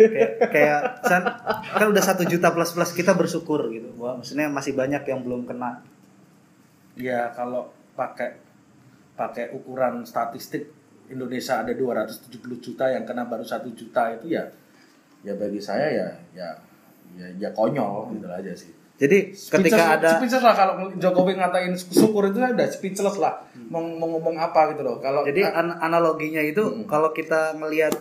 Kayak 0.04 0.32
kayak 0.48 0.80
kan, 1.02 1.22
kan 1.72 1.86
udah 1.88 2.02
satu 2.02 2.24
juta 2.24 2.50
plus 2.50 2.72
plus 2.72 2.92
kita 2.92 3.12
bersyukur 3.12 3.70
gitu. 3.70 3.94
Wah, 3.96 4.16
maksudnya 4.16 4.48
masih 4.48 4.74
banyak 4.74 5.04
yang 5.04 5.22
belum 5.22 5.46
kena. 5.46 5.84
ya 6.94 7.32
kalau 7.32 7.66
pakai 7.94 8.36
pakai 9.14 9.52
ukuran 9.52 10.04
statistik 10.04 10.68
Indonesia 11.08 11.60
ada 11.60 11.72
270 11.72 12.28
juta 12.58 12.86
yang 12.86 13.04
kena 13.04 13.24
baru 13.24 13.44
satu 13.44 13.72
juta 13.72 14.12
itu 14.12 14.32
ya 14.32 14.44
ya 15.22 15.34
bagi 15.34 15.60
saya 15.60 15.88
ya 15.88 16.08
ya 16.34 16.50
ya, 17.14 17.28
ya 17.38 17.50
konyol 17.52 18.12
gitu 18.12 18.28
aja 18.28 18.54
sih 18.54 18.72
Jadi 18.96 19.34
ketika 19.34 19.50
Speechless- 19.74 19.96
ada 19.98 20.10
speechless 20.14 20.44
lah 20.44 20.54
kalau 20.54 20.74
Jokowi 20.94 21.34
ngatain 21.34 21.74
syukur 21.74 22.28
itu 22.28 22.38
udah 22.38 22.70
speechless 22.70 23.18
lah 23.18 23.34
mau, 23.66 23.82
mau 23.82 24.08
ngomong 24.12 24.38
apa 24.38 24.72
gitu 24.72 24.82
loh 24.82 25.00
kalau 25.00 25.24
jadi 25.24 25.50
an- 25.50 25.80
analoginya 25.80 26.38
itu 26.40 26.62
Mm-mm. 26.62 26.86
kalau 26.86 27.10
kita 27.10 27.56
melihat 27.56 27.96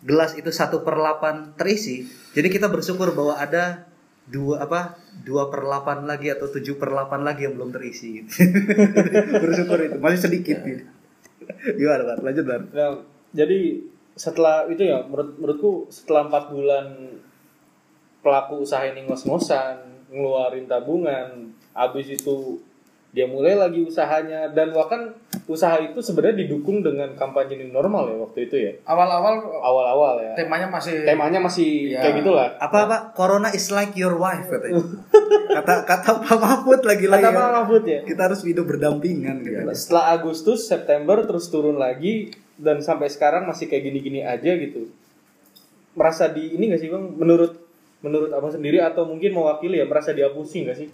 gelas 0.00 0.36
itu 0.36 0.48
satu 0.48 0.80
per 0.80 0.96
8 0.96 1.60
terisi, 1.60 2.08
jadi 2.32 2.48
kita 2.48 2.72
bersyukur 2.72 3.12
bahwa 3.12 3.36
ada 3.36 3.90
dua 4.30 4.62
apa 4.62 4.94
dua 5.26 5.50
per 5.50 5.66
8 5.66 6.06
lagi 6.06 6.30
atau 6.30 6.46
tujuh 6.46 6.78
per 6.78 6.94
8 6.94 7.26
lagi 7.26 7.44
yang 7.44 7.58
belum 7.58 7.74
terisi. 7.74 8.22
Gitu. 8.22 8.30
bersyukur 9.44 9.78
itu 9.82 9.98
masih 9.98 10.20
sedikit 10.22 10.58
gitu. 10.62 10.86
Gimana 11.76 12.14
Bar? 12.14 12.18
Lanjut 12.22 12.44
Bar. 12.46 12.62
Nah, 12.70 13.02
jadi 13.34 13.82
setelah 14.14 14.66
itu 14.70 14.86
ya 14.86 15.02
menurut 15.06 15.38
menurutku 15.38 15.72
setelah 15.90 16.28
empat 16.28 16.44
bulan 16.52 16.86
pelaku 18.20 18.62
usaha 18.62 18.84
ini 18.84 19.08
ngos-ngosan 19.08 19.80
ngeluarin 20.12 20.68
tabungan 20.68 21.54
habis 21.72 22.10
itu 22.10 22.60
dia 23.10 23.26
mulai 23.26 23.54
lagi 23.54 23.82
usahanya 23.82 24.46
dan 24.48 24.70
bahkan 24.70 25.10
usaha 25.44 25.74
itu 25.76 25.98
sebenarnya 25.98 26.46
didukung 26.46 26.78
dengan 26.78 27.10
kampanye 27.12 27.58
new 27.58 27.70
normal 27.70 28.06
ya 28.06 28.16
waktu 28.16 28.46
itu 28.46 28.54
ya 28.56 28.72
awal-awal 28.84 29.34
awal-awal 29.58 30.14
ya 30.16 30.38
temanya 30.38 30.66
masih 30.66 31.02
temanya 31.02 31.38
masih 31.38 31.90
Ya. 31.90 32.00
kayak 32.00 32.22
gitulah 32.22 32.48
Apa 32.56 32.78
apa? 32.86 32.96
Corona 33.10 33.50
is 33.50 33.66
like 33.68 33.92
your 33.94 34.14
wife 34.14 34.46
katanya. 34.46 34.78
kata 35.58 35.74
kata 35.82 36.10
Pak 36.22 36.38
Mahfud 36.38 36.80
lagi 36.80 37.06
lagi. 37.06 37.24
kata 37.26 37.34
Pak 37.34 37.50
Mahfud 37.52 37.82
ya 37.82 38.00
Kita 38.06 38.22
harus 38.24 38.40
hidup 38.40 38.64
berdampingan 38.68 39.42
gitu. 39.42 39.58
setelah 39.72 40.14
Agustus 40.14 40.64
September 40.64 41.18
terus 41.20 41.50
turun 41.50 41.74
lagi 41.76 42.30
dan 42.54 42.78
sampai 42.78 43.10
sekarang 43.10 43.42
masih 43.42 43.66
kayak 43.66 43.84
gini-gini 43.84 44.22
aja 44.22 44.54
gitu 44.54 44.86
merasa 45.90 46.30
di 46.30 46.54
ini 46.54 46.70
gak 46.70 46.78
sih 46.78 46.88
bang 46.88 47.04
menurut 47.10 47.58
menurut 48.00 48.30
abang 48.30 48.48
sendiri 48.48 48.78
atau 48.78 49.02
mungkin 49.02 49.34
mewakili 49.34 49.76
ya 49.76 49.84
merasa 49.84 50.14
diapusi 50.14 50.62
gak 50.62 50.78
sih 50.78 50.88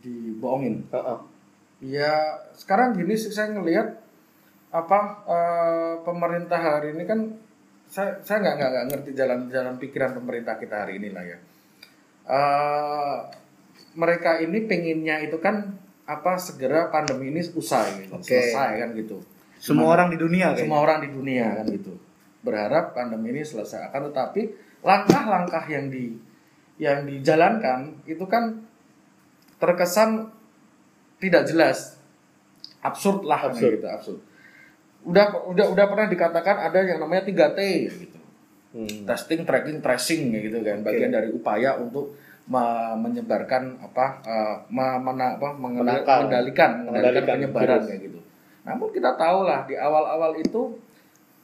dibohongin 0.00 0.88
Heeh. 0.90 1.18
ya 1.84 2.40
sekarang 2.56 2.96
gini 2.96 3.16
sih 3.16 3.32
saya 3.32 3.52
ngelihat 3.52 4.00
apa 4.70 5.00
eh, 5.26 5.94
pemerintah 6.04 6.60
hari 6.60 6.96
ini 6.96 7.04
kan 7.08 7.36
saya 7.90 8.22
saya 8.22 8.38
nggak 8.42 8.54
nggak 8.56 8.70
nggak 8.70 8.86
ngerti 8.94 9.10
jalan 9.18 9.38
jalan 9.50 9.74
pikiran 9.82 10.14
pemerintah 10.14 10.54
kita 10.56 10.86
hari 10.86 11.02
ini 11.02 11.08
lah 11.10 11.24
ya 11.26 11.38
eh, 12.30 13.16
mereka 13.94 14.38
ini 14.38 14.64
pengennya 14.70 15.18
itu 15.26 15.38
kan 15.42 15.74
apa 16.10 16.34
segera 16.42 16.90
pandemi 16.90 17.30
ini 17.30 17.42
usai 17.54 18.06
gitu, 18.06 18.18
Oke. 18.18 18.26
selesai 18.26 18.82
kan 18.82 18.90
gitu. 18.98 19.22
Semua 19.62 19.94
orang 19.94 20.10
di 20.10 20.18
dunia. 20.18 20.58
Semua 20.58 20.82
orang 20.82 21.06
di 21.06 21.10
dunia 21.14 21.62
kan 21.62 21.66
gitu. 21.70 21.94
Berharap 22.42 22.98
pandemi 22.98 23.30
ini 23.30 23.46
selesai. 23.46 23.92
Akan 23.92 24.10
tetapi 24.10 24.50
langkah-langkah 24.82 25.62
yang 25.70 25.86
di 25.86 26.18
yang 26.80 27.04
dijalankan 27.06 28.02
itu 28.08 28.24
kan 28.26 28.58
terkesan 29.60 30.32
tidak 31.18 31.44
jelas. 31.44 32.00
Absurd 32.80 33.22
lah 33.22 33.52
Absurd. 33.52 33.76
gitu, 33.76 33.86
absurd. 33.86 34.20
Udah 35.04 35.32
udah 35.46 35.66
udah 35.68 35.84
pernah 35.86 36.06
dikatakan 36.08 36.56
ada 36.60 36.80
yang 36.80 36.98
namanya 36.98 37.24
3T 37.24 37.60
gitu. 37.88 38.18
Hmm. 38.70 39.04
Testing, 39.04 39.44
tracking, 39.44 39.78
tracing 39.80 40.32
gitu 40.32 40.58
kan. 40.60 40.80
Bagian 40.80 41.10
dari 41.10 41.28
upaya 41.28 41.76
untuk 41.76 42.16
me- 42.46 42.96
menyebarkan 42.98 43.82
apa 43.82 44.06
eh, 44.22 44.56
me- 44.68 45.00
mena- 45.02 45.36
apa, 45.36 45.48
mengendalikan 45.52 46.24
mengendalikan 46.24 46.70
Mengendalikan 46.88 47.24
penyebaran 47.36 47.68
virus. 47.76 47.88
kayak 47.88 48.00
gitu. 48.08 48.18
Namun 48.64 48.88
kita 48.90 49.10
tahu 49.16 49.38
lah 49.44 49.64
di 49.64 49.74
awal-awal 49.76 50.32
itu 50.36 50.76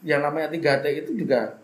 yang 0.00 0.20
namanya 0.20 0.48
3T 0.48 0.84
itu 1.04 1.12
juga 1.16 1.56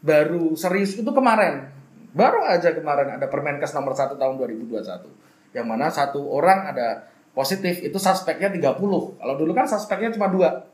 baru 0.00 0.54
serius 0.54 0.96
itu 0.96 1.10
kemarin. 1.10 1.68
Baru 2.12 2.42
aja 2.42 2.70
kemarin 2.70 3.16
ada 3.16 3.26
Permenkes 3.26 3.70
nomor 3.72 3.94
1 3.94 4.16
tahun 4.16 4.34
2021. 4.36 4.82
Yang 5.52 5.66
mana 5.68 5.86
satu 5.92 6.20
orang 6.32 6.72
ada 6.72 7.08
positif 7.32 7.80
itu 7.80 7.96
suspeknya 7.96 8.52
30. 8.52 8.76
Kalau 9.20 9.34
dulu 9.36 9.52
kan 9.52 9.64
suspeknya 9.68 10.12
cuma 10.12 10.28
dua. 10.28 10.68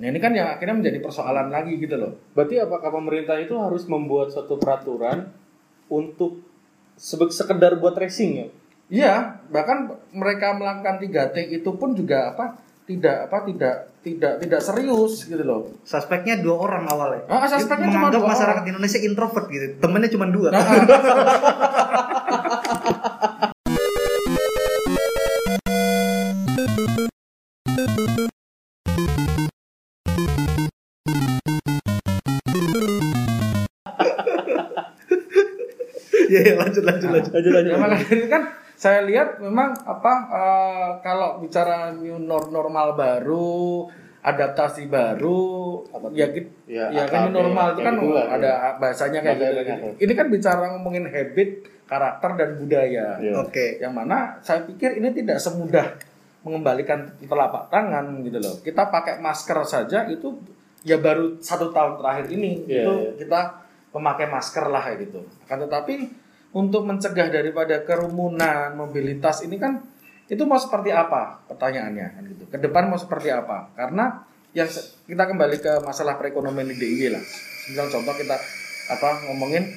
Nah 0.00 0.06
ini 0.08 0.16
kan 0.16 0.32
yang 0.32 0.48
akhirnya 0.56 0.80
menjadi 0.80 0.98
persoalan 1.04 1.52
lagi 1.52 1.76
gitu 1.76 1.96
loh. 2.00 2.16
Berarti 2.32 2.56
apakah 2.56 2.88
pemerintah 2.88 3.36
itu 3.36 3.52
harus 3.60 3.84
membuat 3.84 4.32
suatu 4.32 4.56
peraturan 4.56 5.28
untuk 5.92 6.40
sekedar 7.00 7.76
buat 7.76 7.92
tracing 7.96 8.32
ya? 8.32 8.46
Iya, 8.90 9.12
bahkan 9.52 9.86
mereka 10.10 10.56
melakukan 10.56 10.98
3T 10.98 11.36
itu 11.52 11.70
pun 11.76 11.94
juga 11.94 12.34
apa? 12.34 12.58
Tidak 12.88 13.30
apa 13.30 13.46
tidak 13.46 13.74
tidak 14.02 14.42
tidak 14.42 14.60
serius 14.64 15.28
gitu 15.28 15.44
loh. 15.46 15.70
Suspeknya 15.86 16.42
dua 16.42 16.58
orang 16.58 16.90
awalnya. 16.90 17.22
Ah, 17.30 17.46
suspeknya 17.46 17.92
cuma 17.94 18.10
dua 18.10 18.26
masyarakat 18.26 18.66
orang. 18.66 18.72
Indonesia 18.74 18.98
introvert 18.98 19.46
gitu. 19.46 19.78
Temennya 19.78 20.10
cuma 20.10 20.26
dua. 20.26 20.50
Iya, 20.50 20.58
iya, 36.30 36.54
lanjut 36.54 36.82
lanjut 36.82 37.08
lanjut. 37.10 37.32
Lanjut 37.34 37.52
Ya, 37.66 37.76
makanya 37.76 38.06
ini 38.14 38.26
kan 38.26 38.42
saya 38.74 39.04
lihat 39.04 39.36
memang 39.38 39.74
apa 39.76 40.12
eh, 40.30 40.90
kalau 41.02 41.36
bicara 41.38 41.92
new 41.92 42.16
nor- 42.16 42.48
normal 42.48 42.94
baru, 42.94 43.90
adaptasi 44.20 44.86
baru, 44.86 45.80
ya 46.12 46.28
gitu. 46.30 46.48
Ya, 46.64 46.88
Ya, 46.88 47.04
kan 47.04 47.28
new 47.28 47.36
normal 47.36 47.74
itu 47.74 47.80
kan 47.82 47.94
gitu 47.96 48.12
lah, 48.12 48.26
ada 48.30 48.50
bahasanya 48.76 49.20
kayak 49.20 49.36
gitu, 49.36 49.44
Bahasanya 49.44 49.62
gitu. 49.68 49.86
Ini 50.00 50.12
kan 50.14 50.26
bicara 50.28 50.64
ngomongin 50.76 51.04
habit, 51.06 51.50
karakter 51.84 52.30
dan 52.36 52.50
budaya. 52.56 53.06
Iya. 53.18 53.32
Oke. 53.42 53.66
Yang 53.80 53.92
mana 53.92 54.16
saya 54.40 54.62
pikir 54.64 54.96
ini 54.96 55.10
tidak 55.10 55.42
semudah 55.42 55.98
mengembalikan 56.40 57.04
telapak 57.20 57.68
tangan 57.68 58.24
gitu 58.24 58.38
loh. 58.40 58.54
Kita 58.64 58.88
pakai 58.88 59.20
masker 59.20 59.60
saja 59.64 60.08
itu 60.08 60.40
ya 60.80 60.96
baru 60.96 61.36
satu 61.36 61.68
tahun 61.68 62.00
terakhir 62.00 62.32
ini 62.32 62.64
Iya, 62.64 62.80
itu 62.80 62.92
iya. 62.96 63.10
kita 63.20 63.40
memakai 63.90 64.26
masker 64.30 64.70
lah 64.70 64.82
kayak 64.86 64.98
gitu. 65.10 65.20
Akan 65.46 65.66
tetapi 65.66 65.94
untuk 66.50 66.86
mencegah 66.86 67.30
daripada 67.30 67.82
kerumunan 67.86 68.74
mobilitas 68.74 69.42
ini 69.46 69.58
kan 69.58 69.82
itu 70.30 70.42
mau 70.46 70.58
seperti 70.58 70.94
apa 70.94 71.42
pertanyaannya 71.50 72.06
kan 72.14 72.22
gitu. 72.26 72.44
Ke 72.46 72.58
depan 72.58 72.86
mau 72.90 72.98
seperti 72.98 73.34
apa? 73.34 73.70
Karena 73.74 74.22
yang 74.54 74.66
kita 75.06 75.24
kembali 75.30 75.56
ke 75.62 75.72
masalah 75.82 76.18
perekonomian 76.18 76.70
di 76.70 76.76
DIY 76.78 77.14
lah. 77.14 77.24
Misal 77.70 77.86
contoh 77.90 78.14
kita 78.14 78.34
apa 78.90 79.10
ngomongin 79.30 79.70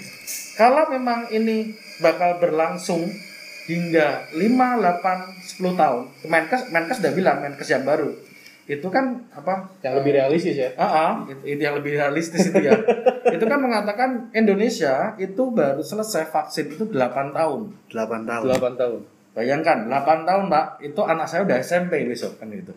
kalau 0.58 0.90
memang 0.90 1.30
ini 1.30 1.74
bakal 2.02 2.42
berlangsung 2.42 3.06
hingga 3.70 4.28
5, 4.34 4.38
8, 4.38 5.62
10 5.62 5.82
tahun. 5.82 6.04
Menkes 6.28 6.62
Menkes 6.70 6.98
udah 7.02 7.14
bilang 7.14 7.38
Menkes 7.42 7.70
yang 7.70 7.86
baru. 7.86 8.12
Itu 8.64 8.88
kan 8.88 9.28
apa? 9.36 9.68
Yang 9.84 9.94
lebih 10.00 10.12
realistis 10.16 10.56
ya? 10.56 10.70
Ah, 10.80 10.88
ah, 10.88 11.12
itu, 11.28 11.44
itu 11.58 11.62
yang 11.68 11.76
lebih 11.76 12.00
realistis 12.00 12.48
itu 12.48 12.60
ya. 12.64 12.72
itu 13.36 13.44
kan 13.44 13.60
mengatakan 13.60 14.32
Indonesia 14.32 15.20
itu 15.20 15.44
baru 15.52 15.84
selesai 15.84 16.32
vaksin 16.32 16.72
itu 16.72 16.88
8 16.88 17.36
tahun. 17.36 17.62
8 17.92 18.24
tahun. 18.24 18.44
8 18.48 18.80
tahun. 18.80 19.00
Bayangkan 19.36 19.78
8 19.92 20.30
tahun, 20.30 20.44
Pak, 20.48 20.66
itu 20.80 21.02
anak 21.04 21.28
saya 21.28 21.44
udah 21.44 21.58
SMP 21.60 22.08
besok 22.08 22.40
kan 22.40 22.48
gitu. 22.56 22.72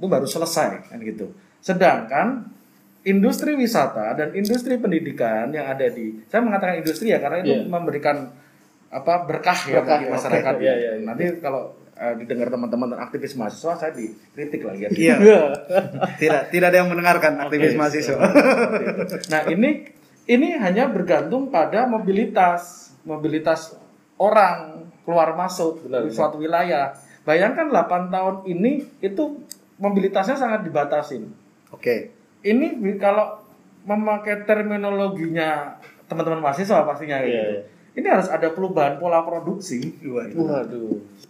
Itu 0.00 0.06
baru 0.10 0.26
selesai 0.26 0.90
kan 0.90 0.98
gitu. 0.98 1.30
Sedangkan 1.62 2.50
industri 3.04 3.54
wisata 3.54 4.16
dan 4.16 4.32
industri 4.34 4.80
pendidikan 4.80 5.52
yang 5.52 5.68
ada 5.68 5.86
di 5.92 6.24
saya 6.26 6.40
mengatakan 6.40 6.80
industri 6.80 7.12
ya 7.12 7.20
karena 7.20 7.44
itu 7.44 7.52
Iya. 7.52 7.68
memberikan 7.68 8.16
apa 8.88 9.28
berkah 9.28 9.58
ya 9.68 9.84
bagi 9.84 10.06
oke. 10.08 10.12
masyarakat. 10.16 10.54
Iya, 10.58 10.74
iya, 10.74 10.90
iya. 10.98 11.04
Nanti 11.04 11.24
kalau 11.38 11.76
eh, 11.94 12.14
didengar 12.16 12.48
teman-teman 12.48 12.90
dan 12.90 13.00
aktivis 13.00 13.34
mahasiswa 13.34 13.74
saya 13.74 13.92
dikritik 13.92 14.62
lagi 14.62 14.84
ya. 14.84 14.90
Iya. 14.90 15.16
tidak 16.20 16.50
tidak 16.50 16.66
ada 16.68 16.78
yang 16.80 16.90
mendengarkan 16.90 17.38
aktivis 17.40 17.72
Oke, 17.72 17.78
mahasiswa. 17.78 18.18
Nah 19.28 19.40
ini 19.48 19.70
ini 20.24 20.48
hanya 20.54 20.88
bergantung 20.88 21.48
pada 21.48 21.84
mobilitas 21.84 22.92
mobilitas 23.04 23.76
orang 24.16 24.88
keluar 25.04 25.34
masuk 25.34 25.84
Benar, 25.84 26.02
di 26.02 26.08
benar. 26.08 26.16
suatu 26.16 26.36
wilayah. 26.38 26.84
Bayangkan 27.22 27.68
8 27.68 28.08
tahun 28.08 28.34
ini 28.46 28.72
itu 28.98 29.40
mobilitasnya 29.76 30.34
sangat 30.34 30.60
dibatasin. 30.62 31.28
Oke. 31.70 32.12
Ini 32.40 32.76
bi- 32.76 32.96
kalau 32.96 33.40
memakai 33.84 34.44
terminologinya 34.44 35.76
teman-teman 36.04 36.40
mahasiswa 36.40 36.84
pastinya 36.84 37.20
Iya, 37.20 37.26
gitu. 37.26 37.36
iya. 37.36 37.60
Ini 37.94 38.06
harus 38.10 38.26
ada 38.26 38.50
perubahan 38.50 38.98
pola 38.98 39.22
produksi 39.22 39.78
Waduh. 40.02 40.66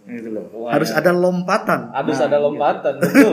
gitu 0.08 0.28
loh. 0.32 0.68
Harus 0.72 0.90
ada 0.96 1.12
lompatan. 1.12 1.92
Harus 1.92 2.16
Nah, 2.16 2.26
ada 2.32 2.38
lompatan, 2.40 2.92
betul. 3.04 3.32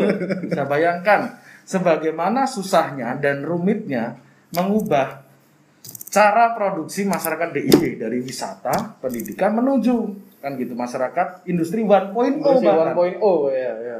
Bisa 0.51 0.67
bayangkan 0.67 1.39
sebagaimana 1.63 2.43
susahnya 2.43 3.15
dan 3.23 3.47
rumitnya 3.47 4.19
mengubah 4.51 5.23
cara 6.11 6.51
produksi 6.51 7.07
masyarakat 7.07 7.55
DIY 7.55 8.03
dari 8.03 8.19
wisata, 8.19 8.99
pendidikan 8.99 9.55
menuju 9.55 10.27
kan 10.41 10.57
gitu 10.57 10.73
masyarakat 10.73 11.45
industri 11.47 11.85
1.0 11.85 12.11
Industri 12.17 12.67
bahkan. 12.67 12.97
1.0 12.97 13.21
ya, 13.53 13.73
ya. 13.79 13.97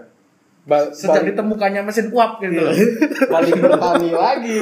Ba- 0.61 0.93
Sejak 0.93 1.19
balik- 1.19 1.33
ditemukannya 1.33 1.81
mesin 1.81 2.07
uap 2.09 2.37
gitu 2.37 2.53
loh. 2.55 2.69
balik 3.27 3.57
bertani 3.57 4.09
lagi. 4.13 4.59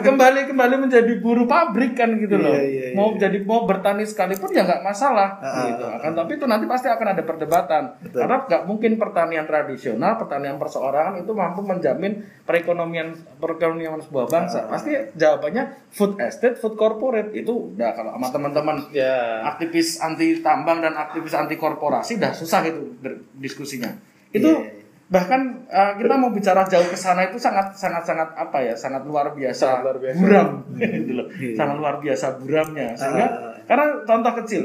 kembali 0.00 0.40
kembali 0.46 0.74
menjadi 0.80 1.12
buruh 1.18 1.44
pabrik 1.44 1.92
kan 1.92 2.16
gitu 2.16 2.34
loh. 2.34 2.48
Iya, 2.50 2.64
iya, 2.64 2.84
iya. 2.88 2.96
Mau 2.96 3.12
jadi 3.12 3.36
mau 3.42 3.64
bertani 3.64 4.00
sekalipun 4.02 4.48
ya 4.48 4.64
nggak 4.64 4.80
masalah 4.80 5.36
Ah, 5.38 5.68
gitu. 5.68 5.84
ah, 5.84 5.96
Akan 5.98 6.12
tapi 6.14 6.30
itu 6.34 6.46
nanti 6.46 6.64
pasti 6.64 6.88
akan 6.88 7.06
ada 7.10 7.20
perdebatan. 7.20 8.00
Betul. 8.00 8.18
Karena 8.18 8.36
nggak 8.42 8.62
mungkin 8.64 8.92
pertanian 8.96 9.44
tradisional, 9.44 10.16
pertanian 10.16 10.56
perseorangan 10.56 11.14
itu 11.18 11.32
mampu 11.32 11.60
menjamin 11.60 12.12
perekonomian 12.42 13.12
perekonomian 13.36 14.00
sebuah 14.00 14.26
bangsa. 14.26 14.64
Ah. 14.64 14.72
Pasti 14.72 14.88
jawabannya 15.12 15.62
food 15.90 16.16
estate, 16.18 16.56
food 16.56 16.74
corporate 16.74 17.28
itu 17.34 17.52
udah 17.70 17.92
kalau 17.92 18.16
sama 18.16 18.28
teman-teman 18.30 18.88
ya. 18.90 19.44
aktivis 19.46 20.00
anti 20.00 20.40
tambang 20.40 20.80
dan 20.80 20.94
aktivis 20.94 21.34
anti 21.34 21.54
korporasi 21.54 22.16
dah 22.16 22.32
susah 22.32 22.64
itu 22.64 22.96
diskusinya. 23.34 23.92
Itu 24.30 24.48
Iya, 24.48 24.64
iya. 24.64 24.82
Bahkan 25.04 25.40
uh, 25.68 25.92
kita 25.94 26.16
mau 26.16 26.30
bicara 26.30 26.64
jauh 26.64 26.84
ke 26.84 26.96
sana 26.96 27.28
itu 27.28 27.36
sangat 27.36 27.76
sangat 27.76 28.02
sangat 28.02 28.32
apa 28.32 28.56
ya 28.58 28.72
sangat 28.72 29.04
luar 29.04 29.30
biasa, 29.30 29.64
Sangat 29.68 29.84
luar 29.84 29.98
biasa. 30.00 30.16
buram 30.18 30.48
gitu 30.80 31.12
loh. 31.12 31.26
Iya. 31.30 31.54
sangat 31.58 31.76
luar 31.76 31.94
biasa 32.00 32.26
buramnya 32.40 32.88
sehingga 32.94 33.26
Ah. 33.28 33.54
karena 33.64 33.84
contoh 34.02 34.32
kecil 34.42 34.64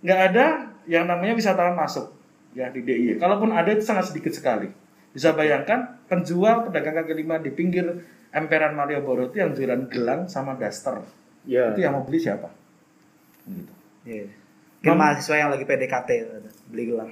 nggak 0.00 0.20
ada 0.30 0.44
yang 0.86 1.04
namanya 1.04 1.34
wisatawan 1.34 1.74
masuk 1.74 2.14
ya 2.52 2.70
di 2.70 2.80
DIY 2.80 3.18
kalaupun 3.18 3.50
ada 3.50 3.68
itu 3.68 3.82
sangat 3.82 4.08
sedikit 4.08 4.30
sekali 4.30 4.70
bisa 5.10 5.34
bayangkan 5.34 5.98
penjual 6.06 6.64
pedagang 6.64 6.94
kaki 6.96 7.18
lima 7.18 7.36
di 7.36 7.50
pinggir 7.50 7.86
emperan 8.30 8.72
Malioboro 8.72 9.26
itu 9.26 9.40
yang 9.40 9.52
jualan 9.52 9.88
gelang 9.88 10.20
sama 10.24 10.54
daster 10.54 11.02
Ya. 11.42 11.72
itu 11.72 11.80
yang 11.80 11.96
mau 11.96 12.04
beli 12.04 12.20
siapa 12.20 12.46
gitu. 13.44 13.72
Iya. 14.04 14.28
Mungkin 14.78 14.94
mahasiswa 14.94 15.36
yang 15.36 15.50
lagi 15.50 15.64
PDKT 15.64 16.10
beli 16.68 16.84
gelang. 16.86 17.10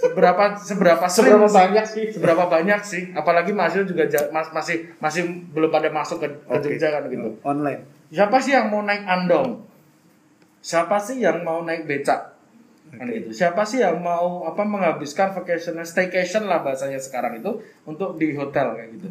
Seberapa 0.00 0.44
seberapa 0.56 1.06
sering 1.06 1.36
Seberapa 1.36 1.46
sih? 1.46 1.56
banyak 1.56 1.84
sih? 1.86 2.04
seberapa 2.10 2.44
banyak 2.46 2.80
sih 2.82 3.02
apalagi 3.12 3.50
mahasiswa 3.50 3.84
juga 3.84 4.04
mas- 4.30 4.50
masih 4.50 4.76
masih 4.96 5.22
belum 5.50 5.68
pada 5.68 5.88
masuk 5.88 6.18
ke, 6.18 6.28
ke 6.28 6.50
Oke. 6.50 6.62
Jogja 6.72 6.88
kan 6.90 7.02
gitu 7.06 7.36
Online. 7.42 7.80
siapa 8.08 8.36
sih 8.36 8.52
yang 8.52 8.68
mau 8.68 8.80
naik 8.80 9.04
andong 9.04 9.64
siapa 10.60 10.96
sih 10.96 11.18
yang 11.18 11.40
mau 11.40 11.62
naik 11.62 11.84
becak 11.84 12.36
kan 12.90 13.06
gitu 13.06 13.30
siapa 13.30 13.62
sih 13.62 13.78
yang 13.78 13.96
mau 13.96 14.42
apa 14.44 14.60
menghabiskan 14.60 15.30
vacation 15.32 15.78
staycation 15.82 16.44
lah 16.44 16.60
bahasanya 16.60 16.98
sekarang 16.98 17.38
itu 17.38 17.48
untuk 17.84 18.16
di 18.16 18.34
hotel 18.34 18.74
kayak 18.74 18.90
gitu 18.98 19.08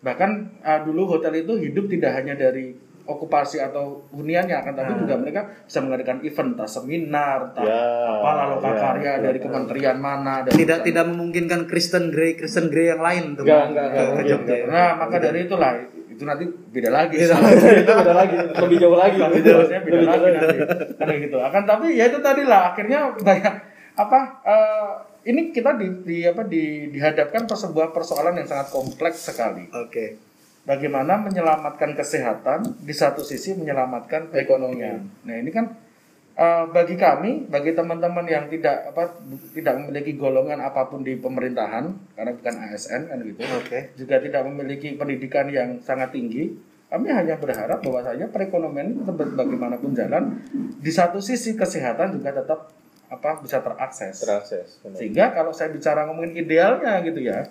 bahkan 0.00 0.48
uh, 0.60 0.80
dulu 0.80 1.04
hotel 1.06 1.36
itu 1.36 1.60
hidup 1.60 1.84
tidak 1.86 2.16
hanya 2.16 2.32
dari 2.32 2.72
okupasi 3.04 3.60
atau 3.60 4.04
huniannya 4.10 4.52
akan 4.52 4.72
tapi 4.72 4.92
juga 5.00 5.14
mereka 5.16 5.40
bisa 5.64 5.78
mengadakan 5.80 6.18
event 6.20 6.50
entah 6.56 6.68
seminar 6.68 7.38
entah 7.52 7.64
Ya, 7.64 7.80
apa 8.20 8.30
loka 8.50 8.68
ya, 8.68 8.76
karya 8.76 9.04
ya, 9.04 9.12
dari 9.20 9.38
ya. 9.38 9.44
kementerian 9.46 9.98
mana 9.98 10.34
dan 10.44 10.52
tidak 10.52 10.78
tidak 10.84 11.04
memungkinkan 11.08 11.60
Kristen 11.64 12.08
Grey 12.08 12.34
Kristen 12.34 12.68
Grey 12.68 12.90
yang 12.90 13.00
lain 13.00 13.34
untuk 13.36 13.44
Enggak, 13.48 13.64
enggak, 13.72 13.84
enggak. 13.88 14.04
mungkin, 14.06 14.24
Jogja. 14.26 14.54
enggak. 14.54 14.68
nah 14.68 14.90
maka 14.96 15.16
dari 15.18 15.38
itulah 15.44 15.72
itu 16.10 16.28
nanti 16.28 16.44
beda 16.44 16.90
lagi. 16.92 17.16
Itu 17.80 17.92
beda 17.96 18.12
lagi 18.12 18.34
lebih 18.36 18.76
jauh 18.76 18.92
lagi. 18.92 19.16
Lebih 19.16 19.40
jelasnya 19.40 19.80
beda 19.80 19.98
lagi 20.04 20.26
nanti. 20.36 20.58
Karena 21.00 21.12
gitu. 21.16 21.36
Akan 21.40 21.62
tapi 21.64 21.86
ya 21.96 22.04
itu 22.12 22.18
tadi 22.20 22.42
lah 22.44 22.76
akhirnya 22.76 23.16
banyak 23.16 23.54
apa 23.96 24.18
eh, 24.44 24.90
ini 25.32 25.48
kita 25.48 25.80
di, 25.80 25.86
di 26.04 26.18
apa 26.28 26.44
di 26.44 26.92
dihadapkan 26.92 27.48
ke 27.48 27.56
sebuah 27.56 27.92
persoalan 27.92 28.36
yang 28.36 28.44
sangat 28.44 28.68
kompleks 28.68 29.32
sekali. 29.32 29.64
Oke. 29.72 30.29
Bagaimana 30.64 31.16
menyelamatkan 31.20 31.96
kesehatan 31.96 32.84
di 32.84 32.94
satu 32.94 33.24
sisi 33.24 33.56
menyelamatkan 33.56 34.28
perekonomian. 34.28 35.08
Nah 35.24 35.34
ini 35.36 35.50
kan 35.52 35.72
eh, 36.36 36.64
bagi 36.68 36.96
kami, 37.00 37.48
bagi 37.48 37.72
teman-teman 37.72 38.26
yang 38.28 38.46
tidak 38.52 38.92
apa 38.92 39.20
tidak 39.56 39.74
memiliki 39.80 40.16
golongan 40.16 40.60
apa 40.60 40.88
pun 40.88 41.00
di 41.00 41.16
pemerintahan 41.16 42.16
karena 42.16 42.32
bukan 42.36 42.54
ASN 42.70 43.00
kan 43.08 43.18
gitu, 43.24 43.40
Oke. 43.56 43.96
juga 43.96 44.20
tidak 44.20 44.42
memiliki 44.46 44.94
pendidikan 44.96 45.48
yang 45.48 45.80
sangat 45.80 46.12
tinggi, 46.12 46.54
kami 46.90 47.06
hanya 47.06 47.38
berharap 47.38 47.78
bahwasanya 47.86 48.26
perekonomian 48.34 49.06
bagaimanapun 49.38 49.94
jalan. 49.94 50.42
Di 50.82 50.90
satu 50.90 51.22
sisi 51.22 51.54
kesehatan 51.54 52.18
juga 52.18 52.34
tetap 52.34 52.74
apa 53.10 53.42
bisa 53.42 53.58
terakses. 53.62 54.22
terakses 54.22 54.78
benar. 54.82 54.98
Sehingga 54.98 55.24
kalau 55.34 55.50
saya 55.54 55.70
bicara 55.74 56.06
ngomongin 56.06 56.34
idealnya 56.34 56.98
gitu 57.06 57.22
ya, 57.22 57.46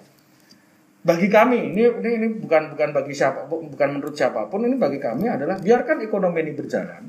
bagi 0.99 1.27
kami 1.27 1.71
ini 1.71 1.87
ini, 1.87 2.09
ini 2.19 2.27
bukan 2.37 2.75
bukan 2.75 2.89
bagi 2.91 3.15
siapa 3.15 3.47
bukan 3.47 3.89
menurut 3.95 4.13
siapa 4.13 4.51
pun 4.51 4.67
ini 4.67 4.75
bagi 4.75 4.99
kami 4.99 5.31
adalah 5.31 5.55
biarkan 5.55 6.03
ekonomi 6.03 6.43
ini 6.43 6.53
berjalan. 6.53 7.03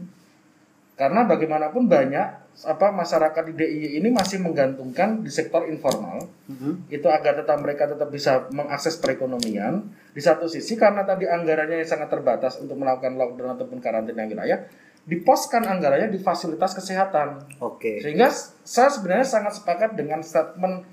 Karena 0.94 1.24
bagaimanapun 1.24 1.88
banyak 1.88 2.26
apa 2.60 2.92
masyarakat 2.92 3.42
di 3.48 3.54
DIY 3.56 4.04
ini 4.04 4.08
masih 4.12 4.36
menggantungkan 4.38 5.24
di 5.24 5.32
sektor 5.32 5.64
informal 5.64 6.28
Mhm. 6.44 6.92
itu 6.92 7.08
agar 7.08 7.40
tetap 7.40 7.56
mereka 7.56 7.88
tetap 7.88 8.12
bisa 8.12 8.44
mengakses 8.52 9.00
perekonomian 9.00 9.80
di 10.12 10.20
satu 10.20 10.44
sisi 10.44 10.76
karena 10.76 11.00
tadi 11.02 11.24
anggarannya 11.24 11.80
yang 11.80 11.88
sangat 11.88 12.12
terbatas 12.12 12.60
untuk 12.60 12.76
melakukan 12.76 13.16
lockdown 13.16 13.56
ataupun 13.56 13.80
karantina 13.80 14.28
wilayah 14.28 14.60
diposkan 15.00 15.64
anggarannya 15.64 16.12
di 16.12 16.20
fasilitas 16.20 16.76
kesehatan 16.76 17.48
Oke. 17.58 18.04
sehingga 18.04 18.28
s- 18.28 18.52
saya 18.60 18.92
sebenarnya 18.92 19.24
sangat 19.24 19.56
sepakat 19.56 19.96
dengan 19.96 20.20
statement 20.20 20.84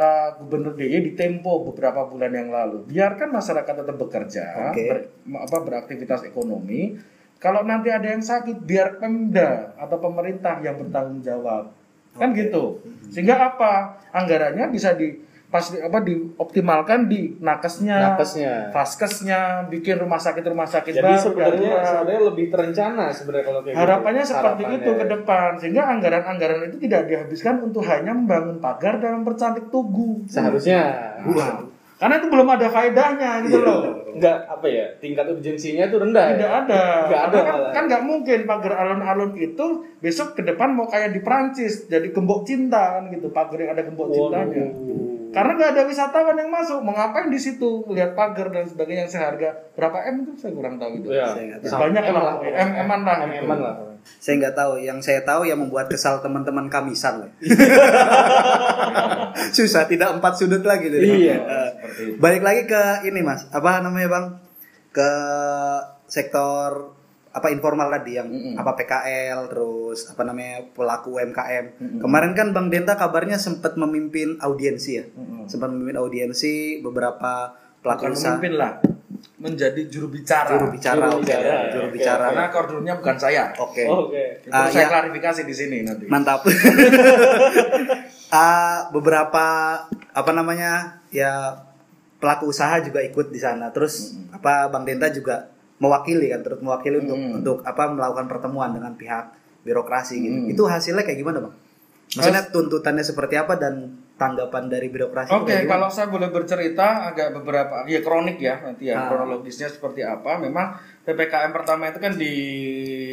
uh, 0.00 0.28
Gubernur 0.40 0.72
DIY 0.74 0.98
di 1.04 1.12
Tempo 1.12 1.60
beberapa 1.68 2.08
bulan 2.08 2.32
yang 2.32 2.48
lalu. 2.48 2.88
Biarkan 2.88 3.28
masyarakat 3.28 3.74
tetap 3.84 3.96
bekerja, 4.00 4.72
Oke. 4.72 4.84
ber- 4.88 5.08
apa 5.36 5.56
beraktivitas 5.60 6.24
ekonomi. 6.24 6.96
Kalau 7.40 7.64
nanti 7.64 7.88
ada 7.88 8.04
yang 8.04 8.20
sakit, 8.20 8.64
biar 8.64 9.00
Pemda 9.00 9.72
atau 9.76 9.96
pemerintah 9.96 10.60
yang 10.60 10.76
bertanggung 10.76 11.24
jawab. 11.24 11.72
Kan 12.16 12.36
gitu. 12.36 12.84
Sehingga 13.08 13.38
apa? 13.38 13.96
Anggarannya 14.12 14.68
bisa 14.68 14.92
di 14.92 15.29
pasti 15.50 15.82
apa 15.82 15.98
dioptimalkan 16.00 17.10
di 17.10 17.34
nakesnya, 17.38 18.14
Nakesnya. 18.14 18.70
faskesnya, 18.70 19.66
bikin 19.66 19.98
rumah 19.98 20.16
sakit 20.16 20.46
rumah 20.46 20.62
sakit 20.64 20.94
jadi 20.94 21.10
baru, 21.10 21.18
sebenarnya 21.20 21.58
darurat. 21.74 21.86
sebenarnya 21.90 22.22
lebih 22.30 22.46
terencana 22.48 23.04
sebenarnya 23.10 23.44
kalau 23.44 23.60
kayak 23.60 23.76
Harapannya 23.76 24.22
gitu. 24.22 24.30
seperti 24.30 24.62
Harapannya. 24.62 24.86
itu 24.86 24.90
ke 24.94 25.04
depan 25.10 25.50
sehingga 25.58 25.82
anggaran-anggaran 25.90 26.58
itu 26.70 26.76
tidak 26.80 27.02
dihabiskan 27.06 27.54
untuk 27.60 27.82
hanya 27.82 28.12
membangun 28.12 28.56
pagar 28.58 28.98
dan 28.98 29.20
mempercantik 29.20 29.66
tugu. 29.68 30.22
seharusnya 30.26 30.82
Wow. 31.20 31.69
Karena 32.00 32.16
itu 32.16 32.26
belum 32.32 32.48
ada 32.48 32.66
faedahnya 32.72 33.30
gitu 33.44 33.60
loh. 33.60 33.80
enggak 34.10 34.48
apa 34.48 34.66
ya 34.66 34.84
tingkat 34.98 35.28
urgensinya 35.28 35.84
itu 35.86 35.96
rendah 36.00 36.24
ya? 36.24 36.34
Tidak 36.34 36.52
ada. 36.64 36.82
Nggak 37.06 37.22
ada 37.28 37.38
kan 37.44 37.54
malah. 37.54 37.72
kan 37.76 37.82
nggak 37.86 38.02
mungkin 38.08 38.38
pagar 38.48 38.72
alun-alun 38.80 39.32
itu 39.36 39.66
besok 40.00 40.32
ke 40.32 40.42
depan 40.48 40.72
mau 40.72 40.88
kayak 40.88 41.12
di 41.12 41.20
Prancis 41.20 41.86
jadi 41.86 42.08
gembok 42.08 42.48
cinta 42.48 42.96
kan 42.98 43.12
gitu 43.12 43.28
pagar 43.30 43.60
yang 43.60 43.76
ada 43.76 43.84
gembok 43.84 44.08
cintanya. 44.10 44.72
Waduh. 44.72 45.08
Karena 45.30 45.52
nggak 45.54 45.70
ada 45.78 45.82
wisatawan 45.86 46.34
yang 46.42 46.50
masuk, 46.50 46.82
mau 46.82 46.90
ngapain 46.90 47.30
di 47.30 47.38
situ 47.38 47.86
lihat 47.94 48.18
pagar 48.18 48.50
dan 48.50 48.66
sebagainya 48.66 49.06
yang 49.06 49.12
seharga 49.14 49.70
berapa 49.78 50.02
m 50.10 50.26
itu 50.26 50.32
saya 50.34 50.52
kurang 50.58 50.74
tahu 50.80 51.04
itu. 51.04 51.14
ya 51.14 51.30
nggak. 51.30 51.70
Banyak 51.70 52.02
M 52.02 52.14
lah, 52.18 52.22
lah 52.24 52.34
M- 52.42 52.76
M-an 52.88 53.00
lah 53.06 53.16
gitu. 53.30 53.46
M-an 53.46 53.60
lah 53.62 53.74
Saya 54.18 54.34
nggak 54.40 54.54
tahu. 54.56 54.72
Yang 54.80 54.98
saya 55.06 55.20
tahu 55.22 55.48
yang 55.48 55.58
membuat 55.60 55.88
kesal 55.90 56.20
teman-teman 56.20 56.68
kamisan 56.68 57.26
lah. 57.26 57.30
Susah 59.56 59.86
tidak 59.86 60.16
empat 60.18 60.36
sudut 60.38 60.62
lagi. 60.64 60.90
tuh. 60.90 61.00
Iya. 61.00 61.36
Eh, 61.36 61.70
balik 62.20 62.42
lagi 62.44 62.66
ke 62.66 63.06
ini 63.08 63.20
mas. 63.22 63.46
Apa 63.50 63.80
namanya 63.80 64.08
bang? 64.08 64.26
Ke 64.90 65.10
sektor 66.10 66.98
apa 67.30 67.46
informal 67.54 67.86
tadi 67.94 68.18
yang 68.18 68.26
Mm-mm. 68.26 68.58
apa 68.58 68.74
PKL 68.74 69.54
terus 69.54 70.10
apa 70.10 70.26
namanya 70.26 70.66
pelaku 70.74 71.14
UMKM. 71.14 71.64
Kemarin 72.02 72.34
kan 72.34 72.50
Bang 72.50 72.74
Denta 72.74 72.98
kabarnya 72.98 73.38
sempat 73.38 73.78
memimpin 73.78 74.34
audiensi 74.42 74.98
ya. 74.98 75.06
Mm-mm. 75.06 75.46
Sempat 75.46 75.70
memimpin 75.70 75.94
audiensi 75.94 76.82
beberapa 76.82 77.54
pelaku 77.80 78.10
Bukan 78.10 78.14
usaha 78.18 78.34
memimpin 78.34 78.54
lah, 78.58 78.72
menjadi 79.40 79.88
juru 79.88 80.12
bicara. 80.12 80.52
juru 80.52 80.68
bicara, 80.68 81.08
Juru 81.08 81.24
bicara, 81.24 81.72
juru 81.72 81.88
oke. 81.88 81.94
bicara. 81.96 82.24
Karena 82.28 82.44
koordinatornya 82.48 82.94
bukan 83.00 83.16
saya. 83.16 83.44
Oke. 83.56 83.84
oke 83.84 84.22
Itu 84.38 84.52
Ah, 84.52 84.68
saya 84.68 84.84
ya. 84.84 84.88
klarifikasi 84.88 85.42
di 85.42 85.54
sini 85.56 85.76
nanti. 85.80 86.04
Mantap. 86.06 86.44
Ah, 88.30 88.86
beberapa 88.90 89.46
apa 89.90 90.30
namanya 90.30 91.02
ya 91.10 91.50
pelaku 92.16 92.46
usaha 92.46 92.78
juga 92.78 93.02
ikut 93.02 93.34
di 93.34 93.42
sana. 93.42 93.74
Terus 93.74 94.14
apa 94.30 94.70
Bang 94.70 94.86
Denta 94.86 95.10
juga 95.10 95.50
mewakili 95.80 96.30
kan, 96.30 96.38
terus 96.40 96.60
mewakili 96.60 97.00
untuk 97.00 97.18
Mm. 97.18 97.38
untuk 97.42 97.56
apa 97.64 97.90
melakukan 97.90 98.30
pertemuan 98.30 98.70
dengan 98.70 98.94
pihak 98.94 99.34
birokrasi 99.66 100.14
gitu. 100.20 100.38
Mm. 100.38 100.52
Itu 100.54 100.62
hasilnya 100.62 101.02
kayak 101.02 101.18
gimana 101.18 101.42
bang? 101.42 101.54
Maksudnya 102.10 102.42
tuntutannya 102.50 103.02
seperti 103.02 103.34
apa 103.34 103.54
dan 103.56 103.98
tanggapan 104.20 104.68
dari 104.68 104.92
birokrasi? 104.92 105.32
Oke, 105.32 105.64
gimana? 105.64 105.70
kalau 105.72 105.88
saya 105.88 106.12
boleh 106.12 106.28
bercerita 106.28 107.08
agak 107.08 107.32
beberapa 107.32 107.88
ya 107.88 108.04
kronik 108.04 108.36
ya 108.36 108.60
nanti 108.60 108.92
ya 108.92 109.00
Ah. 109.00 109.08
kronologisnya 109.08 109.72
seperti 109.72 110.04
apa. 110.04 110.36
Memang 110.36 110.76
PPKM 111.08 111.56
pertama 111.56 111.88
itu 111.88 111.96
kan 111.96 112.12
di 112.12 112.34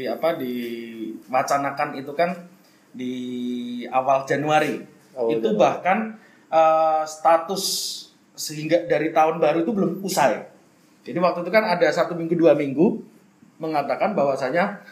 apa 0.04 0.36
diwacanakan 0.36 1.96
itu 1.96 2.12
kan 2.12 2.36
di 2.92 3.14
awal 3.88 4.28
Januari. 4.28 4.84
Awal 5.16 5.40
itu 5.40 5.48
Januari. 5.56 5.62
bahkan 5.64 5.98
eh, 6.48 7.04
status 7.08 7.64
sehingga 8.36 8.84
dari 8.86 9.16
tahun 9.16 9.40
baru 9.40 9.64
itu 9.64 9.72
belum 9.72 10.04
usai. 10.04 10.44
Jadi 11.08 11.18
waktu 11.18 11.40
itu 11.42 11.52
kan 11.52 11.64
ada 11.64 11.88
satu 11.88 12.14
minggu 12.14 12.36
dua 12.36 12.52
minggu 12.52 13.00
mengatakan 13.58 14.12
bahwasanya 14.12 14.84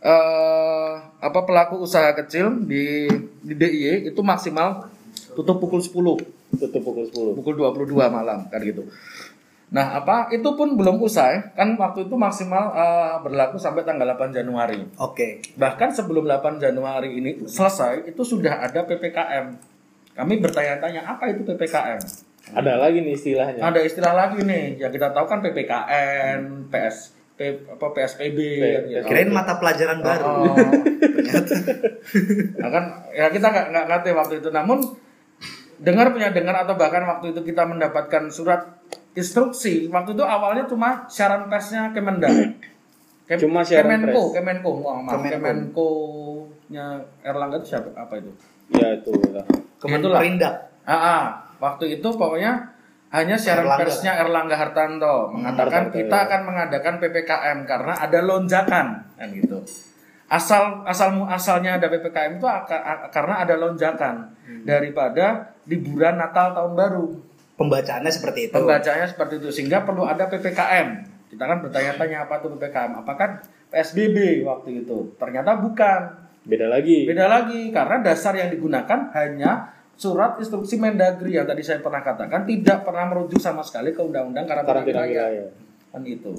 eh 0.00 0.92
apa 1.18 1.40
pelaku 1.42 1.82
usaha 1.82 2.14
kecil 2.14 2.62
di 2.62 3.10
di 3.42 3.54
DIY 3.54 4.14
itu 4.14 4.20
maksimal 4.22 4.86
tutup 5.36 5.56
pukul 5.60 5.80
10 5.80 6.60
tutup 6.60 6.82
pukul 6.82 7.04
10 7.08 7.36
pukul 7.36 7.54
22 7.54 8.08
malam 8.08 8.48
kan 8.48 8.60
gitu. 8.62 8.84
Nah, 9.66 9.98
apa 9.98 10.30
itu 10.30 10.46
pun 10.54 10.78
belum 10.78 11.02
usai 11.02 11.42
kan 11.58 11.74
waktu 11.74 12.06
itu 12.06 12.14
maksimal 12.14 12.70
eh, 12.70 13.18
berlaku 13.26 13.58
sampai 13.58 13.82
tanggal 13.82 14.06
8 14.14 14.30
Januari. 14.30 14.78
Oke. 15.02 15.42
Bahkan 15.58 15.90
sebelum 15.90 16.22
8 16.22 16.62
Januari 16.62 17.18
ini 17.18 17.42
selesai 17.42 18.06
itu 18.06 18.22
sudah 18.22 18.62
ada 18.62 18.86
PPKM. 18.86 19.46
Kami 20.14 20.34
bertanya-tanya 20.38 21.02
apa 21.02 21.28
itu 21.28 21.42
PPKM? 21.42 22.00
ada 22.46 22.78
lagi 22.78 23.02
nih 23.02 23.18
istilahnya 23.18 23.58
Ada 23.58 23.82
istilah 23.82 24.14
lagi 24.14 24.38
nih, 24.46 24.78
yang 24.78 24.94
kita 24.94 25.10
tahu 25.10 25.26
kan 25.26 25.42
PPKN, 25.42 26.70
PS, 26.70 27.18
P- 27.34 27.66
apa 27.66 27.86
PSBB 27.92 28.38
kan 28.38 28.82
gitu. 28.86 29.06
Kirain 29.10 29.30
mata 29.34 29.58
pelajaran 29.58 29.98
baru. 30.00 30.24
Oh. 30.24 30.56
nah 32.62 32.70
kan 32.70 32.84
ya 33.12 33.28
kita 33.28 33.46
nggak 33.50 33.66
nggak 33.74 33.86
ngerti 33.90 34.10
waktu 34.14 34.34
itu. 34.40 34.48
Namun 34.54 34.78
dengar 35.78 36.12
punya 36.12 36.32
dengar 36.32 36.64
atau 36.64 36.74
bahkan 36.74 37.04
waktu 37.04 37.32
itu 37.32 37.40
kita 37.44 37.64
mendapatkan 37.64 38.28
surat 38.28 38.80
instruksi. 39.12 39.88
Waktu 39.88 40.16
itu 40.16 40.24
awalnya 40.24 40.64
cuma 40.64 41.04
siaran 41.08 41.48
persnya 41.48 41.90
Kemendak. 41.92 42.32
Kem- 43.26 43.42
Cuma 43.42 43.58
siaran 43.66 44.06
Kemenko, 44.06 44.30
pers. 44.30 44.34
Kemenko, 44.38 44.70
Wah, 44.86 45.02
maaf, 45.02 45.18
Kemenko. 45.18 45.34
Kemenko 45.34 45.90
nya 46.70 46.94
Erlangga 47.26 47.58
itu 47.58 47.74
siapa? 47.74 47.90
Apa 47.98 48.22
itu? 48.22 48.30
ya 48.70 48.98
itu 48.98 49.10
lah 49.30 49.46
Kebetulan. 49.78 50.18
Perindak. 50.22 50.54
Ah, 50.86 50.94
ah. 50.94 51.22
waktu 51.58 51.98
itu 51.98 52.06
pokoknya 52.06 52.70
hanya 53.10 53.34
siaran 53.34 53.66
Erlangga. 53.66 53.82
persnya 53.82 54.12
Erlangga 54.22 54.54
Hartanto 54.54 55.34
mengatakan 55.34 55.90
Hartanto, 55.90 55.98
kita 55.98 56.16
ya. 56.16 56.24
akan 56.30 56.40
mengadakan 56.46 56.94
PPKM 57.02 57.58
karena 57.66 57.92
ada 57.98 58.18
lonjakan 58.22 58.86
kan 59.18 59.28
gitu. 59.34 59.58
Asal 60.26 60.82
asal 60.86 61.14
asalnya 61.26 61.78
ada 61.82 61.86
PPKM 61.86 62.38
itu 62.38 62.46
karena 63.10 63.34
ada 63.42 63.54
lonjakan 63.58 64.14
daripada 64.62 65.54
liburan 65.66 66.16
Natal 66.18 66.54
tahun 66.54 66.72
baru. 66.74 67.06
Pembacaannya 67.56 68.12
seperti 68.12 68.52
itu. 68.52 68.54
Pembacanya 68.54 69.06
seperti 69.08 69.40
itu 69.40 69.48
sehingga 69.48 69.82
perlu 69.82 70.04
ada 70.04 70.28
PPKM. 70.28 70.88
Kita 71.32 71.44
kan 71.48 71.64
bertanya-tanya 71.64 72.28
apa 72.28 72.44
itu 72.44 72.46
PPKM? 72.52 72.92
Apakah 73.00 73.40
PSBB 73.72 74.46
waktu 74.46 74.84
itu? 74.84 75.16
Ternyata 75.18 75.58
bukan. 75.58 76.24
beda 76.46 76.70
lagi 76.70 77.02
Beda 77.10 77.26
lagi 77.26 77.74
karena 77.74 78.06
dasar 78.06 78.38
yang 78.38 78.54
digunakan 78.54 79.10
hanya 79.18 79.74
surat 79.98 80.38
instruksi 80.38 80.78
Mendagri 80.78 81.34
yang 81.34 81.42
tadi 81.42 81.64
saya 81.64 81.82
pernah 81.82 82.04
katakan 82.06 82.46
tidak 82.46 82.86
pernah 82.86 83.08
merujuk 83.10 83.42
sama 83.42 83.66
sekali 83.66 83.90
ke 83.90 83.98
undang-undang 83.98 84.46
karantina 84.46 84.84
karantina 84.84 85.02
wilayah. 85.10 85.50
Kan 85.90 86.06
itu. 86.06 86.32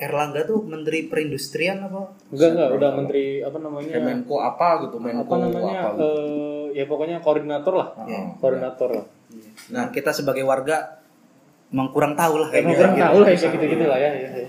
Erlangga 0.00 0.46
tuh 0.46 0.64
menteri 0.64 1.10
perindustrian 1.10 1.82
apa? 1.82 2.14
Enggak 2.30 2.48
enggak, 2.56 2.68
udah 2.78 2.90
menteri 2.94 3.24
apa 3.42 3.58
namanya? 3.58 3.90
Kemenko 3.90 4.36
apa 4.38 4.68
gitu, 4.86 4.96
Menko 4.96 5.24
apa 5.26 5.34
namanya? 5.40 5.76
apa 5.82 5.88
gitu. 5.92 6.04
eh, 6.04 6.59
ya 6.72 6.84
pokoknya 6.88 7.22
koordinator 7.22 7.74
lah. 7.74 7.88
Iya. 8.06 8.36
Koordinator 8.38 8.88
lah. 8.90 9.06
Nah, 9.70 9.84
kita 9.94 10.10
sebagai 10.10 10.42
warga 10.42 10.98
emang 11.70 11.94
kurang 11.94 12.18
tahu 12.18 12.42
lah 12.42 12.48
Emang 12.50 12.74
kayaknya. 12.74 12.76
kurang 12.78 12.96
tahu 12.98 13.16
lah 13.22 13.28
ya 13.30 13.36
kayak 13.38 13.52
gitu-gitu 13.54 13.84
lah 13.86 13.98
ya. 13.98 14.10
ya, 14.10 14.30
ya. 14.30 14.48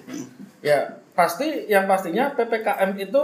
Ya, 0.61 0.79
pasti 1.13 1.47
yang 1.69 1.85
pastinya 1.85 2.33
PPKM 2.33 2.97
itu 2.97 3.21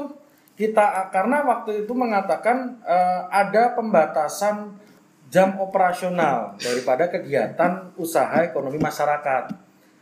kita 0.58 1.14
karena 1.14 1.46
waktu 1.46 1.86
itu 1.86 1.94
mengatakan 1.94 2.82
eh, 2.82 3.22
ada 3.30 3.78
pembatasan 3.78 4.74
jam 5.30 5.60
operasional 5.60 6.56
daripada 6.58 7.10
kegiatan 7.12 7.94
usaha 8.00 8.42
ekonomi 8.42 8.80
masyarakat. 8.80 9.54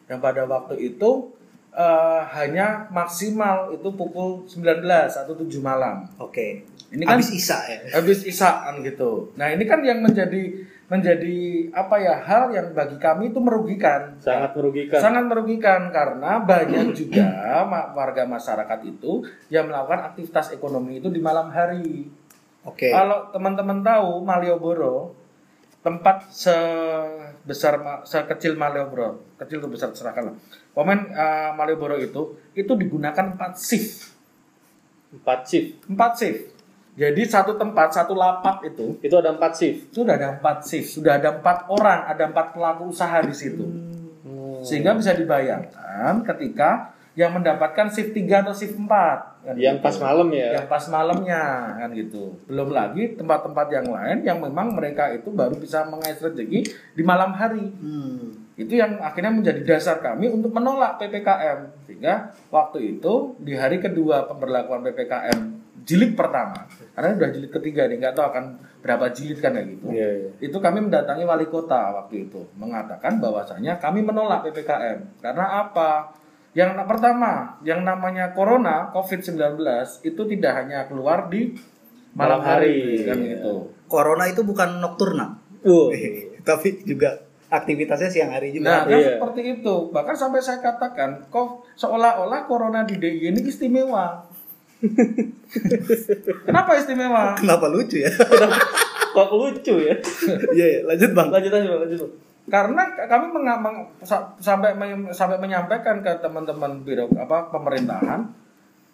Yang 0.06 0.20
pada 0.22 0.42
waktu 0.46 0.76
itu 0.80 1.34
eh, 1.76 2.22
hanya 2.40 2.88
maksimal 2.90 3.70
itu 3.76 3.92
pukul 3.94 4.48
19 4.48 4.82
atau 5.12 5.34
7 5.36 5.46
malam. 5.60 6.08
Oke. 6.18 6.64
Ini 6.96 7.04
kan 7.04 7.20
Habis 7.20 7.30
Isa 7.36 7.58
ya. 7.68 8.00
habis 8.00 8.24
isaan 8.24 8.80
gitu. 8.80 9.36
Nah, 9.36 9.52
ini 9.52 9.68
kan 9.68 9.84
yang 9.84 10.00
menjadi 10.00 10.64
menjadi 10.86 11.66
apa 11.74 11.98
ya 11.98 12.14
hal 12.22 12.54
yang 12.54 12.70
bagi 12.78 12.96
kami 13.02 13.34
itu 13.34 13.42
merugikan. 13.42 14.22
Sangat 14.22 14.54
merugikan. 14.54 15.02
Sangat 15.02 15.24
merugikan 15.26 15.90
karena 15.90 16.38
banyak 16.40 16.94
juga 16.94 17.26
warga 17.98 18.24
masyarakat 18.30 18.80
itu 18.86 19.26
yang 19.50 19.66
melakukan 19.66 20.14
aktivitas 20.14 20.54
ekonomi 20.54 21.02
itu 21.02 21.10
di 21.10 21.18
malam 21.18 21.50
hari. 21.50 22.06
Oke. 22.64 22.94
Kalau 22.94 23.34
teman-teman 23.34 23.82
tahu 23.82 24.22
Malioboro 24.22 25.18
tempat 25.82 26.30
sebesar 26.34 27.78
sekecil 28.06 28.54
Malioboro, 28.58 29.22
kecil 29.42 29.62
atau 29.62 29.70
besar 29.70 29.90
serahkan 29.94 30.34
lah. 30.34 30.38
Komen 30.76 31.00
eh, 31.10 31.50
Malioboro 31.56 31.96
itu 31.96 32.36
itu 32.52 32.72
digunakan 32.76 33.26
4 33.34 33.56
shift. 33.56 34.12
Empat 35.16 35.40
shift. 35.48 35.88
4 35.88 36.20
shift. 36.20 36.44
Jadi 36.96 37.22
satu 37.28 37.60
tempat, 37.60 37.92
satu 37.92 38.16
lapak 38.16 38.64
itu 38.72 38.96
Itu 39.04 39.20
ada 39.20 39.36
empat 39.36 39.52
shift. 39.52 39.92
sudah 39.92 40.16
ada 40.16 40.40
empat 40.40 40.64
shift, 40.64 40.96
sudah 40.96 41.20
ada 41.20 41.36
empat 41.36 41.68
orang, 41.68 42.08
ada 42.08 42.24
empat 42.32 42.56
pelaku 42.56 42.88
usaha 42.88 43.20
di 43.20 43.36
situ. 43.36 43.68
Hmm. 43.68 44.64
Sehingga 44.64 44.96
bisa 44.96 45.12
dibayangkan 45.12 46.24
ketika 46.24 46.96
yang 47.16 47.36
mendapatkan 47.36 47.92
shift 47.92 48.16
3 48.16 48.48
atau 48.48 48.56
shift 48.56 48.76
4 48.76 48.88
kan 49.44 49.56
Yang 49.60 49.76
gitu. 49.80 49.86
pas 49.88 49.96
malam 50.00 50.28
ya. 50.32 50.48
Yang 50.56 50.68
pas 50.72 50.84
malamnya 50.88 51.42
kan 51.80 51.90
gitu. 51.92 52.24
Belum 52.48 52.70
lagi 52.72 53.04
tempat-tempat 53.16 53.68
yang 53.72 53.88
lain 53.92 54.18
yang 54.24 54.38
memang 54.40 54.72
mereka 54.72 55.12
itu 55.12 55.28
baru 55.32 55.56
bisa 55.56 55.84
mengais 55.88 56.20
rezeki 56.20 56.64
di 56.96 57.04
malam 57.04 57.36
hari. 57.36 57.76
Hmm. 57.76 58.45
Itu 58.56 58.80
yang 58.80 59.04
akhirnya 59.04 59.36
menjadi 59.36 59.62
dasar 59.68 60.00
kami 60.00 60.32
untuk 60.32 60.56
menolak 60.56 60.96
PPKM. 60.96 61.88
Sehingga 61.88 62.32
waktu 62.48 62.98
itu 62.98 63.36
di 63.44 63.54
hari 63.56 63.84
kedua 63.84 64.28
pemberlakuan 64.28 64.84
PPKM 64.84 65.66
jilid 65.86 66.18
pertama, 66.18 66.66
karena 66.98 67.14
udah 67.14 67.30
jilid 67.30 67.52
ketiga 67.54 67.86
nih, 67.86 68.02
nggak 68.02 68.18
tahu 68.18 68.26
akan 68.34 68.46
berapa 68.82 69.06
jilid 69.14 69.38
kan 69.38 69.54
kayak 69.54 69.78
gitu. 69.78 69.86
Iya, 69.94 70.10
iya. 70.18 70.30
Itu 70.42 70.58
kami 70.58 70.82
mendatangi 70.82 71.24
wali 71.24 71.46
kota 71.46 71.94
waktu 72.02 72.26
itu, 72.26 72.42
mengatakan 72.58 73.22
bahwasanya 73.22 73.78
kami 73.78 74.02
menolak 74.02 74.50
PPKM. 74.50 75.22
Karena 75.22 75.46
apa? 75.62 76.18
Yang 76.58 76.88
pertama, 76.90 77.62
yang 77.62 77.86
namanya 77.86 78.34
corona 78.34 78.90
COVID-19 78.96 79.62
itu 80.08 80.22
tidak 80.26 80.52
hanya 80.58 80.90
keluar 80.90 81.30
di 81.30 81.54
malam 82.18 82.42
hari. 82.42 83.04
hari, 83.04 83.06
kan 83.06 83.18
gitu. 83.22 83.54
Corona 83.86 84.26
itu 84.26 84.42
bukan 84.42 84.82
nocturna. 84.82 85.38
Uh. 85.62 85.94
Tapi 86.50 86.82
juga 86.88 87.25
aktivitasnya 87.48 88.10
siang 88.10 88.30
hari 88.30 88.52
juga. 88.52 88.66
Nah, 88.66 88.82
kan 88.84 88.96
Iya. 88.96 89.10
seperti 89.16 89.42
itu. 89.56 89.76
Bahkan 89.90 90.16
sampai 90.16 90.40
saya 90.40 90.60
katakan, 90.60 91.28
kok 91.28 91.66
seolah-olah 91.76 92.46
corona 92.46 92.82
di 92.82 92.96
DIY 92.96 93.32
ini 93.32 93.42
istimewa. 93.44 94.26
Kenapa 96.46 96.72
istimewa? 96.76 97.34
Kenapa 97.36 97.66
lucu 97.68 97.98
ya? 97.98 98.12
Kok 99.12 99.30
lucu 99.32 99.74
ya? 99.80 99.96
Iya, 100.52 100.66
iya. 100.68 100.80
lanjut 100.84 101.12
Bang. 101.14 101.30
Lanjut 101.30 101.52
aja, 101.52 101.68
Bang, 101.68 101.82
lanjut. 101.82 102.00
Bang. 102.02 102.14
Karena 102.46 102.82
kami 103.02 103.26
meng- 103.34 103.90
sa- 104.02 104.38
sampai 104.38 104.78
men- 104.78 105.10
sampai 105.10 105.42
menyampaikan 105.42 106.00
ke 106.00 106.14
teman-teman 106.20 106.86
biro 106.86 107.10
apa 107.12 107.50
pemerintahan, 107.50 108.22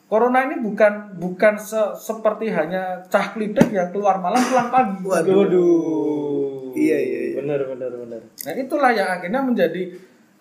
corona 0.08 0.46
ini 0.46 0.62
bukan 0.62 1.20
bukan 1.20 1.60
se- 1.60 1.92
seperti 1.94 2.48
hanya 2.48 3.04
cah 3.06 3.36
klitek 3.36 3.68
yang 3.70 3.92
keluar 3.92 4.20
malam 4.20 4.40
pulang 4.40 4.72
pagi. 4.72 5.04
Waduh. 5.04 5.36
Waduh. 5.36 6.72
Iya, 6.72 6.98
iya. 6.98 7.21
Benar, 7.52 7.68
benar, 7.76 7.92
benar. 7.92 8.22
Nah 8.24 8.54
itulah 8.56 8.92
yang 8.96 9.10
akhirnya 9.20 9.42
menjadi 9.44 9.82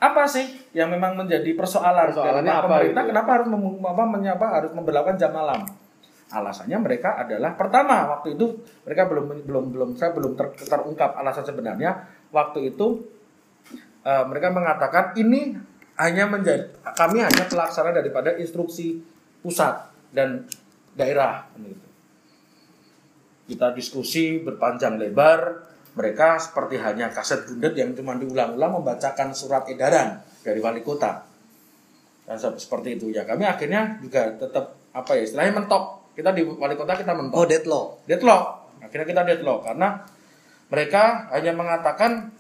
apa 0.00 0.24
sih 0.24 0.46
yang 0.72 0.88
memang 0.88 1.12
menjadi 1.12 1.52
persoalan 1.52 2.08
Persoalannya 2.08 2.40
Kenapa 2.40 2.64
apa 2.64 2.68
pemerintah 2.72 3.02
gitu 3.04 3.10
kenapa 3.12 3.30
harus 3.36 3.48
mem- 3.52 3.84
apa, 3.84 4.04
menyapa 4.08 4.46
harus 4.48 4.70
memperlakukan 4.72 5.16
jam 5.20 5.32
malam 5.36 5.60
alasannya 6.30 6.78
mereka 6.78 7.20
adalah 7.20 7.58
pertama 7.58 8.06
waktu 8.16 8.38
itu 8.38 8.64
mereka 8.86 9.10
belum 9.10 9.44
belum 9.44 9.64
belum 9.74 9.90
saya 9.98 10.14
belum 10.14 10.38
ter- 10.38 10.56
terungkap 10.56 11.18
alasan 11.18 11.42
sebenarnya 11.44 12.06
waktu 12.30 12.72
itu 12.72 13.02
eh, 14.06 14.24
mereka 14.24 14.54
mengatakan 14.54 15.12
ini 15.18 15.58
hanya 16.00 16.24
menjadi 16.30 16.70
kami 16.96 17.20
hanya 17.20 17.44
pelaksana 17.44 17.92
daripada 17.92 18.32
instruksi 18.40 19.04
pusat 19.44 19.90
dan 20.16 20.48
daerah 20.96 21.44
gitu. 21.60 21.86
kita 23.52 23.74
diskusi 23.76 24.40
berpanjang 24.40 24.96
lebar 24.96 25.69
mereka 25.92 26.38
seperti 26.38 26.76
hanya 26.76 27.08
kaset 27.08 27.44
bundet 27.44 27.74
yang 27.74 27.90
cuma 27.92 28.14
diulang-ulang 28.14 28.78
membacakan 28.78 29.30
surat 29.30 29.66
edaran 29.66 30.18
dari 30.40 30.58
wali 30.58 30.80
kota 30.80 31.26
dan 32.24 32.36
se- 32.36 32.58
seperti 32.58 32.94
itu 32.94 33.10
ya 33.10 33.22
kami 33.22 33.42
akhirnya 33.42 33.98
juga 33.98 34.30
tetap 34.32 34.78
apa 34.90 35.10
ya 35.14 35.22
istilahnya 35.24 35.54
mentok 35.56 35.84
kita 36.12 36.30
di 36.30 36.42
wali 36.42 36.74
kota 36.74 36.94
kita 36.94 37.10
mentok 37.10 37.34
Oh, 37.34 37.46
deadlock. 37.46 37.86
deadlock 38.04 38.42
akhirnya 38.78 39.06
kita 39.06 39.22
deadlock 39.24 39.60
karena 39.64 39.88
mereka 40.66 41.02
hanya 41.30 41.50
mengatakan 41.50 42.30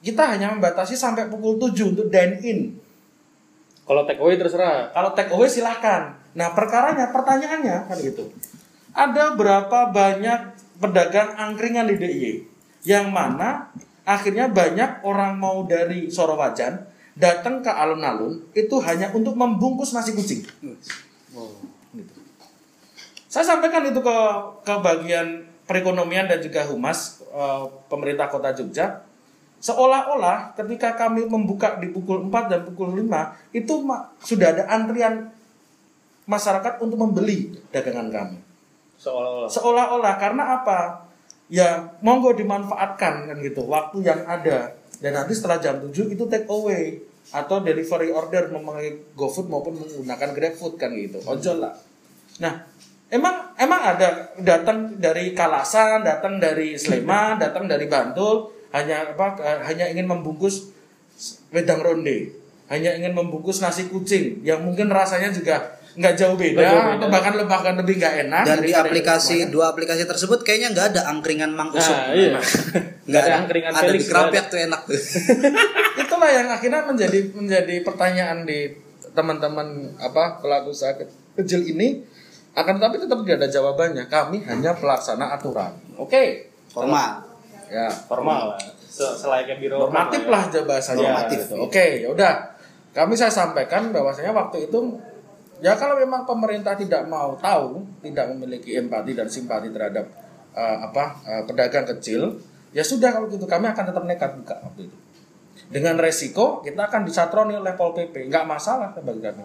kita 0.00 0.24
hanya 0.26 0.52
membatasi 0.52 0.92
sampai 0.92 1.28
pukul 1.28 1.56
7 1.56 1.92
untuk 1.92 2.08
dine 2.08 2.36
in 2.40 2.60
Kalau 3.84 4.04
take 4.04 4.16
away 4.16 4.38
terserah. 4.38 4.94
kalau 4.94 5.10
take 5.12 5.28
away 5.28 5.44
silahkan. 5.44 6.14
Nah 6.30 6.54
perkaranya, 6.54 7.10
pertanyaannya 7.10 7.90
kan 7.90 7.98
gitu. 7.98 8.30
Ada 8.94 9.34
berapa 9.34 9.90
banyak 9.90 10.40
pedagang 10.78 11.34
angkringan 11.34 11.90
di 11.90 11.98
DIY 11.98 12.34
yang 12.86 13.12
mana 13.12 13.68
akhirnya 14.04 14.48
banyak 14.48 15.04
orang 15.04 15.36
mau 15.36 15.64
dari 15.68 16.08
Sorowajan 16.08 16.80
datang 17.16 17.60
ke 17.60 17.68
alun-alun 17.68 18.40
itu 18.56 18.76
hanya 18.80 19.12
untuk 19.12 19.36
membungkus 19.36 19.92
nasi 19.92 20.16
kucing. 20.16 20.40
Gitu. 21.92 22.16
Saya 23.30 23.44
sampaikan 23.46 23.86
itu 23.86 24.00
ke 24.00 24.16
ke 24.64 24.74
bagian 24.80 25.44
perekonomian 25.68 26.26
dan 26.26 26.40
juga 26.42 26.66
humas 26.66 27.22
eh, 27.30 27.62
pemerintah 27.86 28.26
kota 28.26 28.50
Jogja 28.56 29.06
seolah-olah 29.60 30.56
ketika 30.56 30.96
kami 30.96 31.28
membuka 31.28 31.76
di 31.76 31.92
pukul 31.92 32.26
4 32.32 32.48
dan 32.48 32.60
pukul 32.64 32.96
5 32.96 33.52
itu 33.52 33.74
sudah 34.24 34.56
ada 34.56 34.64
antrian 34.72 35.28
masyarakat 36.24 36.80
untuk 36.80 36.96
membeli 36.96 37.52
dagangan 37.68 38.08
kami. 38.08 38.38
Seolah-olah. 38.96 39.48
Seolah-olah 39.52 40.14
karena 40.16 40.42
apa? 40.60 41.09
Ya 41.50 41.98
monggo 42.00 42.32
dimanfaatkan 42.32 43.26
kan 43.26 43.36
gitu. 43.42 43.66
Waktu 43.66 44.06
yang 44.06 44.22
ada. 44.22 44.78
Dan 45.02 45.18
nanti 45.18 45.34
setelah 45.34 45.58
jam 45.58 45.82
7 45.82 46.14
itu 46.14 46.24
take 46.30 46.46
away. 46.46 47.02
Atau 47.34 47.62
delivery 47.62 48.10
order 48.14 48.50
memakai 48.54 49.14
GoFood 49.18 49.50
maupun 49.50 49.78
menggunakan 49.78 50.30
GrabFood 50.30 50.78
kan 50.78 50.94
gitu. 50.94 51.18
Ojol 51.26 51.62
lah. 51.62 51.74
Nah, 52.40 52.64
emang 53.10 53.52
emang 53.58 53.80
ada 53.82 54.30
datang 54.38 54.96
dari 54.96 55.34
Kalasan, 55.34 56.06
datang 56.06 56.38
dari 56.38 56.78
Sleman, 56.78 57.36
datang 57.44 57.66
dari 57.66 57.90
Bantul 57.90 58.50
hanya 58.70 59.02
apa 59.02 59.34
hanya 59.66 59.90
ingin 59.90 60.06
membungkus 60.06 60.70
wedang 61.50 61.82
ronde, 61.82 62.30
hanya 62.70 62.94
ingin 62.94 63.12
membungkus 63.12 63.58
nasi 63.58 63.90
kucing. 63.90 64.46
Yang 64.46 64.62
mungkin 64.62 64.88
rasanya 64.88 65.34
juga 65.34 65.79
nggak 65.90 66.14
jauh 66.14 66.36
beda, 66.38 66.60
jauh 66.62 66.82
beda. 66.86 66.96
atau 67.02 67.08
bahkan 67.10 67.32
bahkan 67.50 67.74
lebih 67.74 67.98
nggak 67.98 68.14
enak 68.28 68.44
Dan 68.46 68.58
di 68.62 68.70
aplikasi 68.70 69.50
dua 69.50 69.74
aplikasi 69.74 70.06
tersebut 70.06 70.46
kayaknya 70.46 70.70
nggak 70.70 70.86
ada 70.94 71.00
angkringan 71.10 71.50
Mang 71.50 71.74
Usop. 71.74 71.90
Nah, 71.90 72.14
iya. 72.14 72.38
Nggak 73.10 73.22
ada 73.26 73.34
angkringan 73.42 73.72
ada 73.74 73.82
Felix, 73.82 74.06
di 74.06 74.06
Kerapiak 74.06 74.46
tuh 74.46 74.58
enak 74.62 74.80
tuh. 74.86 74.94
itulah 76.06 76.30
yang 76.30 76.46
akhirnya 76.46 76.86
menjadi 76.86 77.18
menjadi 77.34 77.74
pertanyaan 77.82 78.46
di 78.46 78.70
teman-teman 79.10 79.66
apa 79.98 80.38
pelaku 80.38 80.70
usaha 80.70 80.94
ke- 80.94 81.10
kecil 81.34 81.66
ini 81.66 82.06
akan 82.54 82.78
tetapi 82.78 82.96
tetap 83.02 83.18
tidak 83.26 83.36
ada 83.42 83.48
jawabannya 83.50 84.04
kami 84.06 84.42
hanya 84.46 84.74
pelaksana 84.74 85.34
aturan 85.34 85.74
oke 85.96 86.22
Formal. 86.70 87.18
ya 87.66 87.90
Formal 87.90 88.54
Selayaknya 88.90 89.56
biro. 89.56 89.86
normatif 89.86 90.26
lah 90.26 90.50
aja 90.50 90.60
bahasanya 90.62 91.02
Normatif, 91.08 91.40
gitu. 91.46 91.54
oke 91.62 91.84
ya 91.98 92.08
udah 92.10 92.34
kami 92.90 93.14
saya 93.14 93.30
sampaikan 93.30 93.90
bahwasanya 93.90 94.30
waktu 94.30 94.66
itu 94.66 94.78
ya 95.60 95.76
kalau 95.76 95.96
memang 95.96 96.24
pemerintah 96.24 96.74
tidak 96.76 97.06
mau 97.06 97.36
tahu 97.36 97.84
tidak 98.04 98.32
memiliki 98.34 98.76
empati 98.76 99.12
dan 99.14 99.28
simpati 99.28 99.68
terhadap 99.70 100.08
eh, 100.56 100.78
apa 100.80 101.04
eh, 101.24 101.42
pedagang 101.44 101.86
kecil 101.96 102.40
ya 102.74 102.82
sudah 102.84 103.12
kalau 103.12 103.28
gitu 103.28 103.44
kami 103.44 103.70
akan 103.70 103.84
tetap 103.92 104.04
nekat 104.04 104.30
buka 104.40 104.56
waktu 104.64 104.88
itu 104.88 104.96
dengan 105.70 106.00
resiko 106.00 106.64
kita 106.64 106.90
akan 106.90 107.06
disatroni 107.06 107.54
oleh 107.54 107.76
pol 107.78 107.94
pp 107.94 108.26
nggak 108.26 108.44
masalah 108.48 108.90
bagi 108.96 109.22
kami 109.22 109.44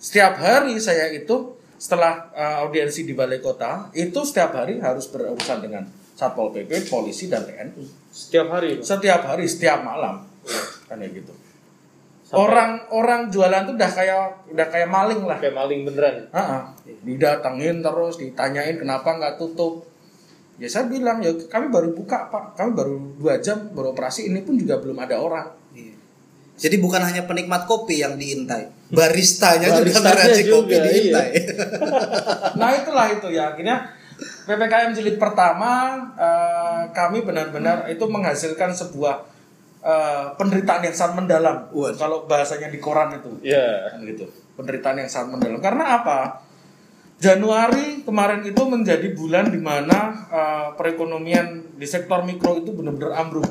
setiap 0.00 0.38
hari 0.38 0.78
saya 0.78 1.12
itu 1.12 1.56
setelah 1.76 2.32
uh, 2.32 2.64
audiensi 2.64 3.04
di 3.04 3.12
balai 3.12 3.40
kota 3.40 3.92
itu 3.92 4.24
setiap 4.24 4.56
hari 4.56 4.80
harus 4.80 5.12
berurusan 5.12 5.60
dengan 5.60 5.84
satpol 6.16 6.48
pp, 6.48 6.88
polisi 6.88 7.28
dan 7.28 7.44
TNI. 7.44 7.84
Setiap 8.08 8.48
hari. 8.56 8.80
Setiap 8.80 9.20
hari, 9.28 9.44
setiap 9.44 9.84
malam, 9.84 10.24
kan 10.88 10.96
ya 10.96 11.08
gitu. 11.12 11.32
Orang-orang 12.36 13.32
jualan 13.32 13.64
tuh 13.64 13.74
udah 13.80 13.90
kayak 13.90 14.52
udah 14.52 14.66
kayak 14.68 14.88
maling 14.92 15.24
lah. 15.24 15.40
Kayak 15.40 15.56
maling 15.56 15.80
beneran. 15.88 16.16
Ah, 16.36 16.68
didatengin 16.84 17.80
terus, 17.80 18.20
ditanyain 18.20 18.76
kenapa 18.76 19.16
nggak 19.16 19.40
tutup. 19.40 19.88
Ya 20.56 20.68
saya 20.68 20.88
bilang 20.88 21.20
ya 21.20 21.32
kami 21.48 21.68
baru 21.68 21.92
buka 21.96 22.28
pak, 22.32 22.56
kami 22.56 22.76
baru 22.76 22.96
dua 23.16 23.40
jam 23.40 23.72
beroperasi, 23.72 24.28
ini 24.28 24.40
pun 24.44 24.56
juga 24.56 24.80
belum 24.80 24.96
ada 24.96 25.20
orang. 25.20 25.48
Iya. 25.76 25.92
Jadi 26.56 26.76
bukan 26.80 27.04
hanya 27.04 27.28
penikmat 27.28 27.68
kopi 27.68 28.00
yang 28.00 28.16
diintai, 28.16 28.64
baristanya 28.88 29.68
juga 29.76 30.00
Baristanya 30.00 30.16
ngeraci 30.16 30.42
kopi 30.48 30.72
juga, 30.72 30.88
iya. 30.88 30.92
diintai. 30.92 31.30
Nah 32.60 32.68
itulah 32.72 33.06
itu 33.12 33.28
ya 33.28 33.52
akhirnya 33.52 33.76
ppkm 34.48 34.96
jilid 34.96 35.20
pertama 35.20 35.92
eh, 36.16 36.82
kami 36.96 37.20
benar-benar 37.20 37.84
itu 37.92 38.04
menghasilkan 38.08 38.72
sebuah 38.72 39.35
eh, 39.86 40.24
penderitaan 40.34 40.82
yang 40.82 40.92
sangat 40.92 41.22
mendalam. 41.22 41.70
Waduh. 41.70 41.94
Kalau 41.94 42.18
bahasanya 42.26 42.66
di 42.68 42.82
koran 42.82 43.14
itu. 43.14 43.30
Iya. 43.46 43.94
kan 43.94 44.02
gitu 44.02 44.26
penderitaan 44.56 44.96
yang 44.96 45.10
sangat 45.12 45.36
mendalam 45.36 45.60
karena 45.60 46.00
apa 46.00 46.40
Januari 47.16 48.04
kemarin 48.04 48.44
itu 48.44 48.60
menjadi 48.64 49.08
bulan 49.16 49.48
di 49.48 49.56
mana 49.56 50.28
uh, 50.28 50.68
perekonomian 50.76 51.76
di 51.76 51.84
sektor 51.88 52.20
mikro 52.20 52.60
itu 52.60 52.72
benar-benar 52.76 53.16
ambruk 53.16 53.44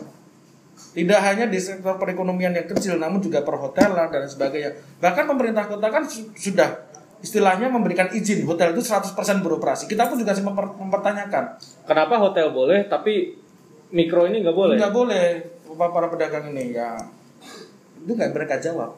tidak 0.94 1.22
hanya 1.22 1.46
di 1.46 1.58
sektor 1.58 1.98
perekonomian 1.98 2.54
yang 2.54 2.66
kecil 2.66 2.98
namun 2.98 3.22
juga 3.22 3.42
perhotelan 3.42 4.10
dan 4.10 4.26
sebagainya 4.26 4.74
bahkan 4.98 5.26
pemerintah 5.26 5.66
kota 5.66 5.90
kan 5.90 6.06
su- 6.06 6.30
sudah 6.34 6.90
istilahnya 7.22 7.70
memberikan 7.70 8.06
izin 8.14 8.46
hotel 8.46 8.74
itu 8.74 8.86
100% 8.86 9.14
beroperasi 9.42 9.86
kita 9.86 10.10
pun 10.10 10.18
juga 10.18 10.34
memper- 10.38 10.78
mempertanyakan 10.78 11.58
Kenapa 11.86 12.22
hotel 12.22 12.54
boleh 12.54 12.86
tapi 12.86 13.34
mikro 13.90 14.26
ini 14.26 14.42
nggak 14.42 14.58
boleh? 14.58 14.76
nggak 14.78 14.94
boleh 14.94 15.28
para 15.78 16.08
pedagang 16.08 16.50
ini 16.50 16.72
ya 16.72 16.96
itu 17.98 18.12
nggak 18.12 18.32
mereka 18.32 18.58
jawab 18.58 18.96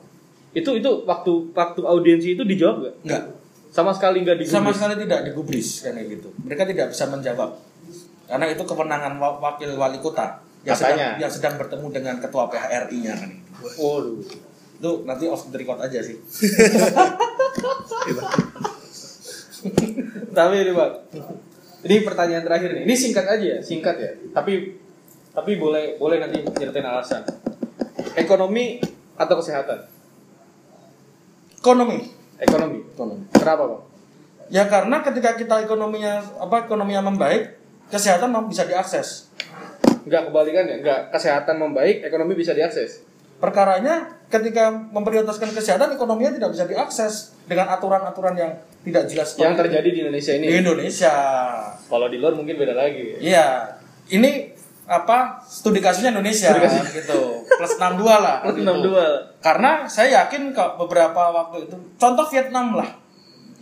Itu 0.50 0.74
itu 0.74 0.90
waktu 1.04 1.32
waktu 1.52 1.80
audiensi 1.82 2.34
itu 2.34 2.42
dijawab 2.42 2.82
nggak? 2.82 2.94
nggak 3.04 3.24
Sama 3.70 3.92
sekali 3.92 4.22
nggak 4.22 4.38
digubris. 4.38 4.56
sama 4.56 4.72
sekali 4.72 4.94
tidak 4.98 5.22
digubris 5.24 5.70
kan 5.82 5.94
kayak 5.94 6.08
gitu 6.14 6.30
mereka 6.40 6.64
tidak 6.64 6.88
bisa 6.90 7.06
menjawab 7.06 7.52
karena 8.26 8.46
itu 8.48 8.60
kewenangan 8.62 9.14
wa- 9.16 9.38
wakil 9.38 9.70
wali 9.74 9.98
kota 9.98 10.42
yang 10.62 10.74
sedang, 10.74 11.16
yang 11.18 11.30
sedang 11.30 11.56
bertemu 11.56 11.88
dengan 11.92 12.16
ketua 12.18 12.44
PHRI-nya 12.46 13.14
kan. 13.16 13.32
Waduh. 13.74 14.20
itu 14.74 14.92
nanti 15.04 15.26
off 15.26 15.48
the 15.48 15.56
record 15.56 15.80
aja 15.80 16.00
sih 16.00 16.18
Tapi 20.30 20.56
ini 20.60 20.72
Pak. 20.72 20.90
Ini 21.80 21.96
pertanyaan 22.04 22.44
terakhir 22.44 22.70
nih. 22.74 22.84
Ini 22.86 22.96
singkat 22.96 23.26
aja 23.28 23.46
ya, 23.48 23.60
singkat 23.60 23.96
ya. 23.96 24.12
Tapi 24.32 24.76
tapi 25.38 25.62
boleh 25.62 26.02
boleh 26.02 26.18
nanti 26.18 26.42
nyeritain 26.42 26.90
alasan. 26.90 27.22
Ekonomi 28.18 28.82
atau 29.14 29.38
kesehatan? 29.38 29.86
ekonomi 31.62 32.00
Ekonomi. 32.38 32.80
ekonomi 32.94 33.24
Kenapa 33.34 33.64
Bang? 33.70 33.82
ya 34.48 34.64
karena 34.72 35.04
ketika 35.04 35.36
kita 35.36 35.56
ekonominya 35.68 36.24
apa 36.40 36.64
ekonominya 36.64 37.04
membaik 37.04 37.60
kesehatan 37.92 38.32
bisa 38.48 38.64
diakses 38.64 39.28
Enggak 40.08 40.32
kebalikannya, 40.32 40.80
enggak 40.80 41.12
kesehatan 41.12 41.60
membaik, 41.60 42.00
ekonomi 42.00 42.32
bisa 42.40 42.56
diakses. 42.56 43.04
perkaranya 43.44 44.18
ketika 44.32 44.72
memprioritaskan 44.72 45.52
kesehatan 45.52 46.00
ekonominya 46.00 46.32
tidak 46.40 46.56
bisa 46.56 46.64
diakses 46.64 47.36
dengan 47.44 47.68
aturan-aturan 47.76 48.40
yang 48.40 48.56
tidak 48.88 49.04
jelas 49.12 49.36
Yang 49.36 49.68
terjadi 49.68 49.90
di 49.92 50.00
Indonesia 50.08 50.32
di 50.32 50.38
ini. 50.48 50.64
Indonesia 50.64 51.14
Kalau 51.92 52.08
di 52.08 52.18
luar 52.24 52.40
mungkin 52.40 52.56
beda 52.56 52.72
lagi. 52.72 53.20
Iya, 53.20 53.78
ini 54.16 54.57
apa 54.88 55.44
studi 55.44 55.78
kasusnya 55.78 56.10
Indonesia 56.10 56.48
Studi 56.48 56.64
kasus. 56.64 56.88
gitu 56.96 57.20
plus 57.46 57.74
62 57.76 58.08
lah 58.08 58.40
Plus 58.40 58.56
gitu. 58.56 58.72
62. 58.88 59.44
karena 59.44 59.72
saya 59.84 60.24
yakin 60.24 60.50
kok 60.50 60.76
beberapa 60.78 61.22
waktu 61.30 61.68
itu 61.68 61.76
contoh 61.96 62.26
Vietnam 62.26 62.72
lah 62.74 62.90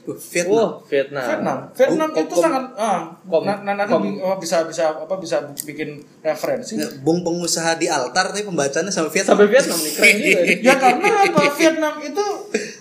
Vietnam. 0.05 0.53
Wah, 0.53 0.71
Vietnam. 0.85 1.25
Vietnam 1.25 1.57
Vietnam 1.73 2.09
Kom- 2.13 2.21
itu 2.21 2.29
kom- 2.31 2.43
sangat 2.45 2.63
ah 2.77 3.09
kom- 3.25 3.41
nah, 3.41 3.57
nah, 3.59 3.73
nanti 3.73 3.89
kom- 3.89 4.05
bi- 4.05 4.21
oh, 4.21 4.37
bisa 4.37 4.61
bisa 4.63 4.93
apa 4.93 5.17
bisa 5.17 5.41
bikin 5.59 5.97
referensi 6.21 6.77
Bung 7.01 7.25
pengusaha 7.25 7.73
di 7.73 7.89
altar 7.89 8.29
tapi 8.29 8.45
pembacaannya 8.45 8.93
sama 8.93 9.09
Vietnam. 9.09 9.33
Sampai 9.33 9.49
Vietnam 9.49 9.77
nih, 9.81 9.91
keren 9.91 10.15
juga 10.19 10.41
ya 10.61 10.73
karena 10.77 11.07
apa 11.25 11.41
Vietnam 11.51 11.95
itu 11.99 12.25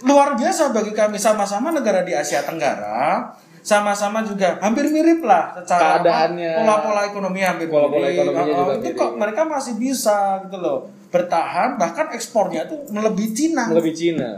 luar 0.04 0.36
biasa 0.36 0.68
bagi 0.70 0.92
kami 0.92 1.16
sama-sama 1.16 1.72
negara 1.72 2.04
di 2.04 2.12
Asia 2.12 2.44
Tenggara 2.44 3.32
sama-sama 3.64 4.20
juga 4.20 4.60
hampir 4.60 4.84
mirip 4.86 5.24
lah 5.24 5.56
secara 5.56 5.98
Keadaannya. 5.98 6.52
pola-pola 6.60 7.00
ekonomi 7.08 7.40
hampir 7.40 7.66
Pola-pola 7.66 7.96
mirip. 8.04 8.20
ekonominya 8.20 8.44
Oh, 8.44 8.58
juga 8.60 8.72
itu 8.74 8.84
mirip. 8.86 9.00
kok 9.00 9.10
mereka 9.16 9.42
masih 9.42 9.74
bisa 9.74 10.16
gitu 10.44 10.56
loh 10.58 10.78
bertahan 11.08 11.74
bahkan 11.74 12.06
ekspornya 12.10 12.66
tuh 12.66 12.84
melebihi 12.86 13.30
Cina 13.32 13.64
Lebih 13.70 13.94
Cina. 13.94 14.30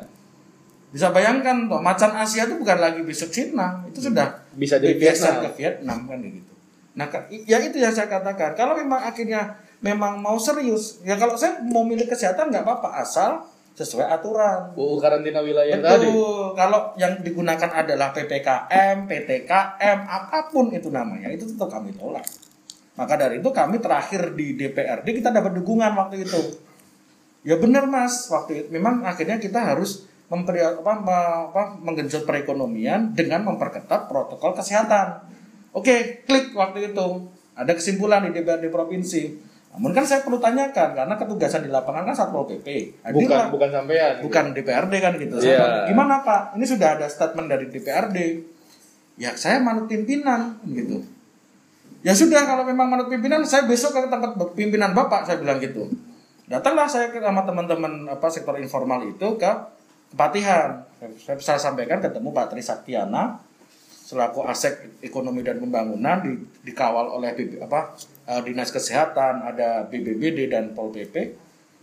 bisa 0.86 1.10
bayangkan 1.10 1.66
toh 1.66 1.80
macan 1.80 2.14
Asia 2.14 2.46
itu 2.46 2.54
bukan 2.54 2.78
lagi 2.78 3.02
besok 3.02 3.28
Cina 3.28 3.82
itu 3.84 3.98
sudah 4.00 4.46
Bisa 4.54 4.78
dari 4.78 4.94
Vietnam. 4.94 5.42
ke 5.42 5.50
Vietnam 5.54 5.98
kan 6.06 6.18
gitu 6.22 6.52
nah 6.94 7.06
ya 7.28 7.58
itu 7.58 7.76
yang 7.76 7.90
saya 7.90 8.06
katakan 8.06 8.54
kalau 8.54 8.72
memang 8.72 9.02
akhirnya 9.02 9.52
memang 9.78 10.16
mau 10.16 10.38
serius 10.38 11.02
ya 11.02 11.14
kalau 11.14 11.34
saya 11.34 11.58
mau 11.60 11.82
milih 11.82 12.06
kesehatan 12.06 12.48
nggak 12.48 12.62
apa-apa 12.62 12.88
asal 12.96 13.42
sesuai 13.76 14.08
aturan 14.08 14.72
UU 14.72 14.96
karantina 14.96 15.44
wilayah 15.44 15.76
tadi. 15.76 16.08
Betul. 16.08 16.56
Kalau 16.56 16.96
yang 16.96 17.20
digunakan 17.20 17.68
adalah 17.68 18.08
PPKM, 18.16 19.04
PTKM, 19.04 19.98
apa 20.08 20.48
pun 20.48 20.72
itu 20.72 20.88
namanya, 20.88 21.28
itu 21.28 21.44
tetap 21.44 21.68
kami 21.68 21.92
tolak. 21.92 22.24
Maka 22.96 23.14
dari 23.20 23.44
itu 23.44 23.52
kami 23.52 23.76
terakhir 23.76 24.32
di 24.32 24.56
DPRD 24.56 25.20
kita 25.20 25.28
dapat 25.28 25.52
dukungan 25.60 25.92
waktu 25.92 26.24
itu. 26.24 26.40
Ya 27.44 27.60
benar 27.60 27.84
Mas, 27.84 28.32
waktu 28.32 28.64
itu 28.64 28.68
memang 28.72 29.04
akhirnya 29.04 29.36
kita 29.36 29.60
harus 29.60 30.08
memperi, 30.32 30.64
apa, 30.64 31.04
apa, 31.52 31.62
menggenjot 31.78 32.26
perekonomian 32.26 33.12
dengan 33.12 33.46
memperketat 33.46 34.10
protokol 34.10 34.56
kesehatan. 34.56 35.22
Oke, 35.76 36.24
klik 36.24 36.56
waktu 36.56 36.90
itu. 36.90 37.06
Ada 37.52 37.76
kesimpulan 37.76 38.24
di 38.26 38.40
DPRD 38.40 38.72
provinsi. 38.72 39.22
Namun 39.76 39.92
kan 39.92 40.08
saya 40.08 40.24
perlu 40.24 40.40
tanyakan 40.40 40.96
karena 40.96 41.14
ketugasan 41.20 41.60
di 41.60 41.70
lapangan 41.70 42.08
kan 42.08 42.16
Satpol 42.16 42.48
PP. 42.48 42.96
Bukan 43.04 43.12
Hadirlah 43.12 43.46
bukan 43.52 43.68
sampean. 43.68 44.12
bukan 44.24 44.44
DPRD 44.56 44.92
kan 45.04 45.12
gitu. 45.20 45.36
Iya. 45.36 45.60
Saya, 45.60 45.86
Gimana 45.92 46.24
Pak? 46.24 46.56
Ini 46.56 46.64
sudah 46.64 46.88
ada 46.96 47.06
statement 47.06 47.48
dari 47.52 47.68
DPRD. 47.68 48.16
Ya 49.20 49.36
saya 49.36 49.60
manut 49.60 49.84
pimpinan 49.84 50.56
gitu. 50.64 51.04
Ya 52.00 52.16
sudah 52.16 52.48
kalau 52.48 52.64
memang 52.64 52.88
manut 52.88 53.12
pimpinan, 53.12 53.44
saya 53.44 53.68
besok 53.68 53.92
ke 53.92 54.08
tempat 54.08 54.32
pimpinan 54.56 54.96
Bapak 54.96 55.28
saya 55.28 55.36
bilang 55.36 55.60
gitu. 55.60 55.92
Datanglah 56.48 56.88
saya 56.88 57.12
ke 57.12 57.18
sama 57.18 57.42
teman-teman 57.44 58.06
apa 58.06 58.26
sektor 58.30 58.56
informal 58.56 59.02
itu 59.04 59.28
ke 59.36 59.52
Kepatihan. 60.06 60.86
Saya, 61.18 61.36
saya 61.42 61.58
sampaikan 61.58 61.98
ketemu 61.98 62.30
Pak 62.30 62.54
Tri 62.54 62.62
Saktiana 62.62 63.42
selaku 64.06 64.46
Asek 64.46 65.02
Ekonomi 65.02 65.42
dan 65.42 65.58
Pembangunan 65.58 66.22
di, 66.22 66.38
dikawal 66.62 67.10
oleh 67.10 67.34
BB, 67.34 67.58
apa 67.58 67.98
eh, 68.30 68.40
Dinas 68.46 68.70
Kesehatan, 68.70 69.42
ada 69.42 69.82
BBBD 69.90 70.46
dan 70.46 70.70
Pol 70.78 70.94
PP 70.94 71.34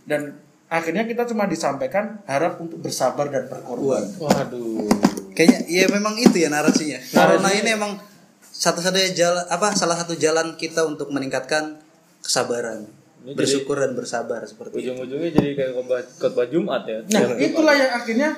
dan 0.08 0.40
akhirnya 0.72 1.04
kita 1.04 1.28
cuma 1.28 1.44
disampaikan 1.44 2.24
harap 2.24 2.56
untuk 2.64 2.80
bersabar 2.80 3.28
dan 3.28 3.44
berkorban. 3.52 4.08
Waduh. 4.16 4.88
Kayaknya 5.36 5.60
ya 5.68 5.86
memang 5.92 6.16
itu 6.16 6.40
ya 6.40 6.48
narasinya. 6.48 6.96
Narasinya. 7.12 7.52
ini 7.60 7.70
emang 7.76 7.92
satu-satunya 8.40 9.12
jalan 9.12 9.44
apa 9.50 9.76
salah 9.76 10.00
satu 10.00 10.16
jalan 10.16 10.56
kita 10.56 10.86
untuk 10.86 11.12
meningkatkan 11.12 11.82
kesabaran, 12.24 12.88
Ini 13.26 13.36
bersyukur 13.36 13.76
dan 13.76 13.92
bersabar 13.92 14.40
seperti 14.48 14.80
itu. 14.80 14.88
Ujung-ujungnya 14.88 15.30
jadi 15.34 15.50
kayak 15.52 15.70
khotbah, 15.76 16.00
khotbah 16.16 16.46
Jumat 16.48 16.88
ya. 16.88 16.98
Nah, 17.04 17.36
itulah 17.36 17.74
yang 17.76 17.92
akhirnya 17.92 18.30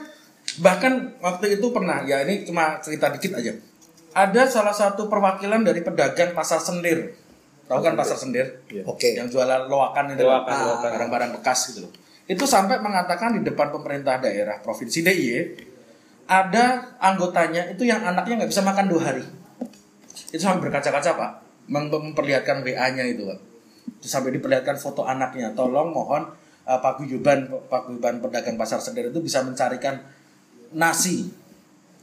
bahkan 0.59 1.15
waktu 1.21 1.61
itu 1.61 1.67
pernah 1.71 2.03
ya 2.03 2.25
ini 2.25 2.49
cuma 2.49 2.81
cerita 2.83 3.13
dikit 3.15 3.39
aja. 3.39 3.53
Ada 4.17 4.49
salah 4.49 4.73
satu 4.73 5.13
perwakilan 5.13 5.61
dari 5.61 5.85
pedagang 5.85 6.33
pasar 6.33 6.57
sendir. 6.57 7.13
Tahu 7.69 7.85
kan 7.85 7.93
pasar 7.93 8.17
sendir? 8.17 8.65
Iya. 8.73 8.89
Oke. 8.89 9.13
Yang 9.13 9.37
jualan 9.37 9.69
loakan 9.69 10.17
itu 10.17 10.25
Loakan, 10.25 10.55
loh, 10.57 10.67
loakan. 10.81 10.91
barang-barang 10.97 11.31
bekas 11.37 11.59
gitu 11.75 11.85
loh. 11.85 11.93
Itu 12.25 12.49
sampai 12.49 12.81
mengatakan 12.81 13.37
di 13.37 13.45
depan 13.45 13.69
pemerintah 13.69 14.17
daerah 14.19 14.57
provinsi 14.65 15.05
DIY 15.05 15.37
ada 16.27 16.97
anggotanya 16.99 17.71
itu 17.71 17.87
yang 17.87 18.03
anaknya 18.03 18.43
nggak 18.43 18.51
bisa 18.51 18.65
makan 18.65 18.89
dua 18.89 19.03
hari. 19.13 19.23
Itu 20.33 20.43
sampai 20.43 20.65
berkaca-kaca 20.65 21.11
pak, 21.15 21.31
mem- 21.71 21.93
memperlihatkan 21.93 22.65
WA-nya 22.67 23.05
itu 23.07 23.29
pak. 23.29 23.39
Terus 24.03 24.11
sampai 24.11 24.35
diperlihatkan 24.35 24.75
foto 24.75 25.07
anaknya. 25.07 25.55
Tolong 25.55 25.95
mohon 25.95 26.27
uh, 26.67 26.79
Pak 26.83 26.99
Guyuban, 26.99 27.47
Pak 27.71 27.87
Guyuban 27.87 28.19
pedagang 28.19 28.59
pasar 28.59 28.83
sendir 28.83 29.07
itu 29.07 29.21
bisa 29.23 29.47
mencarikan 29.47 30.03
nasi. 30.75 31.31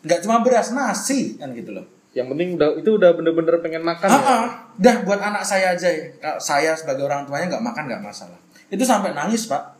Nggak 0.03 0.23
cuma 0.23 0.39
beras, 0.39 0.71
nasi 0.71 1.35
kan 1.35 1.51
gitu 1.51 1.75
loh. 1.75 1.85
Yang 2.13 2.27
penting 2.29 2.49
udah 2.57 2.69
itu 2.77 2.89
udah 2.93 3.09
bener-bener 3.17 3.57
pengen 3.59 3.81
makan 3.81 4.09
Ah, 4.09 4.13
ya. 4.13 4.29
ah. 4.29 4.47
dah 4.77 4.95
buat 5.01 5.17
anak 5.17 5.41
saya 5.41 5.73
aja 5.73 5.89
ya. 5.89 6.05
Saya 6.37 6.77
sebagai 6.77 7.05
orang 7.05 7.25
tuanya 7.25 7.57
nggak 7.57 7.65
makan 7.65 7.83
nggak 7.89 8.03
masalah. 8.05 8.37
Itu 8.69 8.85
sampai 8.85 9.17
nangis 9.17 9.49
pak. 9.49 9.73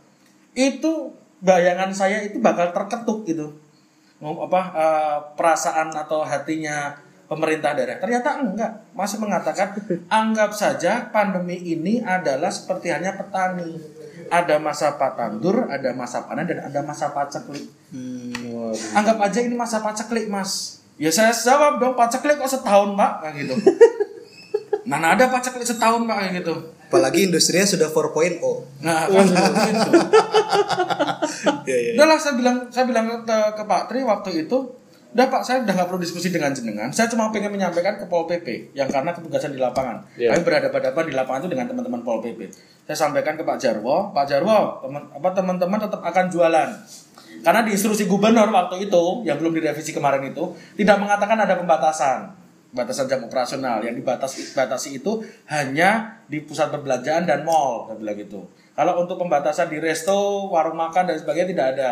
Itu 0.57 1.13
bayangan 1.39 1.93
saya 1.93 2.25
itu 2.25 2.41
bakal 2.41 2.73
terketuk 2.73 3.25
gitu. 3.25 3.47
apa 4.23 4.61
eh, 4.71 5.17
perasaan 5.35 5.91
atau 5.91 6.23
hatinya 6.23 6.95
pemerintah 7.27 7.75
daerah. 7.75 7.99
Ternyata 7.99 8.39
enggak, 8.39 8.71
masih 8.95 9.19
mengatakan 9.19 9.75
anggap 10.07 10.55
saja 10.55 11.11
pandemi 11.11 11.59
ini 11.59 11.99
adalah 11.99 12.47
seperti 12.47 12.87
hanya 12.87 13.19
petani. 13.19 13.75
Ada 14.31 14.57
masa 14.57 14.95
patandur, 14.95 15.67
ada 15.67 15.91
masa 15.91 16.23
panen 16.23 16.47
dan 16.47 16.71
ada 16.71 16.79
masa 16.81 17.11
paceklik. 17.11 17.67
Anggap 18.95 19.19
aja 19.19 19.39
ini 19.43 19.53
masa 19.53 19.83
paceklik, 19.83 20.31
Mas. 20.31 20.81
Ya 21.03 21.11
saya 21.11 21.35
jawab 21.35 21.83
dong, 21.83 21.99
paceklik 21.99 22.39
kok 22.39 22.47
setahun, 22.47 22.95
Pak, 22.95 23.11
kayak 23.19 23.35
gitu. 23.43 23.55
Mana 24.89 25.19
ada 25.19 25.27
paceklik 25.27 25.67
setahun, 25.67 26.07
Pak, 26.07 26.15
kayak 26.15 26.33
gitu. 26.39 26.55
Apalagi 26.87 27.27
industrinya 27.27 27.67
sudah 27.67 27.91
4.0. 27.91 28.39
Nah, 28.79 29.03
kan 29.11 29.25
gitu. 29.67 29.91
Iya, 31.67 31.77
iya. 31.79 31.91
Udah 31.99 32.07
lah 32.07 32.15
saya 32.15 32.39
bilang 32.39 32.71
saya 32.71 32.87
bilang 32.87 33.27
ke, 33.27 33.37
ke 33.59 33.63
Pak 33.67 33.91
Tri 33.91 33.99
waktu 34.07 34.47
itu, 34.47 34.57
udah 35.11 35.27
Pak 35.27 35.41
saya 35.43 35.67
udah 35.67 35.73
nggak 35.75 35.87
perlu 35.91 35.99
diskusi 35.99 36.31
dengan 36.31 36.55
jenengan. 36.55 36.87
Saya 36.95 37.11
cuma 37.11 37.35
pengen 37.35 37.51
menyampaikan 37.51 37.99
ke 37.99 38.07
Pol 38.07 38.23
PP 38.23 38.71
yang 38.71 38.87
karena 38.87 39.11
ketugasan 39.11 39.51
di 39.51 39.59
lapangan. 39.59 40.07
Iya. 40.15 40.31
Kami 40.31 40.41
berhadapan-hadapan 40.47 41.03
di 41.03 41.13
lapangan 41.19 41.39
itu 41.43 41.49
dengan 41.51 41.67
teman-teman 41.67 42.01
Pol 42.05 42.23
PP. 42.23 42.39
Saya 42.87 42.97
sampaikan 43.09 43.35
ke 43.35 43.43
Pak 43.43 43.59
Jarwo, 43.59 44.15
Pak 44.15 44.25
Jarwo, 44.27 44.79
teman 44.83 45.03
apa 45.11 45.29
teman-teman 45.35 45.79
tetap 45.83 45.99
akan 45.99 46.25
jualan. 46.31 46.69
Karena 47.41 47.65
di 47.65 47.73
instruksi 47.73 48.05
gubernur 48.05 48.51
waktu 48.53 48.85
itu 48.85 49.25
yang 49.25 49.41
belum 49.41 49.55
direvisi 49.57 49.95
kemarin 49.95 50.29
itu 50.29 50.53
tidak 50.77 51.01
mengatakan 51.01 51.39
ada 51.41 51.57
pembatasan. 51.57 52.19
Batasan 52.73 53.05
jam 53.05 53.21
operasional. 53.25 53.81
Yang 53.81 54.01
dibatasi 54.01 54.39
batasi 54.53 55.01
itu 55.01 55.25
hanya 55.49 56.21
di 56.29 56.41
pusat 56.41 56.69
perbelanjaan 56.73 57.25
dan 57.25 57.45
mall 57.45 57.85
saya 57.89 57.97
bilang 58.01 58.17
gitu. 58.17 58.41
Kalau 58.73 59.05
untuk 59.05 59.21
pembatasan 59.21 59.69
di 59.69 59.77
resto 59.77 60.49
warung 60.49 60.73
makan 60.73 61.05
dan 61.05 61.21
sebagainya 61.21 61.53
tidak 61.53 61.67
ada. 61.77 61.91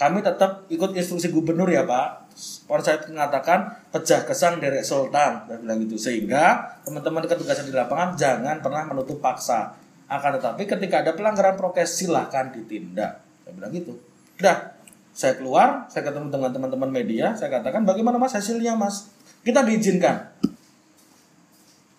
Kami 0.00 0.24
tetap 0.24 0.64
ikut 0.72 0.96
instruksi 0.96 1.28
gubernur 1.28 1.68
ya 1.68 1.84
pak. 1.84 2.32
Saya 2.80 3.04
mengatakan 3.04 3.68
pecah 3.92 4.24
kesang 4.24 4.56
derek 4.56 4.80
sultan 4.80 5.44
saya 5.44 5.60
bilang 5.60 5.84
gitu. 5.84 6.00
Sehingga 6.00 6.64
teman-teman 6.88 7.28
ketugasan 7.28 7.68
di 7.68 7.76
lapangan 7.76 8.16
jangan 8.16 8.64
pernah 8.64 8.88
menutup 8.88 9.20
paksa. 9.20 9.76
Akan 10.08 10.40
tetapi 10.40 10.64
ketika 10.64 11.04
ada 11.04 11.12
pelanggaran 11.12 11.60
prokes 11.60 12.00
silahkan 12.00 12.48
ditindak. 12.48 13.20
Saya 13.44 13.52
bilang 13.52 13.72
gitu. 13.76 13.92
Udah 14.40 14.71
saya 15.12 15.36
keluar 15.36 15.84
saya 15.86 16.08
ketemu 16.08 16.32
dengan 16.32 16.50
teman-teman 16.50 16.88
media 16.88 17.36
saya 17.36 17.52
katakan 17.52 17.84
bagaimana 17.84 18.16
mas 18.16 18.32
hasilnya 18.32 18.72
mas? 18.74 19.12
Kita 19.44 19.60
diizinkan. 19.62 20.32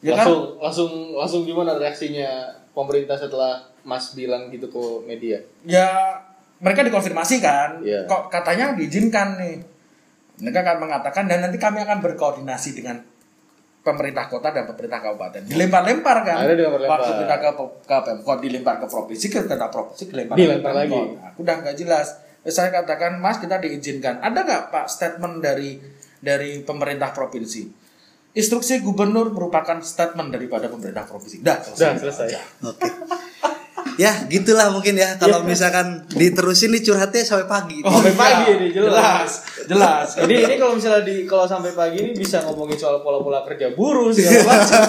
Ya 0.04 0.18
kan? 0.18 0.26
Langsung 0.28 0.42
langsung 0.60 0.92
langsung 1.16 1.42
gimana 1.48 1.78
reaksinya 1.78 2.52
pemerintah 2.76 3.16
setelah 3.16 3.64
Mas 3.84 4.16
bilang 4.16 4.48
gitu 4.48 4.72
ke 4.72 4.84
media? 5.04 5.44
ya 5.68 6.16
mereka 6.64 6.88
dikonfirmasi 6.88 7.44
kan 7.44 7.84
Iya. 7.84 8.08
kok 8.08 8.32
katanya 8.32 8.76
diizinkan 8.80 9.36
nih? 9.36 9.60
Mereka 10.40 10.60
akan 10.64 10.78
mengatakan 10.88 11.28
dan 11.28 11.44
nanti 11.44 11.60
kami 11.60 11.84
akan 11.84 12.00
berkoordinasi 12.00 12.80
dengan 12.80 13.04
pemerintah 13.84 14.32
kota 14.32 14.56
dan 14.56 14.64
pemerintah 14.64 15.04
kabupaten. 15.04 15.44
Dilempar-lempar 15.44 16.24
kan? 16.24 16.36
Akhirnya 16.40 16.64
dilempar-lempar. 16.64 17.00
waktu 17.04 17.12
kita 17.20 17.36
ke, 17.36 17.50
ke 17.84 17.96
Pemkot 18.08 18.38
dilempar 18.40 18.76
ke 18.80 18.88
provinsi 18.88 19.26
ke 19.28 19.40
kota 19.44 19.68
provinsi 19.68 20.04
dilempar 20.08 20.36
Dilempar 20.40 20.74
lagi. 20.74 21.00
Aku 21.20 21.44
udah 21.44 21.56
nggak 21.60 21.76
jelas 21.76 22.23
saya 22.48 22.70
katakan 22.72 23.20
mas 23.24 23.40
kita 23.40 23.60
diizinkan 23.64 24.20
ada 24.20 24.44
nggak 24.44 24.64
pak 24.72 24.86
statement 24.92 25.40
dari 25.40 25.80
dari 26.20 26.64
pemerintah 26.64 27.16
provinsi 27.16 27.84
instruksi 28.34 28.82
gubernur 28.82 29.30
merupakan 29.30 29.78
statement 29.80 30.34
daripada 30.34 30.68
pemerintah 30.68 31.06
provinsi 31.06 31.46
dah 31.46 31.62
Udah 31.62 31.94
selesai. 31.98 32.28
Oke. 32.66 32.90
Ya, 33.94 34.26
gitulah 34.26 34.74
mungkin 34.74 34.98
ya. 34.98 35.22
Kalau 35.22 35.46
misalkan 35.46 36.02
diterusin 36.10 36.74
nih 36.74 36.82
curhatnya 36.82 37.22
sampai 37.22 37.46
pagi. 37.46 37.78
Sampai 37.86 38.10
iya. 38.10 38.18
pagi 38.18 38.52
nih, 38.58 38.70
jelas. 38.74 39.32
jelas 39.70 40.08
Ini 40.18 40.34
ini 40.50 40.56
kalau 40.58 40.74
misalnya 40.74 41.06
di 41.06 41.30
kalau 41.30 41.46
sampai 41.46 41.78
pagi 41.78 42.02
ini 42.02 42.12
bisa 42.18 42.42
ngomongin 42.42 42.74
soal 42.74 43.06
pola-pola 43.06 43.46
kerja 43.46 43.70
buruh 43.78 44.10
segala 44.10 44.50
macam. 44.50 44.82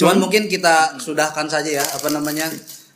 Cuman 0.00 0.16
mungkin 0.16 0.48
kita 0.48 0.96
sudahkan 0.96 1.44
saja 1.46 1.82
ya 1.82 1.84
apa 1.84 2.08
namanya 2.08 2.48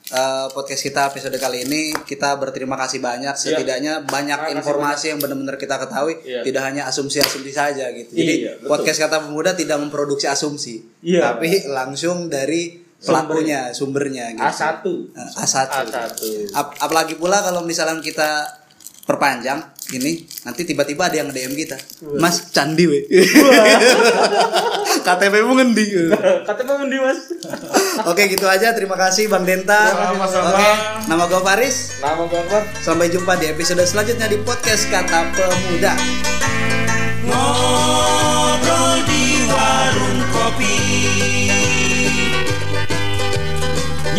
eh, 0.08 0.46
podcast 0.48 0.82
kita 0.82 1.08
episode 1.08 1.34
kali 1.34 1.62
ini 1.62 1.90
kita 2.02 2.34
berterima 2.34 2.74
kasih 2.76 2.98
banyak 2.98 3.34
setidaknya 3.34 4.02
banyak 4.02 4.36
Terima 4.36 4.46
kasih 4.46 4.56
informasi 4.56 5.04
yang 5.08 5.18
benar-benar 5.18 5.56
kita 5.56 5.76
ketahui 5.78 6.14
Iya. 6.22 6.40
tidak 6.42 6.62
hanya 6.62 6.82
asumsi-asumsi 6.86 7.50
saja 7.50 7.90
gitu. 7.90 8.12
Jadi 8.12 8.32
Iya, 8.40 8.52
betul. 8.56 8.68
podcast 8.68 8.98
kata 9.00 9.16
pemuda 9.24 9.50
tidak 9.52 9.78
memproduksi 9.78 10.26
asumsi 10.26 10.82
Iya. 11.02 11.34
tapi 11.34 11.66
langsung 11.66 12.26
dari 12.26 12.78
pelakunya 12.96 13.70
sumbernya 13.70 14.32
gitu. 14.32 14.42
A1. 14.42 14.84
Eh, 15.12 15.30
A1. 15.36 15.68
A1. 15.84 16.10
Ap- 16.50 16.76
apalagi 16.80 17.14
pula 17.14 17.38
kalau 17.38 17.60
misalnya 17.60 17.98
kita 17.98 18.46
perpanjang 19.04 19.62
ini 19.94 20.26
nanti 20.42 20.66
tiba-tiba 20.66 21.06
ada 21.06 21.22
yang 21.22 21.30
DM 21.30 21.54
kita. 21.54 21.78
Mas 22.18 22.50
candi 22.50 22.90
we. 22.90 23.06
KTP 25.06 25.34
mu 25.46 25.54
ngendi? 25.54 26.10
KTP 26.42 26.68
mendi 26.82 26.98
Mas. 26.98 27.30
Oke 28.10 28.26
gitu 28.26 28.50
aja 28.50 28.74
terima 28.74 28.98
kasih 28.98 29.30
Bang 29.30 29.46
Denta. 29.46 29.94
Sama-sama. 29.94 30.50
Oke, 30.50 30.70
nama 31.06 31.22
gue 31.30 31.38
Faris. 31.38 32.02
Nama 32.02 32.24
gambar. 32.26 32.62
Sampai 32.82 33.06
jumpa 33.14 33.38
di 33.38 33.46
episode 33.46 33.86
selanjutnya 33.86 34.26
di 34.26 34.42
podcast 34.42 34.90
Kata 34.90 35.30
Pemuda. 35.30 35.94
Ngobrol 37.26 38.98
di 39.06 39.24
warung 39.50 40.20
kopi 40.34 40.78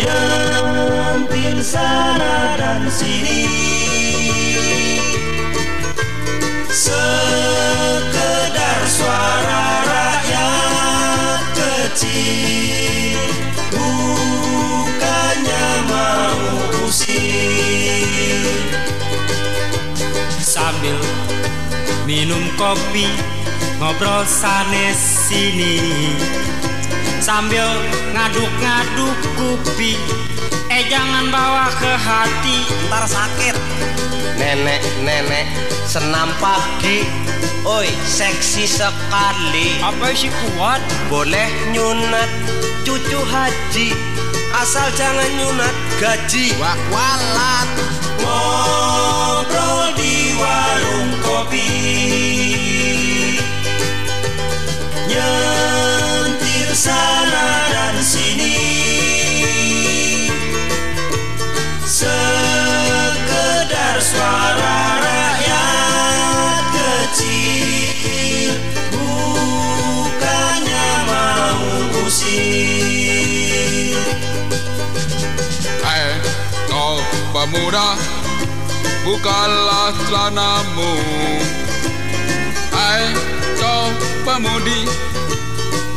Nyentil 0.00 1.60
sana 1.64 2.56
dan 2.56 2.88
sini 2.88 3.77
Sekedar 6.68 8.00
suara 8.84 9.64
rakyat 9.88 11.40
kecil. 11.56 13.16
Bukannya 13.72 15.68
mau 15.88 16.36
usir. 16.84 18.44
Sambil 20.44 21.00
minum 22.04 22.44
kopi 22.60 23.08
ngobrol 23.80 24.28
sanes 24.28 25.00
sini. 25.00 25.80
Sambil 27.24 27.64
ngaduk-ngaduk 28.12 29.16
kupi 29.40 29.96
eh 30.78 30.86
jangan 30.86 31.26
bawa 31.34 31.74
ke 31.74 31.90
hati. 31.98 32.70
Ntar 32.86 33.02
sakit. 33.10 33.56
Nenek-nenek 34.38 35.50
senam 35.90 36.30
pagi. 36.38 37.02
Oi, 37.66 37.90
seksi 38.06 38.62
sekali. 38.62 39.82
Apa 39.82 40.14
sih 40.14 40.30
kuat? 40.30 40.78
Boleh 41.10 41.50
nyunat 41.74 42.30
cucu 42.86 43.18
haji. 43.26 43.90
Asal 44.54 44.86
jangan 44.94 45.26
nyunat 45.34 45.74
gaji. 45.98 46.54
Wak 46.62 46.78
walat. 46.94 47.68
Ngobrol 48.22 49.98
di 49.98 50.38
warung 50.38 51.10
kopi. 51.26 51.70
Nyentil 55.10 56.70
sana 56.70 57.66
dan 57.66 57.98
sini 57.98 58.17
suara 64.08 64.80
rakyat 65.04 66.64
kecil. 66.72 68.56
Bukannya 68.96 70.88
mau 71.04 71.60
usir 72.08 74.00
Hai 75.84 76.16
kau 76.72 76.96
pemuda 77.36 78.00
Bukalah 79.04 79.92
celanamu. 80.08 80.96
Hai 82.72 83.12
kau 83.60 83.92
pemudi 84.24 84.88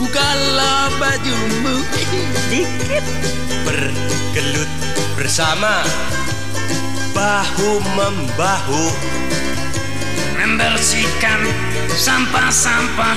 Bukalah 0.03 0.91
bajumu. 0.99 1.79
Dikit. 2.51 3.07
Bergelut 3.63 4.67
bersama 5.15 5.87
bahu 7.21 7.77
membahu. 7.93 8.89
Membersihkan 10.41 11.37
sampah-sampah 11.93 13.13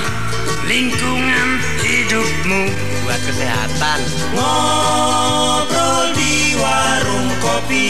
lingkungan 0.69 1.57
hidupmu. 1.81 2.69
Buat 3.01 3.21
kesehatan. 3.25 3.99
Ngobrol 4.37 6.13
di 6.13 6.53
warung 6.61 7.33
kopi. 7.41 7.89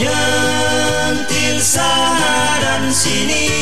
Nyentil 0.00 1.60
sana 1.60 2.56
dan 2.56 2.88
sini. 2.88 3.52